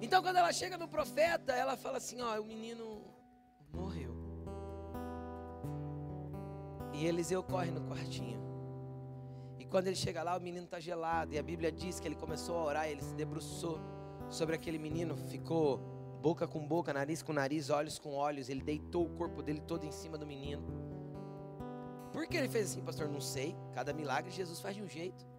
Então 0.00 0.22
quando 0.22 0.36
ela 0.36 0.52
chega 0.52 0.78
no 0.78 0.88
profeta, 0.88 1.52
ela 1.52 1.76
fala 1.76 1.98
assim: 1.98 2.22
ó, 2.22 2.40
o 2.40 2.44
menino 2.44 3.02
E 6.96 7.06
Eliseu 7.06 7.42
corre 7.42 7.70
no 7.70 7.82
quartinho. 7.82 8.40
E 9.58 9.66
quando 9.66 9.88
ele 9.88 9.96
chega 9.96 10.22
lá, 10.22 10.34
o 10.34 10.40
menino 10.40 10.64
está 10.64 10.80
gelado. 10.80 11.34
E 11.34 11.38
a 11.38 11.42
Bíblia 11.42 11.70
diz 11.70 12.00
que 12.00 12.08
ele 12.08 12.14
começou 12.14 12.56
a 12.56 12.64
orar, 12.64 12.88
ele 12.88 13.02
se 13.02 13.14
debruçou 13.14 13.78
sobre 14.30 14.54
aquele 14.54 14.78
menino, 14.78 15.14
ficou 15.14 15.78
boca 16.22 16.48
com 16.48 16.66
boca, 16.66 16.94
nariz 16.94 17.22
com 17.22 17.34
nariz, 17.34 17.68
olhos 17.68 17.98
com 17.98 18.14
olhos. 18.14 18.48
Ele 18.48 18.62
deitou 18.62 19.04
o 19.04 19.10
corpo 19.10 19.42
dele 19.42 19.60
todo 19.60 19.84
em 19.84 19.92
cima 19.92 20.16
do 20.16 20.26
menino. 20.26 20.62
Por 22.12 22.26
que 22.26 22.38
ele 22.38 22.48
fez 22.48 22.70
assim, 22.70 22.80
pastor? 22.80 23.10
Não 23.10 23.20
sei. 23.20 23.54
Cada 23.74 23.92
milagre 23.92 24.30
Jesus 24.30 24.58
faz 24.58 24.74
de 24.74 24.82
um 24.82 24.88
jeito. 24.88 25.35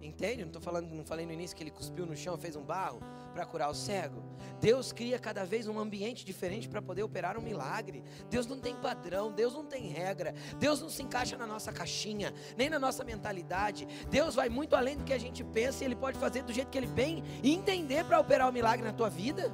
Entende? 0.00 0.44
Não 0.44 0.52
tô 0.52 0.60
falando, 0.60 0.88
não 0.92 1.04
falei 1.04 1.26
no 1.26 1.32
início 1.32 1.56
que 1.56 1.62
ele 1.62 1.72
cuspiu 1.72 2.06
no 2.06 2.16
chão, 2.16 2.36
fez 2.38 2.54
um 2.54 2.62
barro 2.62 3.00
para 3.32 3.44
curar 3.44 3.68
o 3.68 3.74
cego. 3.74 4.22
Deus 4.60 4.92
cria 4.92 5.18
cada 5.18 5.44
vez 5.44 5.66
um 5.66 5.78
ambiente 5.78 6.24
diferente 6.24 6.68
para 6.68 6.80
poder 6.80 7.02
operar 7.02 7.36
um 7.36 7.42
milagre. 7.42 8.04
Deus 8.30 8.46
não 8.46 8.60
tem 8.60 8.76
padrão, 8.76 9.32
Deus 9.32 9.52
não 9.52 9.64
tem 9.64 9.88
regra. 9.88 10.34
Deus 10.58 10.80
não 10.80 10.88
se 10.88 11.02
encaixa 11.02 11.36
na 11.36 11.46
nossa 11.46 11.72
caixinha, 11.72 12.32
nem 12.56 12.70
na 12.70 12.78
nossa 12.78 13.02
mentalidade. 13.02 13.86
Deus 14.08 14.36
vai 14.36 14.48
muito 14.48 14.76
além 14.76 14.96
do 14.96 15.04
que 15.04 15.12
a 15.12 15.18
gente 15.18 15.42
pensa 15.42 15.82
e 15.82 15.86
ele 15.86 15.96
pode 15.96 16.18
fazer 16.18 16.42
do 16.42 16.52
jeito 16.52 16.70
que 16.70 16.78
ele 16.78 16.86
bem 16.86 17.24
e 17.42 17.52
entender 17.52 18.04
para 18.04 18.20
operar 18.20 18.48
o 18.48 18.52
milagre 18.52 18.86
na 18.86 18.92
tua 18.92 19.10
vida. 19.10 19.52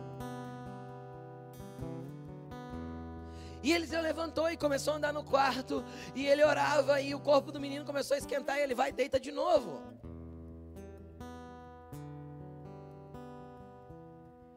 E 3.63 3.73
Eliseu 3.73 4.03
levantou 4.03 4.51
e 4.51 4.59
começou 4.59 4.93
a 4.93 4.97
andar 4.99 5.13
no 5.15 5.25
quarto. 5.25 5.83
E 6.15 6.27
ele 6.27 6.45
orava 6.45 7.01
e 7.01 7.15
o 7.15 7.19
corpo 7.19 7.51
do 7.51 7.59
menino 7.59 7.83
começou 7.87 8.15
a 8.15 8.19
esquentar. 8.19 8.59
E 8.59 8.63
ele 8.63 8.75
vai 8.75 8.91
e 8.91 8.93
deita 8.93 9.19
de 9.19 9.33
novo. 9.33 9.94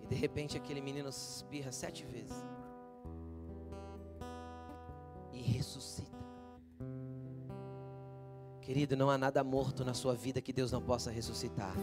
De 0.10 0.16
repente 0.16 0.58
aquele 0.58 0.82
menino 0.82 1.10
espirra 1.10 1.72
sete 1.72 2.06
vezes. 2.06 2.46
E 5.34 5.42
ressuscita. 5.42 6.18
Querido, 8.62 8.98
não 8.98 9.10
há 9.10 9.18
nada 9.18 9.44
morto 9.44 9.86
na 9.86 9.94
sua 9.94 10.14
vida 10.14 10.42
que 10.42 10.52
Deus 10.52 10.72
não 10.72 10.82
possa 10.82 11.10
ressuscitar. 11.10 11.76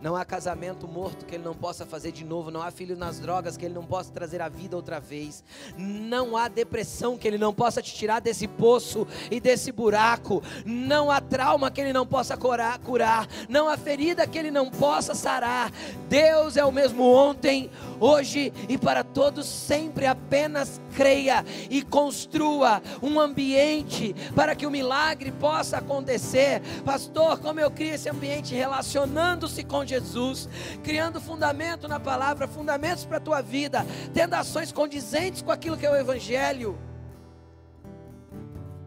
Não 0.00 0.14
há 0.14 0.24
casamento 0.24 0.86
morto 0.86 1.24
que 1.24 1.34
ele 1.34 1.44
não 1.44 1.54
possa 1.54 1.86
fazer 1.86 2.12
de 2.12 2.24
novo. 2.24 2.50
Não 2.50 2.62
há 2.62 2.70
filho 2.70 2.96
nas 2.96 3.18
drogas 3.18 3.56
que 3.56 3.64
ele 3.64 3.74
não 3.74 3.84
possa 3.84 4.12
trazer 4.12 4.42
a 4.42 4.48
vida 4.48 4.76
outra 4.76 5.00
vez. 5.00 5.42
Não 5.76 6.36
há 6.36 6.48
depressão 6.48 7.16
que 7.16 7.26
ele 7.26 7.38
não 7.38 7.52
possa 7.52 7.80
te 7.80 7.94
tirar 7.94 8.20
desse 8.20 8.46
poço 8.46 9.06
e 9.30 9.40
desse 9.40 9.72
buraco. 9.72 10.42
Não 10.64 11.10
há 11.10 11.20
trauma 11.20 11.70
que 11.70 11.80
ele 11.80 11.92
não 11.92 12.06
possa 12.06 12.36
curar. 12.36 12.78
curar. 12.78 13.26
Não 13.48 13.68
há 13.68 13.76
ferida 13.76 14.26
que 14.26 14.38
ele 14.38 14.50
não 14.50 14.70
possa 14.70 15.14
sarar. 15.14 15.72
Deus 16.08 16.56
é 16.56 16.64
o 16.64 16.72
mesmo 16.72 17.02
ontem, 17.04 17.70
hoje 17.98 18.52
e 18.68 18.76
para 18.76 19.02
todos 19.02 19.46
sempre. 19.46 20.06
Apenas 20.06 20.80
creia 20.94 21.44
e 21.70 21.82
construa 21.82 22.82
um 23.02 23.18
ambiente 23.18 24.14
para 24.34 24.54
que 24.54 24.66
o 24.66 24.70
milagre 24.70 25.32
possa 25.32 25.78
acontecer. 25.78 26.60
Pastor, 26.84 27.38
como 27.38 27.60
eu 27.60 27.70
crio 27.70 27.94
esse 27.94 28.08
ambiente 28.08 28.54
relacionando-se 28.54 29.62
com 29.64 29.85
Jesus, 29.86 30.48
criando 30.82 31.20
fundamento 31.20 31.86
na 31.86 32.00
palavra, 32.00 32.48
fundamentos 32.48 33.04
para 33.04 33.18
a 33.18 33.20
tua 33.20 33.40
vida, 33.40 33.84
tendo 34.12 34.34
ações 34.34 34.72
condizentes 34.72 35.42
com 35.42 35.50
aquilo 35.50 35.76
que 35.76 35.86
é 35.86 35.90
o 35.90 35.96
Evangelho. 35.96 36.78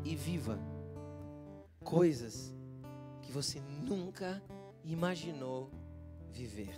E 0.03 0.15
viva 0.15 0.59
coisas 1.83 2.53
que 3.21 3.31
você 3.31 3.61
nunca 3.87 4.41
imaginou 4.83 5.69
viver. 6.31 6.75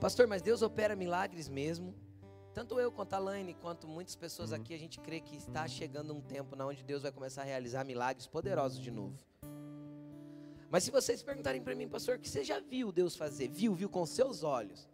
Pastor, 0.00 0.26
mas 0.26 0.42
Deus 0.42 0.62
opera 0.62 0.96
milagres 0.96 1.48
mesmo. 1.48 1.94
Tanto 2.52 2.78
eu 2.78 2.92
quanto 2.92 3.14
a 3.14 3.18
Laine, 3.18 3.54
quanto 3.54 3.86
muitas 3.86 4.14
pessoas 4.14 4.50
uhum. 4.50 4.56
aqui, 4.56 4.74
a 4.74 4.78
gente 4.78 5.00
crê 5.00 5.20
que 5.20 5.36
está 5.36 5.66
chegando 5.66 6.12
um 6.12 6.20
tempo 6.20 6.54
na 6.54 6.66
onde 6.66 6.82
Deus 6.82 7.02
vai 7.02 7.12
começar 7.12 7.42
a 7.42 7.44
realizar 7.44 7.84
milagres 7.84 8.26
poderosos 8.26 8.78
de 8.78 8.90
novo. 8.90 9.16
Mas 10.72 10.84
se 10.84 10.90
vocês 10.90 11.22
perguntarem 11.22 11.62
para 11.62 11.74
mim, 11.74 11.86
pastor, 11.86 12.18
que 12.18 12.26
você 12.26 12.42
já 12.42 12.58
viu 12.58 12.90
Deus 12.90 13.14
fazer? 13.14 13.46
Viu, 13.50 13.74
viu 13.74 13.90
com 13.90 14.06
seus 14.06 14.42
olhos. 14.42 14.88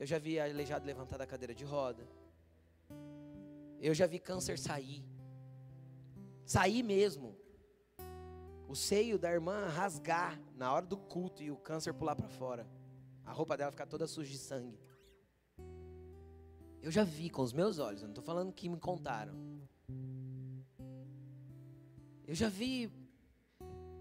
Eu 0.00 0.04
já 0.04 0.18
vi 0.18 0.40
aleijado 0.40 0.84
levantar 0.84 1.16
da 1.16 1.24
cadeira 1.24 1.54
de 1.54 1.64
roda. 1.64 2.04
Eu 3.78 3.94
já 3.94 4.04
vi 4.04 4.18
câncer 4.18 4.58
sair. 4.58 5.04
Sair 6.44 6.82
mesmo. 6.82 7.36
O 8.66 8.74
seio 8.74 9.16
da 9.16 9.30
irmã 9.30 9.68
rasgar 9.68 10.40
na 10.56 10.72
hora 10.72 10.86
do 10.86 10.96
culto 10.96 11.40
e 11.40 11.48
o 11.52 11.56
câncer 11.56 11.94
pular 11.94 12.16
para 12.16 12.28
fora. 12.28 12.66
A 13.24 13.30
roupa 13.30 13.56
dela 13.56 13.70
ficar 13.70 13.86
toda 13.86 14.08
suja 14.08 14.32
de 14.32 14.38
sangue. 14.38 14.76
Eu 16.82 16.90
já 16.90 17.04
vi 17.04 17.30
com 17.30 17.42
os 17.42 17.52
meus 17.52 17.78
olhos, 17.78 18.02
eu 18.02 18.08
não 18.08 18.12
estou 18.12 18.24
falando 18.24 18.52
que 18.52 18.68
me 18.68 18.76
contaram. 18.76 19.36
Eu 22.26 22.34
já 22.34 22.48
vi 22.48 22.90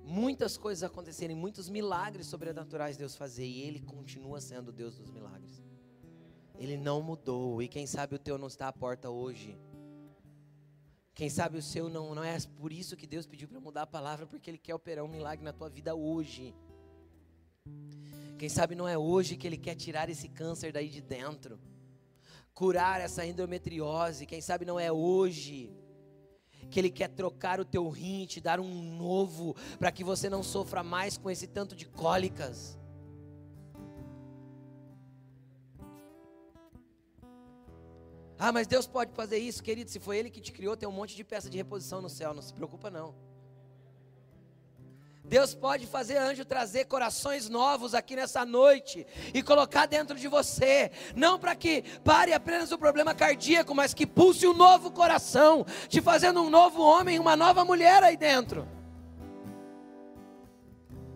muitas 0.04 0.58
coisas 0.58 0.84
acontecerem, 0.84 1.36
muitos 1.36 1.70
milagres 1.70 2.28
sobrenaturais 2.28 2.98
Deus 2.98 3.16
fazer, 3.16 3.46
e 3.46 3.62
Ele 3.62 3.80
continua 3.80 4.42
sendo 4.42 4.72
Deus 4.72 4.96
dos 4.98 5.10
milagres. 5.10 5.64
Ele 6.58 6.78
não 6.78 7.02
mudou, 7.02 7.62
e 7.62 7.68
quem 7.68 7.88
sabe 7.88 8.16
o 8.16 8.20
teu 8.20 8.38
não 8.38 8.48
está 8.48 8.68
à 8.68 8.74
porta 8.74 9.10
hoje. 9.10 9.58
Quem 11.14 11.30
sabe 11.30 11.58
o 11.58 11.62
seu 11.62 11.90
não, 11.90 12.16
não 12.16 12.24
é 12.24 12.38
por 12.58 12.72
isso 12.72 12.96
que 12.96 13.06
Deus 13.06 13.28
pediu 13.28 13.48
para 13.48 13.60
mudar 13.60 13.84
a 13.84 13.88
palavra, 13.88 14.26
porque 14.26 14.50
Ele 14.50 14.58
quer 14.58 14.74
operar 14.74 15.04
um 15.04 15.08
milagre 15.08 15.44
na 15.44 15.54
tua 15.54 15.70
vida 15.70 15.94
hoje. 15.94 16.56
Quem 18.38 18.50
sabe 18.50 18.76
não 18.76 18.88
é 18.88 18.98
hoje 18.98 19.36
que 19.38 19.46
Ele 19.46 19.58
quer 19.58 19.76
tirar 19.76 20.10
esse 20.10 20.28
câncer 20.28 20.72
daí 20.72 20.90
de 20.90 21.02
dentro, 21.02 21.60
curar 22.54 23.02
essa 23.02 23.26
endometriose. 23.26 24.26
Quem 24.26 24.42
sabe 24.42 24.66
não 24.66 24.80
é 24.80 24.92
hoje 24.92 25.72
que 26.70 26.80
Ele 26.80 26.90
quer 26.90 27.10
trocar 27.10 27.60
o 27.60 27.66
teu 27.66 27.88
rim, 27.90 28.26
te 28.26 28.40
dar 28.40 28.60
um 28.60 28.98
novo, 28.98 29.56
para 29.80 29.92
que 29.92 30.04
você 30.04 30.30
não 30.30 30.44
sofra 30.44 30.84
mais 30.84 31.18
com 31.18 31.30
esse 31.30 31.48
tanto 31.48 31.76
de 31.76 31.86
cólicas. 31.86 32.78
Ah, 38.38 38.52
mas 38.52 38.66
Deus 38.66 38.88
pode 38.88 39.14
fazer 39.14 39.38
isso, 39.38 39.62
querido. 39.62 39.92
Se 39.92 40.00
foi 40.00 40.18
Ele 40.18 40.30
que 40.30 40.42
te 40.42 40.52
criou, 40.52 40.76
tem 40.76 40.90
um 40.90 40.92
monte 40.92 41.16
de 41.16 41.24
peça 41.24 41.48
de 41.48 41.58
reposição 41.58 42.02
no 42.02 42.10
céu. 42.10 42.34
Não 42.34 42.42
se 42.42 42.52
preocupa, 42.52 42.90
não. 42.90 43.31
Deus 45.24 45.54
pode 45.54 45.86
fazer 45.86 46.18
anjo 46.18 46.44
trazer 46.44 46.86
corações 46.86 47.48
novos 47.48 47.94
aqui 47.94 48.16
nessa 48.16 48.46
noite 48.46 49.06
e 49.34 49.42
colocar 49.42 49.86
dentro 49.86 50.18
de 50.18 50.28
você, 50.28 50.92
não 51.16 51.40
para 51.40 51.56
que 51.56 51.84
pare 52.04 52.34
apenas 52.34 52.72
o 52.72 52.78
problema 52.78 53.14
cardíaco, 53.14 53.74
mas 53.74 53.94
que 53.94 54.06
pulse 54.06 54.48
um 54.48 54.54
novo 54.54 54.92
coração, 54.92 55.66
te 55.88 56.02
fazendo 56.02 56.42
um 56.42 56.50
novo 56.50 56.82
homem, 56.82 57.20
uma 57.20 57.36
nova 57.36 57.64
mulher 57.64 58.04
aí 58.04 58.18
dentro. 58.18 58.68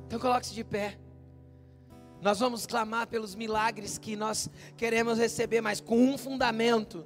Então 0.05 0.19
coloque-se 0.19 0.53
de 0.53 0.63
pé. 0.63 0.97
Nós 2.21 2.39
vamos 2.39 2.65
clamar 2.65 3.07
pelos 3.07 3.35
milagres 3.35 3.97
que 3.97 4.15
nós 4.15 4.49
queremos 4.77 5.17
receber, 5.17 5.61
mas 5.61 5.81
com 5.81 5.97
um 5.97 6.17
fundamento 6.17 7.05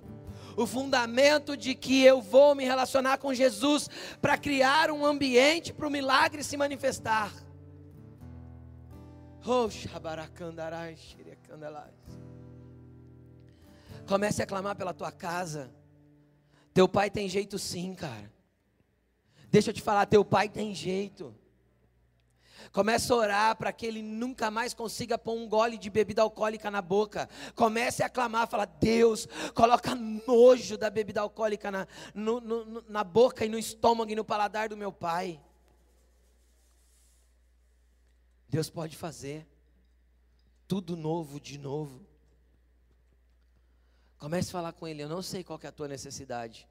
o 0.61 0.67
fundamento 0.67 1.55
de 1.55 1.73
que 1.73 2.03
eu 2.03 2.21
vou 2.21 2.53
me 2.53 2.65
relacionar 2.65 3.17
com 3.17 3.33
Jesus 3.33 3.89
para 4.21 4.37
criar 4.37 4.91
um 4.91 5.05
ambiente 5.05 5.71
para 5.71 5.87
o 5.87 5.89
milagre 5.89 6.43
se 6.43 6.57
manifestar. 6.57 7.31
Comece 14.05 14.43
a 14.43 14.45
clamar 14.45 14.75
pela 14.75 14.93
tua 14.93 15.13
casa. 15.13 15.73
Teu 16.73 16.89
pai 16.89 17.09
tem 17.09 17.29
jeito 17.29 17.57
sim, 17.57 17.95
cara. 17.95 18.29
Deixa 19.49 19.69
eu 19.69 19.73
te 19.73 19.81
falar, 19.81 20.05
teu 20.07 20.25
pai 20.25 20.49
tem 20.49 20.75
jeito. 20.75 21.33
Comece 22.71 23.11
a 23.11 23.15
orar 23.15 23.55
para 23.55 23.71
que 23.71 23.85
ele 23.85 24.01
nunca 24.01 24.51
mais 24.51 24.73
consiga 24.73 25.17
pôr 25.17 25.33
um 25.33 25.47
gole 25.47 25.77
de 25.77 25.89
bebida 25.89 26.21
alcoólica 26.21 26.69
na 26.69 26.81
boca. 26.81 27.29
Comece 27.55 28.03
a 28.03 28.09
clamar, 28.09 28.47
falar: 28.47 28.65
Deus, 28.65 29.27
coloca 29.53 29.95
nojo 29.95 30.77
da 30.77 30.89
bebida 30.89 31.21
alcoólica 31.21 31.71
na, 31.71 31.87
no, 32.13 32.39
no, 32.39 32.83
na 32.87 33.03
boca 33.03 33.45
e 33.45 33.49
no 33.49 33.57
estômago 33.57 34.11
e 34.11 34.15
no 34.15 34.23
paladar 34.23 34.69
do 34.69 34.77
meu 34.77 34.91
pai. 34.91 35.41
Deus 38.47 38.69
pode 38.69 38.95
fazer 38.95 39.47
tudo 40.67 40.95
novo 40.95 41.39
de 41.39 41.57
novo. 41.57 42.05
Comece 44.19 44.49
a 44.49 44.51
falar 44.51 44.73
com 44.73 44.87
Ele. 44.87 45.01
Eu 45.01 45.09
não 45.09 45.23
sei 45.23 45.43
qual 45.43 45.59
é 45.63 45.67
a 45.67 45.71
tua 45.71 45.87
necessidade. 45.87 46.68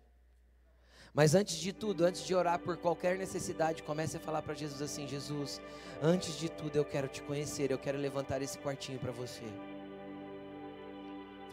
Mas 1.19 1.35
antes 1.35 1.57
de 1.57 1.73
tudo, 1.73 2.05
antes 2.05 2.25
de 2.25 2.33
orar 2.33 2.61
por 2.61 2.77
qualquer 2.77 3.19
necessidade, 3.19 3.83
comece 3.83 4.17
a 4.17 4.21
falar 4.21 4.41
para 4.41 4.55
Jesus 4.55 4.81
assim: 4.81 5.05
Jesus, 5.09 5.61
antes 6.01 6.39
de 6.39 6.49
tudo 6.49 6.77
eu 6.77 6.85
quero 6.85 7.09
te 7.09 7.21
conhecer, 7.23 7.73
eu 7.73 7.77
quero 7.77 7.99
levantar 7.99 8.41
esse 8.41 8.57
quartinho 8.57 9.01
para 9.01 9.11
você. 9.11 9.43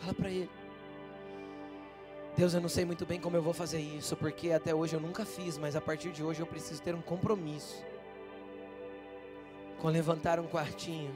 Fala 0.02 0.14
para 0.14 0.30
Ele. 0.30 0.52
Deus, 2.38 2.54
eu 2.54 2.62
não 2.62 2.70
sei 2.70 2.86
muito 2.86 3.08
bem 3.08 3.20
como 3.20 3.38
eu 3.38 3.42
vou 3.42 3.54
fazer 3.56 3.80
isso, 3.80 4.16
porque 4.16 4.52
até 4.52 4.72
hoje 4.72 4.94
eu 4.94 5.00
nunca 5.00 5.26
fiz, 5.26 5.58
mas 5.58 5.76
a 5.76 5.82
partir 5.82 6.12
de 6.12 6.24
hoje 6.24 6.42
eu 6.42 6.46
preciso 6.46 6.84
ter 6.84 6.94
um 6.94 7.02
compromisso 7.02 7.84
com 9.80 9.88
levantar 9.88 10.40
um 10.40 10.46
quartinho 10.46 11.12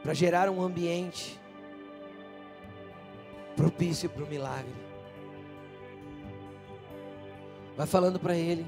para 0.00 0.14
gerar 0.14 0.48
um 0.48 0.62
ambiente 0.62 1.40
propício 3.56 4.08
para 4.08 4.22
o 4.22 4.28
milagre. 4.28 4.89
Vai 7.80 7.86
falando 7.86 8.20
para 8.20 8.36
Ele. 8.36 8.66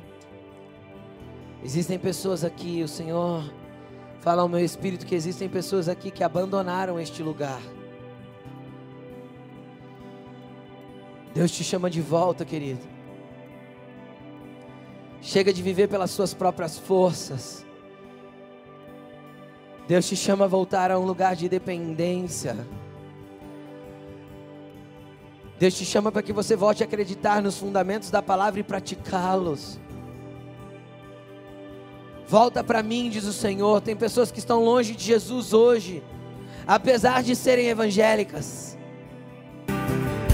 Existem 1.63 1.99
pessoas 1.99 2.45
aqui, 2.45 2.83
o 2.83 2.89
Senhor 2.89 3.45
fala 4.23 4.41
ao 4.41 4.49
meu 4.49 4.65
espírito 4.65 5.05
que 5.05 5.15
existem 5.15 5.51
pessoas 5.51 5.87
aqui 5.87 6.11
que 6.11 6.25
abandonaram 6.25 6.99
este 6.99 7.23
lugar. 7.23 7.61
Deus 11.35 11.51
te 11.51 11.63
chama 11.63 11.91
de 11.91 12.01
volta, 12.01 12.43
querido. 12.43 12.81
Chega 15.21 15.53
de 15.53 15.63
viver 15.63 15.89
pelas 15.89 16.11
suas 16.11 16.33
próprias 16.33 16.79
forças. 16.79 17.67
Deus 19.87 20.09
te 20.09 20.17
chama 20.17 20.47
a 20.47 20.49
voltar 20.49 20.91
a 20.91 20.99
um 20.99 21.05
lugar 21.05 21.37
de 21.37 21.51
dependência. 21.51 22.67
Deus 25.59 25.75
te 25.75 25.85
chama 25.85 26.11
para 26.11 26.23
que 26.23 26.33
você 26.33 26.57
volte 26.57 26.83
a 26.83 26.87
acreditar 26.87 27.41
nos 27.43 27.57
fundamentos 27.57 28.11
da 28.11 28.21
palavra 28.21 28.61
e 28.61 28.63
praticá-los. 28.63 29.79
Volta 32.27 32.65
para 32.65 32.83
mim, 32.83 33.11
diz 33.11 33.25
o 33.25 33.33
Senhor. 33.33 33.81
Tem 33.81 33.95
pessoas 33.95 34.33
que 34.33 34.39
estão 34.39 34.65
longe 34.65 34.95
de 34.95 35.05
Jesus 35.05 35.53
hoje, 35.53 36.03
apesar 36.67 37.23
de 37.23 37.37
serem 37.37 37.67
evangélicas. 37.67 38.77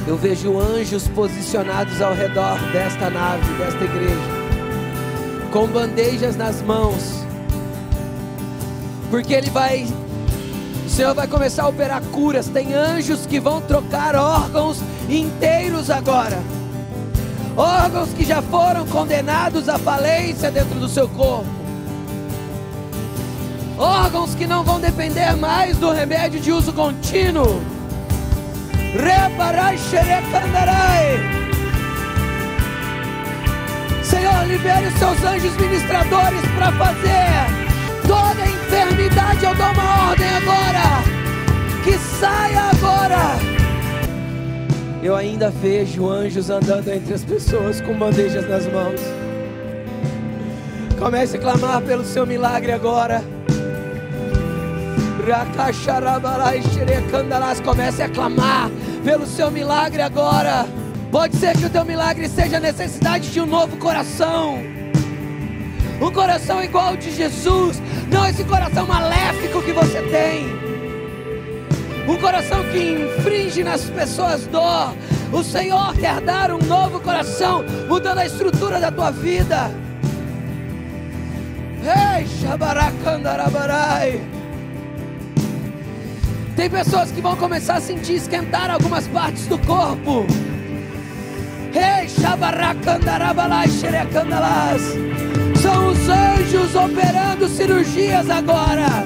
Eu 0.06 0.16
vejo 0.16 0.58
anjos 0.58 1.06
posicionados 1.08 2.00
ao 2.00 2.14
redor 2.14 2.58
desta 2.72 3.10
nave, 3.10 3.44
desta 3.58 3.84
igreja, 3.84 4.14
com 5.52 5.66
bandejas 5.66 6.34
nas 6.34 6.62
mãos, 6.62 7.26
porque 9.10 9.34
Ele 9.34 9.50
vai, 9.50 9.86
Senhor 10.98 11.14
vai 11.14 11.28
começar 11.28 11.62
a 11.62 11.68
operar 11.68 12.02
curas. 12.10 12.48
Tem 12.48 12.74
anjos 12.74 13.24
que 13.24 13.38
vão 13.38 13.60
trocar 13.60 14.16
órgãos 14.16 14.80
inteiros 15.08 15.90
agora, 15.90 16.36
órgãos 17.56 18.08
que 18.08 18.24
já 18.24 18.42
foram 18.42 18.84
condenados 18.84 19.68
à 19.68 19.78
falência 19.78 20.50
dentro 20.50 20.76
do 20.80 20.88
seu 20.88 21.08
corpo, 21.10 21.46
órgãos 23.78 24.34
que 24.34 24.44
não 24.44 24.64
vão 24.64 24.80
depender 24.80 25.36
mais 25.36 25.76
do 25.76 25.92
remédio 25.92 26.40
de 26.40 26.50
uso 26.50 26.72
contínuo 26.72 27.62
Reparai 28.92 29.78
xerecandarai. 29.78 31.16
Senhor, 34.02 34.46
libere 34.48 34.88
os 34.88 34.94
seus 34.94 35.22
anjos 35.22 35.56
ministradores 35.58 36.40
para 36.56 36.72
fazer 36.72 37.68
toda 38.04 38.57
enfermidade. 38.88 39.44
Eu 39.44 39.54
dou 39.54 39.66
uma 39.66 40.10
ordem 40.10 40.28
agora. 40.28 41.02
Que 41.84 41.98
saia 41.98 42.70
agora. 42.70 43.38
Eu 45.02 45.14
ainda 45.14 45.50
vejo 45.50 46.08
anjos 46.08 46.50
andando 46.50 46.88
entre 46.88 47.14
as 47.14 47.24
pessoas 47.24 47.80
com 47.80 47.94
bandejas 47.94 48.48
nas 48.48 48.66
mãos. 48.66 49.00
Comece 50.98 51.36
a 51.36 51.40
clamar 51.40 51.82
pelo 51.82 52.04
seu 52.04 52.26
milagre 52.26 52.72
agora. 52.72 53.22
Comece 57.64 58.02
a 58.02 58.08
clamar 58.08 58.70
pelo 59.04 59.26
seu 59.26 59.50
milagre 59.50 60.02
agora. 60.02 60.66
Pode 61.12 61.36
ser 61.36 61.56
que 61.56 61.66
o 61.66 61.70
teu 61.70 61.84
milagre 61.84 62.28
seja 62.28 62.56
a 62.56 62.60
necessidade 62.60 63.30
de 63.30 63.40
um 63.40 63.46
novo 63.46 63.76
coração. 63.76 64.58
Um 66.00 66.10
coração 66.10 66.62
igual 66.62 66.88
ao 66.88 66.96
de 66.96 67.10
Jesus. 67.10 67.80
Não 68.10 68.26
esse 68.26 68.44
coração 68.44 68.86
maléfico 68.86 69.62
que 69.62 69.72
você 69.72 70.00
tem. 70.02 70.46
Um 72.08 72.16
coração 72.16 72.64
que 72.64 72.78
infringe 72.78 73.62
nas 73.62 73.84
pessoas 73.84 74.46
dor. 74.46 74.94
O 75.32 75.42
Senhor 75.42 75.94
quer 75.94 76.20
dar 76.22 76.50
um 76.50 76.58
novo 76.58 77.00
coração, 77.00 77.64
mudando 77.86 78.18
a 78.18 78.26
estrutura 78.26 78.80
da 78.80 78.90
tua 78.90 79.10
vida. 79.10 79.70
Ei, 81.82 82.26
Shabaracandarabarai. 82.26 84.20
Tem 86.56 86.68
pessoas 86.68 87.12
que 87.12 87.20
vão 87.20 87.36
começar 87.36 87.76
a 87.76 87.80
sentir 87.80 88.14
esquentar 88.14 88.70
algumas 88.70 89.06
partes 89.06 89.46
do 89.46 89.58
corpo. 89.58 90.26
Ei, 91.72 92.08
São 92.08 92.36
os 95.98 96.08
anjos 96.08 96.74
operando 96.74 97.48
cirurgias 97.48 98.30
agora. 98.30 99.04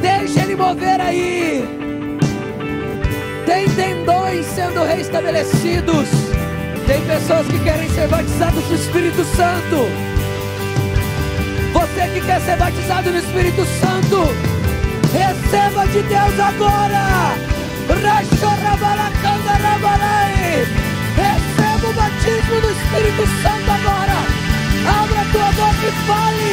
Deixa 0.00 0.40
ele 0.42 0.56
mover 0.56 1.00
aí. 1.00 1.64
Tem 3.46 3.68
tendões 3.70 4.44
sendo 4.46 4.84
restabelecidos. 4.84 6.08
Tem 6.86 7.00
pessoas 7.06 7.46
que 7.46 7.58
querem 7.60 7.88
ser 7.90 8.08
batizadas 8.08 8.64
no 8.68 8.74
Espírito 8.74 9.24
Santo. 9.36 9.88
Você 11.72 12.08
que 12.12 12.20
quer 12.26 12.40
ser 12.40 12.56
batizado 12.56 13.10
no 13.10 13.18
Espírito 13.18 13.64
Santo. 13.64 14.28
Receba 15.12 15.86
de 15.86 16.02
Deus 16.02 16.40
agora. 16.40 17.34
Receba 21.16 21.88
o 21.88 21.92
batismo 21.92 22.60
do 22.60 22.70
Espírito 22.70 23.26
Santo 23.42 23.70
agora. 23.70 24.33
Abra 24.86 25.24
tua 25.32 25.52
boca 25.52 25.86
e 25.86 25.92
fale. 26.06 26.44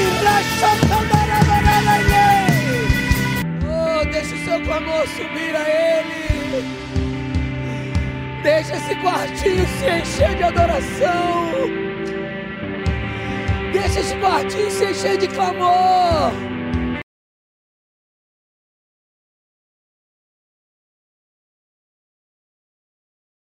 Oh, 3.68 4.06
deixa 4.06 4.36
o 4.36 4.46
seu 4.46 4.62
clamor 4.62 5.08
subir 5.08 5.56
a 5.56 5.64
Ele. 5.70 6.22
Deixa 8.44 8.76
esse 8.76 8.96
quartinho 8.96 9.68
se 9.68 9.90
encher 9.90 10.36
de 10.36 10.44
adoração. 10.44 11.52
Deixa 13.72 14.00
esse 14.00 14.16
quartinho 14.18 14.72
se 14.72 14.86
encher 14.86 15.18
de 15.18 15.28
clamor. 15.28 16.51